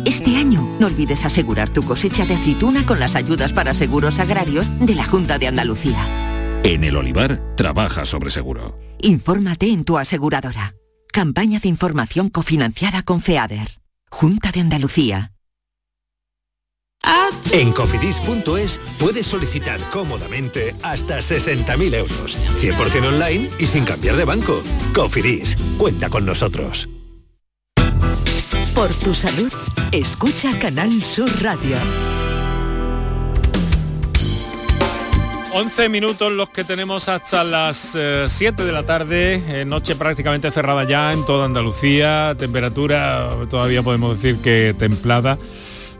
Este 0.04 0.36
año 0.36 0.76
no 0.78 0.88
olvides 0.88 1.24
asegurar 1.24 1.70
tu 1.70 1.82
cosecha 1.82 2.26
de 2.26 2.34
aceituna 2.34 2.84
con 2.84 3.00
las 3.00 3.16
ayudas 3.16 3.54
para 3.54 3.72
seguros 3.72 4.18
agrarios 4.18 4.70
de 4.78 4.94
la 4.94 5.06
Junta 5.06 5.38
de 5.38 5.46
Andalucía. 5.46 6.60
En 6.64 6.84
el 6.84 6.96
Olivar, 6.96 7.40
trabaja 7.56 8.04
sobre 8.04 8.28
seguro. 8.28 8.76
Infórmate 8.98 9.72
en 9.72 9.84
tu 9.84 9.96
aseguradora. 9.96 10.74
Campaña 11.14 11.60
de 11.60 11.70
información 11.70 12.28
cofinanciada 12.28 13.04
con 13.04 13.22
FEADER. 13.22 13.80
Junta 14.10 14.52
de 14.52 14.60
Andalucía. 14.60 15.32
En 17.52 17.72
cofidis.es 17.72 18.80
puedes 18.98 19.26
solicitar 19.26 19.78
cómodamente 19.90 20.74
hasta 20.82 21.18
60.000 21.18 21.94
euros, 21.94 22.38
100% 22.60 23.08
online 23.08 23.50
y 23.58 23.66
sin 23.66 23.84
cambiar 23.84 24.16
de 24.16 24.24
banco. 24.24 24.62
Cofidis, 24.94 25.56
cuenta 25.76 26.08
con 26.08 26.24
nosotros. 26.24 26.88
Por 28.74 28.88
tu 28.94 29.12
salud, 29.12 29.52
escucha 29.92 30.58
Canal 30.58 31.02
Sur 31.04 31.30
Radio. 31.42 31.76
11 35.54 35.90
minutos 35.90 36.32
los 36.32 36.48
que 36.48 36.64
tenemos 36.64 37.10
hasta 37.10 37.44
las 37.44 37.94
7 38.26 38.64
de 38.64 38.72
la 38.72 38.86
tarde, 38.86 39.42
eh, 39.48 39.64
noche 39.66 39.94
prácticamente 39.94 40.50
cerrada 40.50 40.84
ya 40.84 41.12
en 41.12 41.26
toda 41.26 41.44
Andalucía, 41.44 42.34
temperatura 42.38 43.28
todavía 43.50 43.82
podemos 43.82 44.16
decir 44.16 44.40
que 44.42 44.74
templada, 44.78 45.36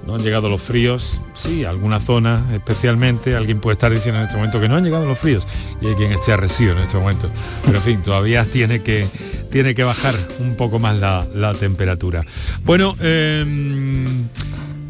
no 0.06 0.14
han 0.14 0.22
llegado 0.22 0.48
los 0.48 0.60
fríos, 0.60 1.20
sí, 1.34 1.64
alguna 1.64 2.00
zona 2.00 2.44
especialmente, 2.52 3.36
alguien 3.36 3.60
puede 3.60 3.74
estar 3.74 3.92
diciendo 3.92 4.20
en 4.20 4.26
este 4.26 4.36
momento 4.36 4.60
que 4.60 4.68
no 4.68 4.76
han 4.76 4.84
llegado 4.84 5.06
los 5.06 5.18
fríos 5.18 5.46
y 5.80 5.86
hay 5.88 5.94
quien 5.94 6.12
esté 6.12 6.32
arrecido 6.32 6.72
en 6.72 6.78
este 6.78 6.96
momento, 6.96 7.30
pero 7.64 7.78
en 7.78 7.84
fin, 7.84 8.02
todavía 8.02 8.44
tiene 8.44 8.82
que, 8.82 9.06
tiene 9.50 9.74
que 9.74 9.84
bajar 9.84 10.14
un 10.40 10.56
poco 10.56 10.78
más 10.78 10.98
la, 10.98 11.26
la 11.34 11.54
temperatura. 11.54 12.24
Bueno, 12.64 12.96
em, 13.00 14.28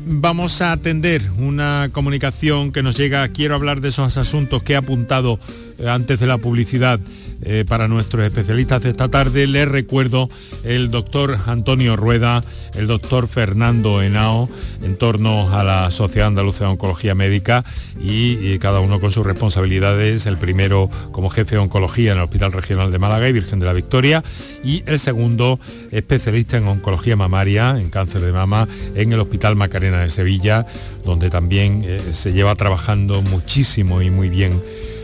vamos 0.07 0.61
a 0.63 0.73
atender 0.73 1.23
una 1.39 1.91
comunicación 1.93 2.73
que 2.73 2.83
nos 2.83 2.97
llega. 2.97 3.27
Quiero 3.29 3.55
hablar 3.55 3.81
de 3.81 3.89
esos 3.89 4.17
asuntos 4.17 4.63
que 4.63 4.75
he 4.75 4.77
apuntado 4.77 5.39
eh, 5.79 5.89
antes 5.89 6.21
de 6.21 6.27
la 6.27 6.39
publicidad 6.39 7.01
eh, 7.45 7.65
para 7.67 7.89
nuestros 7.89 8.25
especialistas 8.25 8.83
de 8.83 8.91
esta 8.91 9.09
tarde. 9.09 9.47
Les 9.47 9.69
recuerdo 9.69 10.29
el 10.65 10.91
doctor 10.91 11.39
Antonio 11.47 11.97
Rueda, 11.97 12.41
el 12.75 12.87
doctor 12.87 13.27
Fernando 13.27 14.01
Henao, 14.01 14.49
en 14.83 14.97
torno 14.97 15.53
a 15.53 15.65
la 15.65 15.91
Sociedad 15.91 16.29
Andaluza 16.29 16.65
de 16.65 16.71
Oncología 16.71 17.15
Médica 17.15 17.65
y, 18.01 18.59
cada 18.59 18.81
uno 18.81 19.01
con 19.01 19.11
sus 19.11 19.27
responsabilidades. 19.27 20.27
El 20.27 20.39
primero 20.39 20.89
como 21.11 21.31
jefe 21.31 21.57
de 21.57 21.63
oncología 21.63 22.13
en 22.13 22.19
el 22.19 22.25
Hospital 22.25 22.53
Regional 22.53 22.93
de 22.93 22.99
Málaga 22.99 23.29
y 23.29 23.33
Virgen 23.33 23.59
de 23.59 23.67
la 23.67 23.73
Victoria 23.73 24.23
y 24.63 24.85
el 24.87 24.99
segundo 24.99 25.59
especialista 25.91 26.57
en 26.57 26.69
oncología 26.69 27.17
mamaria, 27.17 27.79
en 27.79 27.91
cáncer 27.91 28.21
de 28.21 28.33
mama, 28.33 28.69
en 28.95 29.13
el 29.13 29.21
Hospital 29.21 29.57
Macarena 29.57 30.01
de 30.01 30.11
Sevilla, 30.11 30.67
donde 31.05 31.31
también 31.31 31.83
eh, 31.85 32.01
se 32.13 32.33
lleva 32.33 32.55
trabajando 32.55 33.21
muchísimo 33.23 34.01
y 34.01 34.11
muy 34.11 34.29
bien 34.29 34.61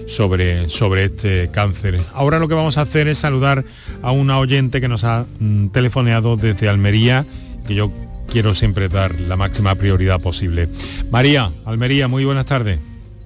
sobre, 0.09 0.69
sobre 0.69 1.05
este 1.05 1.51
cáncer. 1.53 2.01
Ahora 2.15 2.39
lo 2.39 2.49
que 2.49 2.55
vamos 2.55 2.79
a 2.79 2.83
hacer 2.83 3.07
es 3.09 3.19
saludar 3.19 3.65
a 4.03 4.11
una 4.11 4.39
oyente 4.39 4.81
que 4.81 4.89
nos 4.89 5.05
ha 5.05 5.27
mm, 5.39 5.69
telefoneado 5.69 6.37
desde 6.37 6.69
Almería, 6.69 7.25
que 7.67 7.75
yo 7.75 7.93
quiero 8.31 8.55
siempre 8.55 8.89
dar 8.89 9.19
la 9.21 9.37
máxima 9.37 9.75
prioridad 9.75 10.21
posible. 10.21 10.69
María, 11.11 11.51
Almería, 11.65 12.09
muy 12.09 12.25
buenas 12.25 12.47
tardes. 12.47 12.79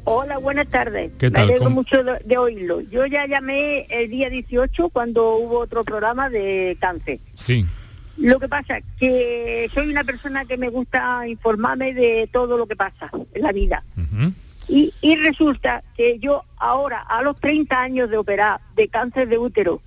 Hola, 0.04 0.38
buenas 0.38 0.66
tardes. 0.66 1.12
¿Qué 1.18 1.30
tal? 1.30 1.46
Me 1.46 1.52
alegro 1.52 1.64
¿Cómo- 1.64 1.76
mucho 1.76 2.02
de, 2.02 2.18
de 2.24 2.36
oírlo. 2.36 2.80
Yo 2.80 3.06
ya 3.06 3.26
llamé 3.26 3.86
el 3.88 4.10
día 4.10 4.28
18 4.30 4.88
cuando 4.88 5.36
hubo 5.36 5.60
otro 5.60 5.84
programa 5.84 6.28
de 6.28 6.76
cáncer. 6.80 7.20
Sí. 7.36 7.64
Lo 8.18 8.38
que 8.40 8.48
pasa 8.48 8.78
es 8.78 8.84
que 8.98 9.70
soy 9.72 9.88
una 9.90 10.02
persona 10.04 10.44
que 10.44 10.56
me 10.58 10.68
gusta 10.68 11.26
informarme 11.28 11.94
de 11.94 12.28
todo 12.32 12.58
lo 12.58 12.66
que 12.66 12.76
pasa 12.76 13.10
en 13.32 13.42
la 13.42 13.52
vida. 13.52 13.84
Y, 14.68 14.92
y 15.00 15.16
resulta 15.16 15.82
que 15.96 16.18
yo 16.18 16.44
ahora, 16.56 17.00
a 17.00 17.22
los 17.22 17.38
30 17.40 17.80
años 17.80 18.10
de 18.10 18.16
operar 18.16 18.60
de 18.76 18.88
cáncer 18.88 19.28
de 19.28 19.38
útero, 19.38 19.82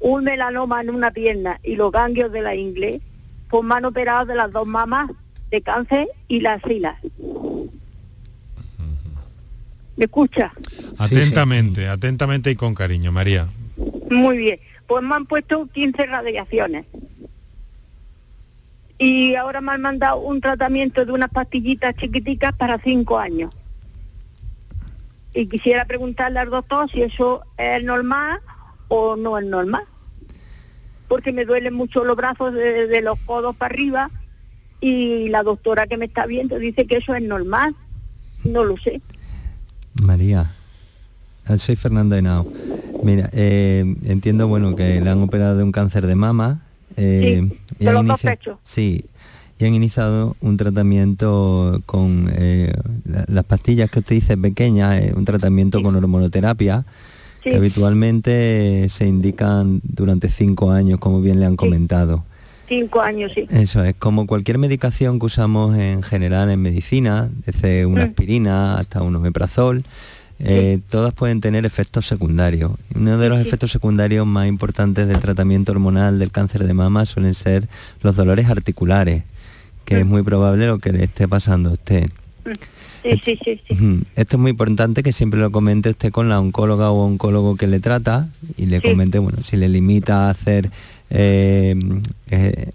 un 0.00 0.24
melanoma 0.24 0.80
en 0.80 0.90
una 0.90 1.10
pierna 1.10 1.60
y 1.62 1.76
los 1.76 1.92
ganglios 1.92 2.32
de 2.32 2.42
la 2.42 2.54
ingle, 2.54 3.00
pues 3.48 3.64
me 3.64 3.74
han 3.74 3.84
operado 3.84 4.26
de 4.26 4.34
las 4.34 4.50
dos 4.50 4.66
mamas 4.66 5.10
de 5.50 5.60
cáncer 5.62 6.08
y 6.28 6.40
las 6.40 6.62
filas. 6.62 6.96
¿Me 9.96 10.06
escucha? 10.06 10.52
Atentamente, 10.98 11.86
atentamente 11.86 12.50
y 12.50 12.56
con 12.56 12.74
cariño, 12.74 13.12
María. 13.12 13.46
Muy 14.10 14.38
bien. 14.38 14.60
Pues 14.86 15.02
me 15.04 15.14
han 15.14 15.26
puesto 15.26 15.66
15 15.66 16.06
radiaciones. 16.06 16.86
Y 18.98 19.34
ahora 19.34 19.60
me 19.60 19.72
han 19.72 19.82
mandado 19.82 20.20
un 20.20 20.40
tratamiento 20.40 21.04
de 21.04 21.12
unas 21.12 21.30
pastillitas 21.30 21.94
chiquiticas 21.96 22.54
para 22.54 22.78
cinco 22.78 23.18
años. 23.18 23.52
Y 25.34 25.46
quisiera 25.46 25.84
preguntarle 25.86 26.40
al 26.40 26.50
doctor 26.50 26.90
si 26.90 27.02
eso 27.02 27.42
es 27.56 27.82
normal 27.82 28.40
o 28.88 29.16
no 29.16 29.38
es 29.38 29.46
normal. 29.46 29.84
Porque 31.08 31.32
me 31.32 31.44
duelen 31.44 31.74
mucho 31.74 32.04
los 32.04 32.16
brazos 32.16 32.52
de, 32.54 32.86
de 32.86 33.02
los 33.02 33.18
codos 33.20 33.56
para 33.56 33.74
arriba 33.74 34.10
y 34.80 35.28
la 35.28 35.42
doctora 35.42 35.86
que 35.86 35.96
me 35.96 36.06
está 36.06 36.26
viendo 36.26 36.58
dice 36.58 36.86
que 36.86 36.96
eso 36.96 37.14
es 37.14 37.22
normal. 37.22 37.74
No 38.44 38.64
lo 38.64 38.76
sé. 38.76 39.00
María, 40.02 40.50
ah, 41.46 41.56
soy 41.56 41.76
Fernando 41.76 42.16
Henao. 42.16 42.46
Mira, 43.02 43.30
eh, 43.32 43.84
entiendo 44.04 44.48
bueno 44.48 44.74
que 44.74 45.00
le 45.00 45.08
han 45.10 45.22
operado 45.22 45.56
de 45.56 45.62
un 45.62 45.72
cáncer 45.72 46.06
de 46.06 46.14
mama. 46.14 46.62
eh, 46.96 47.48
y 47.78 47.84
de 47.84 47.92
los 47.92 48.06
dos 48.06 48.20
pechos. 48.20 48.58
Sí, 48.64 49.04
y 49.62 49.66
han 49.66 49.74
iniciado 49.74 50.36
un 50.40 50.56
tratamiento 50.56 51.80
con 51.86 52.28
eh, 52.34 52.72
la- 53.04 53.24
las 53.28 53.44
pastillas 53.44 53.90
que 53.90 54.00
usted 54.00 54.16
dice 54.16 54.36
pequeñas, 54.36 55.00
eh, 55.00 55.12
un 55.16 55.24
tratamiento 55.24 55.80
con 55.82 55.94
hormonoterapia, 55.94 56.84
Sí. 57.44 57.50
que 57.50 57.56
habitualmente 57.56 58.86
se 58.88 59.06
indican 59.06 59.80
durante 59.84 60.28
cinco 60.28 60.72
años, 60.72 60.98
como 60.98 61.20
bien 61.20 61.38
le 61.40 61.46
han 61.46 61.54
comentado. 61.56 62.24
Cinco 62.68 63.00
años, 63.02 63.32
sí. 63.34 63.46
Eso 63.50 63.84
es 63.84 63.94
como 63.96 64.26
cualquier 64.26 64.58
medicación 64.58 65.18
que 65.20 65.26
usamos 65.26 65.76
en 65.76 66.02
general 66.02 66.50
en 66.50 66.60
medicina, 66.60 67.28
desde 67.46 67.86
una 67.86 68.06
Mm. 68.06 68.08
aspirina 68.08 68.78
hasta 68.78 69.02
un 69.02 69.14
omeprazol, 69.14 69.84
eh, 70.40 70.80
todas 70.88 71.12
pueden 71.14 71.40
tener 71.40 71.64
efectos 71.66 72.06
secundarios. 72.08 72.72
Uno 72.96 73.16
de 73.18 73.28
los 73.28 73.38
efectos 73.38 73.70
secundarios 73.70 74.26
más 74.26 74.48
importantes 74.48 75.06
del 75.06 75.18
tratamiento 75.20 75.70
hormonal 75.70 76.18
del 76.18 76.32
cáncer 76.32 76.64
de 76.64 76.74
mama 76.74 77.06
suelen 77.06 77.34
ser 77.34 77.68
los 78.02 78.16
dolores 78.16 78.48
articulares, 78.48 79.22
que 79.84 80.00
es 80.00 80.06
muy 80.06 80.22
probable 80.22 80.66
lo 80.66 80.78
que 80.78 80.92
le 80.92 81.04
esté 81.04 81.28
pasando 81.28 81.70
a 81.70 81.72
usted. 81.74 82.08
Sí, 83.02 83.20
sí, 83.24 83.38
sí, 83.44 83.60
sí. 83.68 84.00
Esto 84.14 84.36
es 84.36 84.40
muy 84.40 84.52
importante 84.52 85.02
que 85.02 85.12
siempre 85.12 85.40
lo 85.40 85.50
comente 85.50 85.90
usted 85.90 86.12
con 86.12 86.28
la 86.28 86.38
oncóloga 86.38 86.90
o 86.90 87.04
oncólogo 87.04 87.56
que 87.56 87.66
le 87.66 87.80
trata 87.80 88.28
y 88.56 88.66
le 88.66 88.80
comente, 88.80 89.18
bueno, 89.18 89.38
si 89.44 89.56
le 89.56 89.68
limita 89.68 90.26
a 90.28 90.30
hacer 90.30 90.70
eh, 91.10 91.74
eh, 92.30 92.70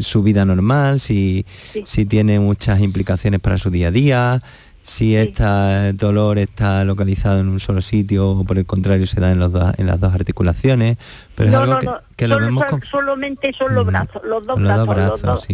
su 0.00 0.22
vida 0.22 0.44
normal, 0.46 0.98
si, 1.00 1.44
si 1.84 2.06
tiene 2.06 2.40
muchas 2.40 2.80
implicaciones 2.80 3.38
para 3.40 3.58
su 3.58 3.70
día 3.70 3.88
a 3.88 3.90
día, 3.90 4.42
si 4.82 5.14
este 5.16 5.92
dolor 5.94 6.38
está 6.38 6.84
localizado 6.84 7.40
en 7.40 7.48
un 7.48 7.60
solo 7.60 7.82
sitio 7.82 8.30
o 8.30 8.44
por 8.44 8.56
el 8.58 8.64
contrario 8.66 9.06
se 9.06 9.20
da 9.20 9.30
en, 9.32 9.40
los 9.40 9.52
dos- 9.52 9.74
en 9.78 9.86
las 9.88 10.00
dos 10.00 10.14
articulaciones, 10.14 10.96
pero 11.34 11.50
no, 11.50 11.56
es 11.58 11.62
algo 11.62 11.74
no, 11.74 11.80
que, 11.80 11.86
no. 11.86 11.98
que 12.16 12.28
lo 12.28 12.34
Solo- 12.36 12.46
vemos 12.46 12.64
con- 12.66 12.82
solamente 12.82 13.52
son 13.52 13.74
los 13.74 13.84
brazos, 13.84 14.22
los 14.24 14.46
dos 14.46 14.58
los 14.58 14.64
brazos. 14.68 14.86
dos 14.86 14.96
los 14.96 15.22
brazos, 15.22 15.22
dos. 15.22 15.46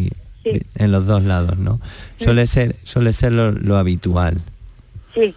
Sí, 0.43 0.63
en 0.75 0.93
los 0.93 1.07
dos 1.07 1.23
lados, 1.23 1.59
¿no? 1.59 1.81
Suele 2.19 2.47
ser, 2.47 2.77
suele 2.85 3.13
ser 3.13 3.33
lo, 3.33 3.53
lo 3.53 3.77
habitual. 3.77 4.41
Sí. 5.15 5.35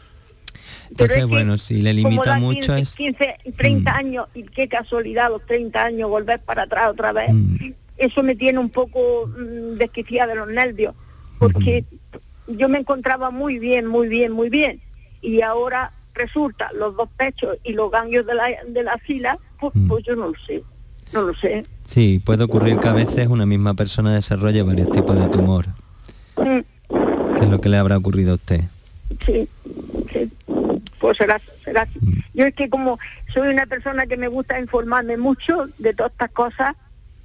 Entonces, 0.89 1.26
bueno, 1.26 1.58
si 1.58 1.82
le 1.82 1.93
limita 1.93 2.38
mucho 2.39 2.76
15, 2.76 2.80
es... 2.80 2.95
15, 2.95 3.36
30 3.58 3.91
Mm. 3.91 3.95
años, 3.95 4.26
y 4.34 4.43
qué 4.43 4.68
casualidad 4.68 5.30
los 5.30 5.45
30 5.45 5.84
años 5.84 6.10
volver 6.10 6.39
para 6.41 6.64
atrás 6.64 6.89
otra 6.91 7.12
vez, 7.12 7.34
Mm. 7.34 7.72
eso 7.97 8.24
me 8.24 8.36
tiene 8.36 8.60
un 8.60 8.70
poco 8.70 9.28
mm, 9.28 9.78
desquiciada 9.78 10.34
de 10.34 10.39
los 10.39 10.47
nervios, 10.47 10.93
porque 11.39 11.84
yo 12.47 12.70
me 12.70 12.78
encontraba 12.80 13.32
muy 13.32 13.60
bien, 13.60 13.88
muy 13.88 14.08
bien, 14.08 14.32
muy 14.32 14.49
bien, 14.49 14.80
y 15.22 15.41
ahora 15.41 15.91
resulta 16.14 16.72
los 16.74 16.95
dos 16.95 17.10
pechos 17.18 17.58
y 17.64 17.74
los 17.74 17.91
ganglios 17.91 18.26
de 18.26 18.36
la, 18.36 18.45
de 18.68 18.84
la 18.84 18.97
fila, 18.99 19.38
pues, 19.60 19.74
Mm. 19.76 19.88
pues 19.89 20.06
yo 20.06 20.16
no 20.16 20.28
lo 20.28 20.34
sé, 20.45 20.64
no 21.12 21.22
lo 21.24 21.36
sé. 21.36 21.66
Sí, 21.86 22.20
puede 22.20 22.44
ocurrir 22.44 22.80
que 22.80 22.88
a 22.88 22.94
veces 22.94 23.28
una 23.28 23.46
misma 23.46 23.74
persona 23.74 24.14
desarrolle 24.14 24.64
varios 24.64 24.92
tipos 24.92 25.18
de 25.20 25.28
tumor, 25.30 25.68
Mm, 26.38 26.60
que 27.38 27.46
es 27.46 27.50
lo 27.50 27.62
que 27.62 27.70
le 27.70 27.78
habrá 27.78 27.98
ocurrido 27.98 28.34
a 28.34 28.36
usted. 28.36 28.62
Sí, 29.26 29.48
sí. 30.12 30.32
Pues 31.00 31.18
será, 31.18 31.40
será 31.64 31.84
así. 31.84 32.00
Yo 32.34 32.46
es 32.46 32.54
que 32.54 32.70
como 32.70 33.00
soy 33.34 33.50
una 33.50 33.66
persona 33.66 34.06
que 34.06 34.18
me 34.18 34.28
gusta 34.28 34.60
informarme 34.60 35.18
mucho 35.18 35.68
de 35.78 35.94
todas 35.94 36.12
estas 36.12 36.32
cosas, 36.32 36.76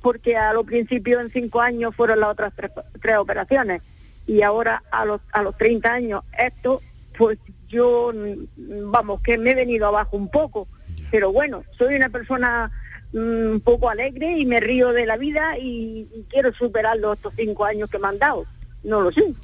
porque 0.01 0.37
a 0.37 0.53
los 0.53 0.65
principios 0.65 1.23
en 1.23 1.33
cinco 1.33 1.61
años 1.61 1.95
fueron 1.97 2.21
las 2.21 2.31
otras 2.31 2.53
tres, 2.55 2.71
tres 3.01 3.17
operaciones 3.17 3.83
y 4.27 4.43
ahora 4.43 4.83
a 4.93 5.05
los, 5.05 5.21
a 5.33 5.43
los 5.43 5.57
30 5.57 5.93
años 5.93 6.23
esto, 6.39 6.81
pues 7.19 7.39
yo, 7.69 8.13
mm, 8.15 8.91
vamos, 8.91 9.21
que 9.23 9.39
me 9.39 9.51
he 9.51 9.55
venido 9.55 9.87
abajo 9.87 10.17
un 10.17 10.31
poco, 10.31 10.69
pero 11.11 11.33
bueno, 11.33 11.65
soy 11.77 11.97
una 11.97 12.09
persona 12.09 12.71
mm, 12.71 12.80
un 13.13 13.61
poco 13.65 13.91
alegre 13.91 14.39
y 14.39 14.47
me 14.47 14.61
río 14.61 14.93
de 14.93 15.07
la 15.07 15.17
vida 15.17 15.59
y, 15.59 16.07
y 16.15 16.25
quiero 16.29 16.53
superar 16.55 16.97
los 16.99 17.17
estos 17.17 17.35
cinco 17.37 17.65
años 17.65 17.91
que 17.91 17.99
me 17.99 18.09
han 18.09 18.19
dado. 18.19 18.45
No 18.85 19.01
lo 19.01 19.13
sé. 19.13 19.35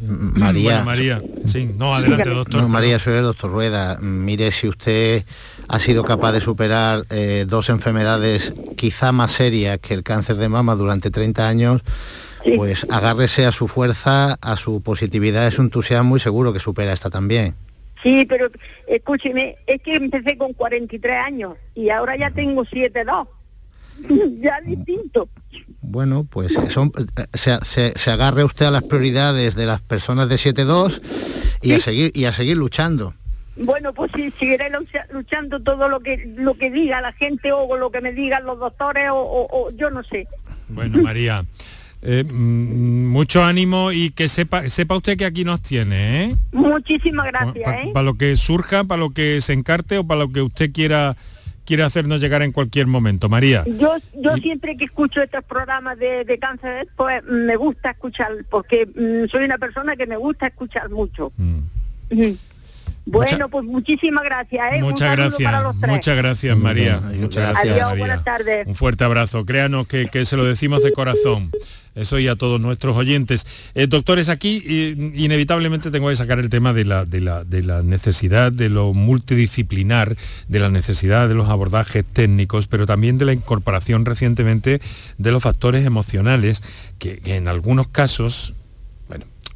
María, 0.00 0.70
Bueno, 0.70 0.84
María. 0.84 1.22
Sí, 1.46 1.70
no, 1.76 1.94
adelante, 1.94 2.28
doctor. 2.28 2.68
María, 2.68 2.98
soy 2.98 3.14
el 3.14 3.22
doctor 3.22 3.50
Rueda. 3.50 3.98
Mire, 4.00 4.50
si 4.50 4.68
usted 4.68 5.24
ha 5.68 5.78
sido 5.78 6.04
capaz 6.04 6.32
de 6.32 6.40
superar 6.40 7.04
eh, 7.10 7.44
dos 7.48 7.68
enfermedades 7.68 8.52
quizá 8.76 9.12
más 9.12 9.32
serias 9.32 9.78
que 9.78 9.94
el 9.94 10.02
cáncer 10.02 10.36
de 10.36 10.48
mama 10.48 10.74
durante 10.74 11.10
30 11.10 11.46
años, 11.46 11.82
pues 12.56 12.84
agárrese 12.90 13.46
a 13.46 13.52
su 13.52 13.68
fuerza, 13.68 14.36
a 14.40 14.56
su 14.56 14.82
positividad, 14.82 15.46
a 15.46 15.50
su 15.52 15.62
entusiasmo 15.62 16.16
y 16.16 16.20
seguro 16.20 16.52
que 16.52 16.58
supera 16.58 16.92
esta 16.92 17.08
también. 17.08 17.54
Sí, 18.02 18.26
pero 18.28 18.50
escúcheme, 18.86 19.56
es 19.66 19.80
que 19.82 19.94
empecé 19.94 20.36
con 20.36 20.52
43 20.52 21.16
años 21.16 21.54
y 21.74 21.90
ahora 21.90 22.16
ya 22.16 22.30
tengo 22.30 22.64
7,2. 22.64 23.28
ya 24.40 24.60
distinto. 24.60 25.28
Bueno, 25.80 26.26
pues 26.28 26.52
son, 26.70 26.92
se, 27.34 27.58
se, 27.94 28.10
agarre 28.10 28.44
usted 28.44 28.66
a 28.66 28.70
las 28.70 28.84
prioridades 28.84 29.54
de 29.54 29.66
las 29.66 29.80
personas 29.82 30.28
de 30.28 30.36
7-2 30.36 31.02
y, 31.60 31.72
a 31.72 31.80
seguir, 31.80 32.12
y 32.14 32.24
a 32.24 32.32
seguir 32.32 32.56
luchando. 32.56 33.14
Bueno, 33.56 33.92
pues 33.92 34.10
sí, 34.14 34.30
seguiré 34.30 34.70
luchando 35.10 35.60
todo 35.60 35.88
lo 35.88 36.00
que 36.00 36.32
lo 36.36 36.54
que 36.54 36.70
diga 36.70 37.02
la 37.02 37.12
gente 37.12 37.52
o 37.52 37.76
lo 37.76 37.90
que 37.90 38.00
me 38.00 38.12
digan 38.12 38.44
los 38.44 38.58
doctores 38.58 39.08
o, 39.12 39.70
yo 39.76 39.90
no 39.90 40.02
sé. 40.04 40.26
Bueno, 40.68 41.02
María, 41.02 41.44
eh, 42.02 42.24
mm, 42.24 43.06
mucho 43.06 43.44
ánimo 43.44 43.92
y 43.92 44.10
que 44.10 44.28
sepa 44.28 44.68
sepa 44.68 44.96
usted 44.96 45.16
que 45.16 45.24
aquí 45.24 45.44
nos 45.44 45.62
tiene, 45.62 46.24
¿eh? 46.24 46.36
Muchísimas 46.52 47.26
gracias, 47.26 47.64
Para 47.92 48.02
¿eh? 48.02 48.04
lo 48.04 48.14
que 48.14 48.36
surja, 48.36 48.84
para 48.84 49.00
lo 49.00 49.10
que 49.10 49.40
se 49.40 49.52
encarte 49.52 49.98
o 49.98 50.04
para 50.04 50.20
lo 50.20 50.32
que 50.32 50.42
usted 50.42 50.72
quiera 50.72 51.16
quiere 51.64 51.84
hacernos 51.84 52.20
llegar 52.20 52.42
en 52.42 52.52
cualquier 52.52 52.86
momento. 52.86 53.28
María. 53.28 53.64
Yo, 53.66 53.96
yo 54.14 54.34
siempre 54.36 54.76
que 54.76 54.86
escucho 54.86 55.22
estos 55.22 55.44
programas 55.44 55.98
de, 55.98 56.38
cáncer, 56.40 56.88
pues 56.96 57.22
me 57.24 57.56
gusta 57.56 57.90
escuchar, 57.90 58.32
porque 58.50 58.86
mm, 58.86 59.30
soy 59.30 59.44
una 59.44 59.58
persona 59.58 59.96
que 59.96 60.06
me 60.06 60.16
gusta 60.16 60.48
escuchar 60.48 60.90
mucho. 60.90 61.32
Mm. 61.36 61.60
Bueno, 63.04 63.48
pues 63.48 63.64
muchísimas 63.64 64.24
gracias. 64.24 64.74
¿eh? 64.74 64.80
Muchas 64.80 65.16
gracias. 65.16 65.52
Muchas 65.86 66.16
gracias, 66.16 66.56
María. 66.56 67.00
Muchas 67.00 67.50
gracias. 67.50 67.74
Adiós, 67.74 67.98
buenas 67.98 68.24
tardes. 68.24 68.66
Un 68.66 68.74
fuerte 68.74 69.04
abrazo. 69.04 69.44
Créanos 69.44 69.86
que, 69.86 70.06
que 70.06 70.24
se 70.24 70.36
lo 70.36 70.44
decimos 70.44 70.82
de 70.82 70.92
corazón. 70.92 71.50
Eso 71.94 72.18
y 72.18 72.26
a 72.28 72.36
todos 72.36 72.58
nuestros 72.60 72.96
oyentes. 72.96 73.46
Eh, 73.74 73.86
doctores, 73.86 74.30
aquí 74.30 74.62
inevitablemente 75.14 75.90
tengo 75.90 76.08
que 76.08 76.16
sacar 76.16 76.38
el 76.38 76.48
tema 76.48 76.72
de 76.72 76.86
la, 76.86 77.04
de, 77.04 77.20
la, 77.20 77.44
de 77.44 77.62
la, 77.62 77.82
necesidad 77.82 78.50
de 78.50 78.70
lo 78.70 78.94
multidisciplinar, 78.94 80.16
de 80.48 80.60
la 80.60 80.70
necesidad 80.70 81.28
de 81.28 81.34
los 81.34 81.50
abordajes 81.50 82.04
técnicos, 82.06 82.66
pero 82.66 82.86
también 82.86 83.18
de 83.18 83.26
la 83.26 83.34
incorporación 83.34 84.06
recientemente 84.06 84.80
de 85.18 85.32
los 85.32 85.42
factores 85.42 85.84
emocionales, 85.84 86.62
que, 86.98 87.18
que 87.18 87.36
en 87.36 87.46
algunos 87.46 87.88
casos, 87.88 88.54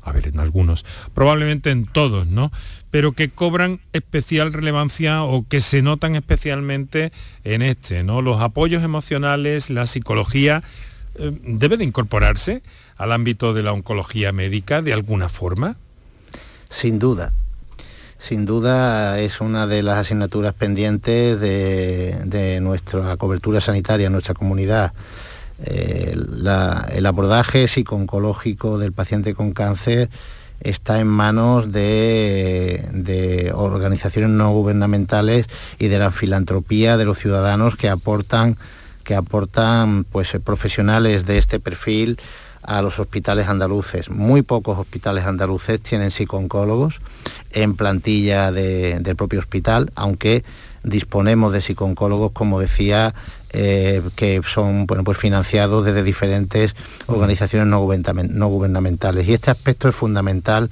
a 0.07 0.13
ver, 0.13 0.29
en 0.29 0.41
algunos, 0.41 0.85
probablemente 1.15 1.71
en 1.71 1.87
todos, 1.87 2.27
¿no? 2.27 2.51
pero 2.91 3.13
que 3.13 3.29
cobran 3.29 3.81
especial 3.93 4.55
relevancia 4.55 5.23
o 5.23 5.45
que 5.47 5.61
se 5.61 5.83
notan 5.83 6.17
especialmente 6.17 7.13
en 7.45 7.61
este, 7.61 8.03
¿no? 8.03 8.23
Los 8.23 8.41
apoyos 8.41 8.83
emocionales, 8.83 9.69
la 9.69 9.85
psicología 9.85 10.63
eh, 11.17 11.31
debe 11.43 11.77
de 11.77 11.85
incorporarse 11.85 12.63
al 12.97 13.13
ámbito 13.13 13.55
de 13.55 13.63
la 13.63 13.73
oncología 13.73 14.33
médica 14.33 14.83
de 14.83 14.93
alguna 14.93 15.29
forma? 15.29 15.77
Sin 16.71 16.99
duda. 16.99 17.33
Sin 18.19 18.47
duda 18.47 19.21
es 19.21 19.41
una 19.41 19.67
de 19.67 19.83
las 19.83 19.99
asignaturas 19.99 20.55
pendientes 20.55 21.39
de, 21.39 22.59
nuestra 22.63 23.17
cobertura 23.19 23.61
sanitaria 23.61 24.07
en 24.07 24.13
nuestra 24.13 24.35
comunidad. 24.35 24.93
Eh, 25.65 26.15
el 26.15 27.07
abordaje 27.07 27.67
psico-oncológico 27.67 28.79
del 28.79 28.93
paciente 28.93 29.35
con 29.35 29.53
cáncer 29.53 30.11
está 30.61 31.01
en 31.01 31.07
manos 31.07 31.73
de, 31.73 32.89
de, 32.93 33.53
organizaciones 33.55 34.31
no 34.31 34.53
gubernamentales 34.53 35.47
y 35.79 35.89
de 35.89 35.99
la 35.99 36.11
filantropía 36.11 36.97
de 36.97 37.05
los 37.05 37.19
ciudadanos 37.19 37.77
que 37.77 37.89
aportan 37.89 38.57
que 39.07 39.15
aportan 39.15 40.05
pues, 40.05 40.35
eh, 40.35 40.41
profesionales 40.41 41.27
de 41.27 41.39
este 41.39 41.61
perfil 41.61 42.19
a 42.63 42.83
los 42.83 42.99
hospitales 42.99 43.47
andaluces. 43.47 44.11
Muy 44.11 44.43
pocos 44.43 44.79
hospitales 44.79 45.25
andaluces 45.25 45.81
tienen 45.81 46.11
psicooncólogos 46.11 47.01
en 47.53 47.77
plantilla 47.77 48.51
del 48.51 49.17
propio 49.17 49.39
hospital, 49.39 49.93
aunque 49.95 50.45
disponemos 50.83 51.53
de 51.53 51.61
psicooncólogos, 51.61 52.33
como 52.33 52.59
decía, 52.59 53.15
eh, 53.57 54.03
que 54.15 54.43
son 54.45 54.87
bueno, 54.87 55.03
pues 55.03 55.19
financiados 55.19 55.85
desde 55.85 56.03
diferentes 56.03 56.77
organizaciones 57.07 57.67
no 57.69 58.49
gubernamentales. 58.49 59.27
Y 59.29 59.35
este 59.35 59.51
aspecto 59.51 59.89
es 59.89 59.95
fundamental 59.95 60.71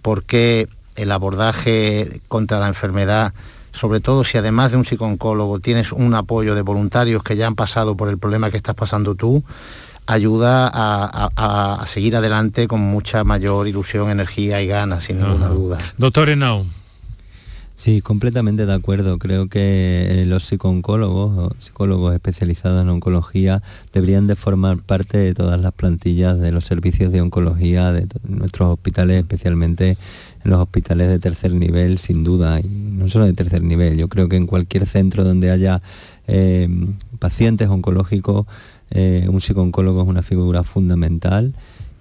porque 0.00 0.68
el 0.96 1.12
abordaje 1.12 2.20
contra 2.28 2.58
la 2.58 2.68
enfermedad 2.68 3.32
sobre 3.72 4.00
todo 4.00 4.22
si 4.24 4.38
además 4.38 4.70
de 4.70 4.76
un 4.76 4.84
psicooncólogo 4.84 5.58
tienes 5.58 5.92
un 5.92 6.14
apoyo 6.14 6.54
de 6.54 6.62
voluntarios 6.62 7.22
que 7.22 7.36
ya 7.36 7.46
han 7.46 7.54
pasado 7.54 7.96
por 7.96 8.08
el 8.08 8.18
problema 8.18 8.50
que 8.50 8.58
estás 8.58 8.74
pasando 8.74 9.14
tú, 9.14 9.42
ayuda 10.06 10.70
a, 10.72 11.84
seguir 11.86 12.16
adelante 12.16 12.68
con 12.68 12.80
mucha 12.80 13.24
mayor 13.24 13.68
ilusión, 13.68 14.10
energía 14.10 14.60
y 14.60 14.66
ganas, 14.66 15.04
sin 15.04 15.20
ninguna 15.20 15.48
duda. 15.48 15.78
Doctor 15.96 16.28
Henao. 16.28 16.66
Sí, 17.82 18.00
completamente 18.00 18.64
de 18.64 18.74
acuerdo. 18.74 19.18
Creo 19.18 19.48
que 19.48 20.22
eh, 20.22 20.24
los 20.24 20.44
psicooncólogos, 20.44 21.52
psicólogos 21.58 22.14
especializados 22.14 22.80
en 22.80 22.88
oncología, 22.88 23.60
deberían 23.92 24.28
de 24.28 24.36
formar 24.36 24.78
parte 24.78 25.18
de 25.18 25.34
todas 25.34 25.60
las 25.60 25.72
plantillas 25.72 26.38
de 26.38 26.52
los 26.52 26.64
servicios 26.64 27.10
de 27.10 27.20
oncología 27.20 27.90
de 27.90 28.06
nuestros 28.22 28.74
hospitales, 28.74 29.18
especialmente 29.18 29.96
en 30.44 30.50
los 30.52 30.60
hospitales 30.60 31.08
de 31.08 31.18
tercer 31.18 31.54
nivel, 31.54 31.98
sin 31.98 32.22
duda, 32.22 32.60
y 32.60 32.68
no 32.68 33.08
solo 33.08 33.24
de 33.24 33.32
tercer 33.32 33.64
nivel, 33.64 33.96
yo 33.96 34.06
creo 34.06 34.28
que 34.28 34.36
en 34.36 34.46
cualquier 34.46 34.86
centro 34.86 35.24
donde 35.24 35.50
haya 35.50 35.80
eh, 36.28 36.68
pacientes 37.18 37.66
oncológicos, 37.66 38.46
eh, 38.92 39.26
un 39.28 39.40
psicooncólogo 39.40 40.02
es 40.02 40.08
una 40.08 40.22
figura 40.22 40.62
fundamental 40.62 41.52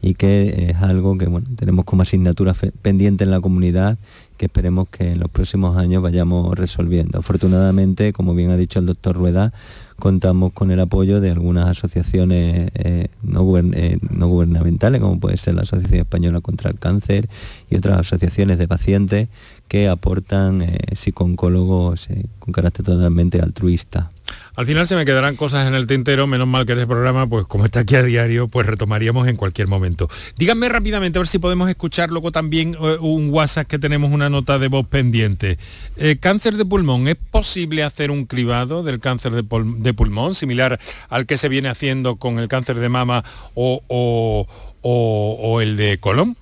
y 0.03 0.13
que 0.13 0.69
es 0.69 0.77
algo 0.77 1.17
que 1.17 1.27
tenemos 1.55 1.85
como 1.85 2.03
asignatura 2.03 2.53
pendiente 2.83 3.23
en 3.23 3.31
la 3.31 3.39
comunidad 3.39 3.97
que 4.41 4.47
esperemos 4.47 4.89
que 4.89 5.11
en 5.11 5.19
los 5.19 5.29
próximos 5.29 5.77
años 5.77 6.01
vayamos 6.01 6.57
resolviendo. 6.57 7.19
Afortunadamente, 7.19 8.11
como 8.11 8.33
bien 8.33 8.49
ha 8.49 8.57
dicho 8.57 8.79
el 8.79 8.87
doctor 8.87 9.15
Rueda, 9.15 9.53
contamos 9.99 10.51
con 10.51 10.71
el 10.71 10.79
apoyo 10.79 11.21
de 11.21 11.29
algunas 11.29 11.67
asociaciones 11.67 12.71
eh, 12.73 12.73
eh, 12.73 13.09
no, 13.21 13.43
gubernamentales, 13.43 14.99
como 14.99 15.19
puede 15.19 15.37
ser 15.37 15.53
la 15.53 15.61
Asociación 15.61 15.99
Española 15.99 16.41
contra 16.41 16.71
el 16.71 16.79
Cáncer 16.79 17.29
y 17.69 17.75
otras 17.75 17.99
asociaciones 17.99 18.57
de 18.57 18.67
pacientes 18.67 19.29
que 19.71 19.87
aportan 19.87 20.61
eh, 20.63 20.79
psicooncólogos 20.93 22.09
con 22.39 22.51
carácter 22.51 22.85
totalmente 22.85 23.39
altruista. 23.39 24.09
Al 24.57 24.65
final 24.65 24.85
se 24.85 24.97
me 24.97 25.05
quedarán 25.05 25.37
cosas 25.37 25.65
en 25.65 25.75
el 25.75 25.87
tintero, 25.87 26.27
menos 26.27 26.45
mal 26.45 26.65
que 26.65 26.73
este 26.73 26.85
programa, 26.85 27.25
pues 27.25 27.45
como 27.45 27.63
está 27.63 27.79
aquí 27.79 27.95
a 27.95 28.03
diario, 28.03 28.49
pues 28.49 28.67
retomaríamos 28.67 29.29
en 29.29 29.37
cualquier 29.37 29.69
momento. 29.69 30.09
Díganme 30.35 30.67
rápidamente, 30.67 31.19
a 31.19 31.21
ver 31.21 31.27
si 31.27 31.39
podemos 31.39 31.69
escuchar 31.69 32.09
luego 32.09 32.33
también 32.33 32.75
eh, 32.81 32.97
un 32.99 33.29
WhatsApp 33.29 33.65
que 33.65 33.79
tenemos 33.79 34.11
una 34.11 34.29
nota 34.29 34.59
de 34.59 34.67
voz 34.67 34.85
pendiente. 34.87 35.57
Eh, 35.95 36.17
cáncer 36.19 36.57
de 36.57 36.65
pulmón, 36.65 37.07
¿es 37.07 37.15
posible 37.15 37.85
hacer 37.85 38.11
un 38.11 38.25
cribado 38.25 38.83
del 38.83 38.99
cáncer 38.99 39.31
de, 39.31 39.93
pulmón, 39.93 40.35
similar 40.35 40.81
al 41.07 41.25
que 41.25 41.37
se 41.37 41.47
viene 41.47 41.69
haciendo 41.69 42.17
con 42.17 42.39
el 42.39 42.49
cáncer 42.49 42.77
de 42.77 42.89
mama 42.89 43.23
o, 43.55 44.47
o 44.81 45.61
el 45.61 45.77
de 45.77 45.97
colon? 45.97 46.35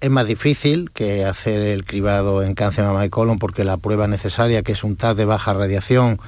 Es 0.00 0.10
más 0.10 0.26
difícil 0.26 0.90
que 0.92 1.26
hacer 1.26 1.60
el 1.60 1.84
cribado 1.84 2.42
en 2.42 2.54
cáncer 2.54 2.84
de 2.84 2.90
mama 2.90 3.04
y 3.04 3.10
colon 3.10 3.38
porque 3.38 3.64
la 3.64 3.76
prueba 3.76 4.06
necesaria, 4.06 4.62
que 4.62 4.72
es 4.72 4.82
un 4.82 4.96
TAC 4.96 5.14
de 5.14 5.26
baja 5.26 5.52
radiación, 5.52 6.18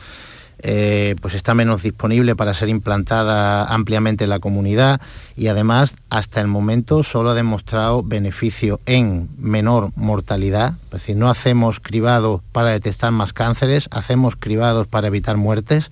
eh, 0.64 1.16
pues 1.20 1.34
está 1.34 1.54
menos 1.54 1.82
disponible 1.82 2.36
para 2.36 2.54
ser 2.54 2.68
implantada 2.68 3.64
ampliamente 3.64 4.24
en 4.24 4.30
la 4.30 4.38
comunidad 4.38 5.00
y 5.36 5.48
además 5.48 5.96
hasta 6.08 6.40
el 6.40 6.46
momento 6.46 7.02
solo 7.02 7.30
ha 7.30 7.34
demostrado 7.34 8.04
beneficio 8.04 8.80
en 8.86 9.28
menor 9.38 9.90
mortalidad, 9.96 10.74
es 10.84 10.90
decir, 10.90 11.16
no 11.16 11.28
hacemos 11.28 11.80
cribados 11.80 12.42
para 12.52 12.70
detectar 12.70 13.10
más 13.10 13.32
cánceres, 13.32 13.88
hacemos 13.90 14.36
cribados 14.36 14.86
para 14.86 15.08
evitar 15.08 15.36
muertes. 15.36 15.90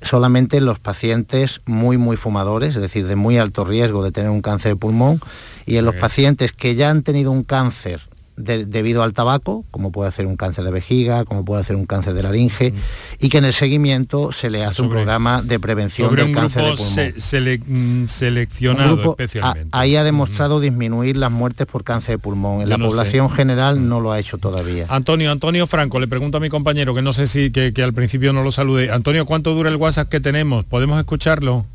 Solamente 0.00 0.56
en 0.56 0.64
los 0.64 0.78
pacientes 0.78 1.60
muy, 1.66 1.98
muy 1.98 2.16
fumadores, 2.16 2.74
es 2.76 2.82
decir, 2.82 3.06
de 3.06 3.16
muy 3.16 3.38
alto 3.38 3.64
riesgo 3.64 4.02
de 4.02 4.10
tener 4.10 4.30
un 4.30 4.42
cáncer 4.42 4.72
de 4.72 4.76
pulmón, 4.76 5.20
y 5.66 5.76
en 5.76 5.84
los 5.84 5.94
pacientes 5.96 6.52
que 6.52 6.74
ya 6.74 6.90
han 6.90 7.02
tenido 7.02 7.30
un 7.30 7.44
cáncer 7.44 8.00
debido 8.36 9.02
al 9.02 9.12
tabaco, 9.12 9.64
como 9.70 9.92
puede 9.92 10.08
hacer 10.08 10.26
un 10.26 10.36
cáncer 10.36 10.64
de 10.64 10.70
vejiga, 10.70 11.24
como 11.24 11.44
puede 11.44 11.60
hacer 11.60 11.76
un 11.76 11.86
cáncer 11.86 12.14
de 12.14 12.22
laringe, 12.22 12.72
y 13.18 13.28
que 13.28 13.38
en 13.38 13.44
el 13.44 13.52
seguimiento 13.52 14.32
se 14.32 14.48
le 14.50 14.64
hace 14.64 14.82
un 14.82 14.88
programa 14.88 15.42
de 15.42 15.60
prevención 15.60 16.14
del 16.14 16.32
cáncer 16.32 16.64
de 16.64 16.76
pulmón. 16.76 18.02
Mm, 18.02 18.06
seleccionado 18.06 19.10
especialmente. 19.10 19.68
ahí 19.72 19.96
ha 19.96 20.04
demostrado 20.04 20.60
disminuir 20.60 21.18
las 21.18 21.30
muertes 21.30 21.66
por 21.66 21.84
cáncer 21.84 22.16
de 22.16 22.18
pulmón. 22.18 22.62
En 22.62 22.68
la 22.68 22.78
población 22.78 23.30
general 23.30 23.88
no 23.88 24.00
lo 24.00 24.12
ha 24.12 24.18
hecho 24.18 24.38
todavía. 24.38 24.86
Antonio, 24.88 25.30
Antonio 25.30 25.66
Franco, 25.66 26.00
le 26.00 26.08
pregunto 26.08 26.38
a 26.38 26.40
mi 26.40 26.48
compañero, 26.48 26.94
que 26.94 27.02
no 27.02 27.12
sé 27.12 27.26
si 27.26 27.50
que, 27.50 27.72
al 27.82 27.92
principio 27.92 28.32
no 28.32 28.42
lo 28.42 28.52
salude. 28.52 28.90
Antonio, 28.90 29.26
¿cuánto 29.26 29.54
dura 29.54 29.68
el 29.68 29.76
WhatsApp 29.76 30.08
que 30.08 30.20
tenemos? 30.20 30.64
¿Podemos 30.64 30.98
escucharlo? 30.98 31.66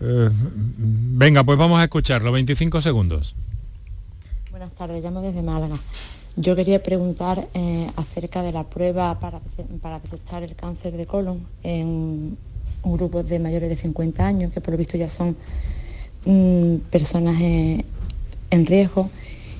Eh, 0.00 0.30
venga, 0.32 1.44
pues 1.44 1.58
vamos 1.58 1.78
a 1.78 1.84
escucharlo, 1.84 2.32
25 2.32 2.80
segundos 2.80 3.34
tardes, 4.80 5.04
llamo 5.04 5.20
desde 5.20 5.42
Málaga. 5.42 5.76
Yo 6.36 6.56
quería 6.56 6.82
preguntar 6.82 7.46
eh, 7.52 7.90
acerca 7.96 8.42
de 8.42 8.50
la 8.50 8.64
prueba 8.64 9.20
para, 9.20 9.38
para 9.82 10.00
detectar 10.00 10.42
el 10.42 10.56
cáncer 10.56 10.96
de 10.96 11.04
colon 11.04 11.46
en 11.62 12.38
un 12.82 12.96
grupo 12.96 13.22
de 13.22 13.38
mayores 13.38 13.68
de 13.68 13.76
50 13.76 14.26
años, 14.26 14.54
que 14.54 14.62
por 14.62 14.72
lo 14.72 14.78
visto 14.78 14.96
ya 14.96 15.10
son 15.10 15.36
mm, 16.24 16.76
personas 16.90 17.38
eh, 17.42 17.84
en 18.50 18.64
riesgo. 18.64 19.10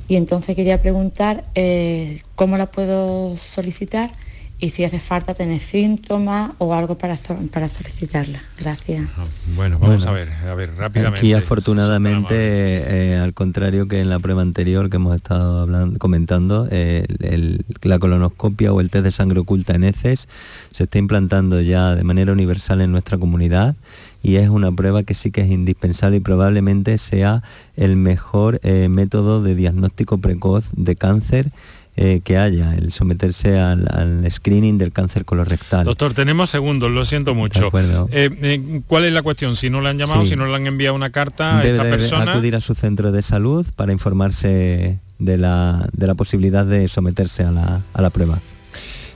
Y 0.09 0.17
entonces 0.17 0.57
quería 0.57 0.81
preguntar 0.81 1.45
eh, 1.55 2.23
cómo 2.35 2.57
la 2.57 2.71
puedo 2.71 3.37
solicitar 3.37 4.13
y 4.61 4.71
si 4.71 4.85
hace 4.85 5.01
falta 5.01 5.35
tener 5.35 5.59
síntomas 5.59 6.53
o 6.59 6.75
algo 6.75 6.99
para, 6.99 7.17
para 7.51 7.69
solicitarla. 7.69 8.43
Gracias. 8.59 9.09
Bueno, 9.57 9.79
vamos 9.79 10.05
a 10.05 10.13
ver, 10.13 10.31
a 10.31 10.55
ver, 10.55 10.75
rápidamente. 10.77 11.19
Aquí 11.19 11.33
afortunadamente, 11.33 12.35
eh, 12.35 13.17
al 13.17 13.33
contrario 13.33 13.89
que 13.89 14.01
en 14.01 14.11
la 14.11 14.19
prueba 14.19 14.43
anterior 14.43 14.91
que 14.91 14.97
hemos 14.97 15.17
estado 15.17 15.61
hablando, 15.61 15.99
comentando, 15.99 16.69
la 16.71 17.99
colonoscopia 17.99 18.73
o 18.73 18.81
el 18.81 18.91
test 18.91 19.05
de 19.05 19.11
sangre 19.11 19.41
oculta 19.41 19.75
en 19.75 19.85
heces 19.85 20.29
se 20.73 20.85
está 20.85 20.99
implantando 20.99 21.61
ya 21.61 21.97
de 21.97 22.05
manera 22.05 22.33
universal 22.33 22.81
en 22.83 22.93
nuestra 22.93 23.19
comunidad 23.19 23.75
y 24.23 24.37
es 24.37 24.49
una 24.49 24.71
prueba 24.73 25.03
que 25.03 25.15
sí 25.15 25.31
que 25.31 25.41
es 25.43 25.51
indispensable 25.51 26.19
y 26.19 26.21
probablemente 26.21 26.99
sea 26.99 27.43
el 27.77 27.97
mejor 27.97 28.61
eh, 28.63 28.89
método 28.89 29.43
de 29.43 29.55
diagnóstico 29.55 30.19
precoz 30.19 30.65
de 30.77 30.97
cáncer 30.97 31.51
eh, 31.97 32.21
que 32.25 32.39
haya, 32.39 32.75
el 32.75 32.93
someterse 32.93 33.59
al, 33.59 34.27
screening 34.31 34.79
del 34.79 34.93
cáncer 34.93 35.25
colorectal. 35.25 35.85
Doctor, 35.85 36.15
tenemos 36.15 36.49
segundos, 36.49 36.91
lo 36.91 37.05
siento 37.05 37.35
mucho. 37.35 37.71
Eh, 38.11 38.31
eh, 38.41 38.81
¿Cuál 38.87 39.05
es 39.05 39.13
la 39.13 39.23
cuestión? 39.23 39.57
Si 39.57 39.69
no 39.71 39.81
le 39.81 39.91
han 39.91 39.99
llamado, 39.99 40.25
si 40.25 40.37
no 40.37 40.47
le 40.47 40.55
han 40.55 40.67
enviado 40.67 40.95
una 40.95 41.11
carta 41.11 41.59
a 41.59 41.65
esta 41.65 41.83
persona... 41.83 42.33
acudir 42.33 42.57
a 42.57 42.61
su 42.61 42.75
centro 42.75 43.13
de 43.13 43.23
salud 43.23 43.67
para 43.77 43.93
informarse 43.93 44.99
de 45.19 45.37
la, 45.37 45.89
de 45.93 46.07
la 46.07 46.15
posibilidad 46.15 46.65
de 46.65 46.89
someterse 46.89 47.43
a 47.43 47.51
la, 47.51 47.83
a 47.93 48.03
la 48.03 48.11
prueba. 48.11 48.39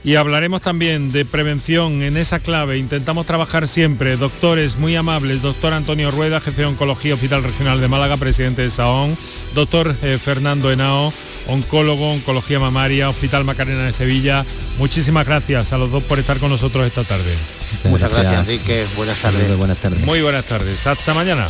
Y 0.03 0.15
hablaremos 0.15 0.61
también 0.61 1.11
de 1.11 1.25
prevención 1.25 2.03
en 2.03 2.17
esa 2.17 2.39
clave. 2.39 2.77
Intentamos 2.77 3.25
trabajar 3.25 3.67
siempre. 3.67 4.17
Doctores 4.17 4.77
muy 4.77 4.95
amables. 4.95 5.41
Doctor 5.41 5.73
Antonio 5.73 6.11
Rueda, 6.11 6.39
jefe 6.39 6.61
de 6.61 6.67
Oncología 6.67 7.15
Hospital 7.15 7.41
Regional 7.41 7.81
de 7.81 7.87
Málaga, 7.87 8.17
presidente 8.17 8.61
de 8.61 8.69
SAON. 8.69 9.17
Doctor 9.55 9.95
Fernando 9.95 10.71
Henao, 10.71 11.11
oncólogo, 11.47 12.09
oncología 12.09 12.59
mamaria, 12.59 13.09
Hospital 13.09 13.43
Macarena 13.43 13.83
de 13.83 13.93
Sevilla. 13.93 14.45
Muchísimas 14.77 15.25
gracias 15.25 15.73
a 15.73 15.77
los 15.77 15.91
dos 15.91 16.03
por 16.03 16.19
estar 16.19 16.39
con 16.39 16.49
nosotros 16.49 16.85
esta 16.85 17.03
tarde. 17.03 17.35
Muchas, 17.85 18.11
gracias, 18.11 18.39
Enrique. 18.39 18.85
Buenas 18.95 19.17
tardes. 19.19 19.55
Buenas 19.57 19.77
tardes. 19.77 20.03
Muy 20.03 20.21
buenas 20.21 20.45
tardes. 20.45 20.85
Hasta 20.87 21.13
mañana. 21.13 21.47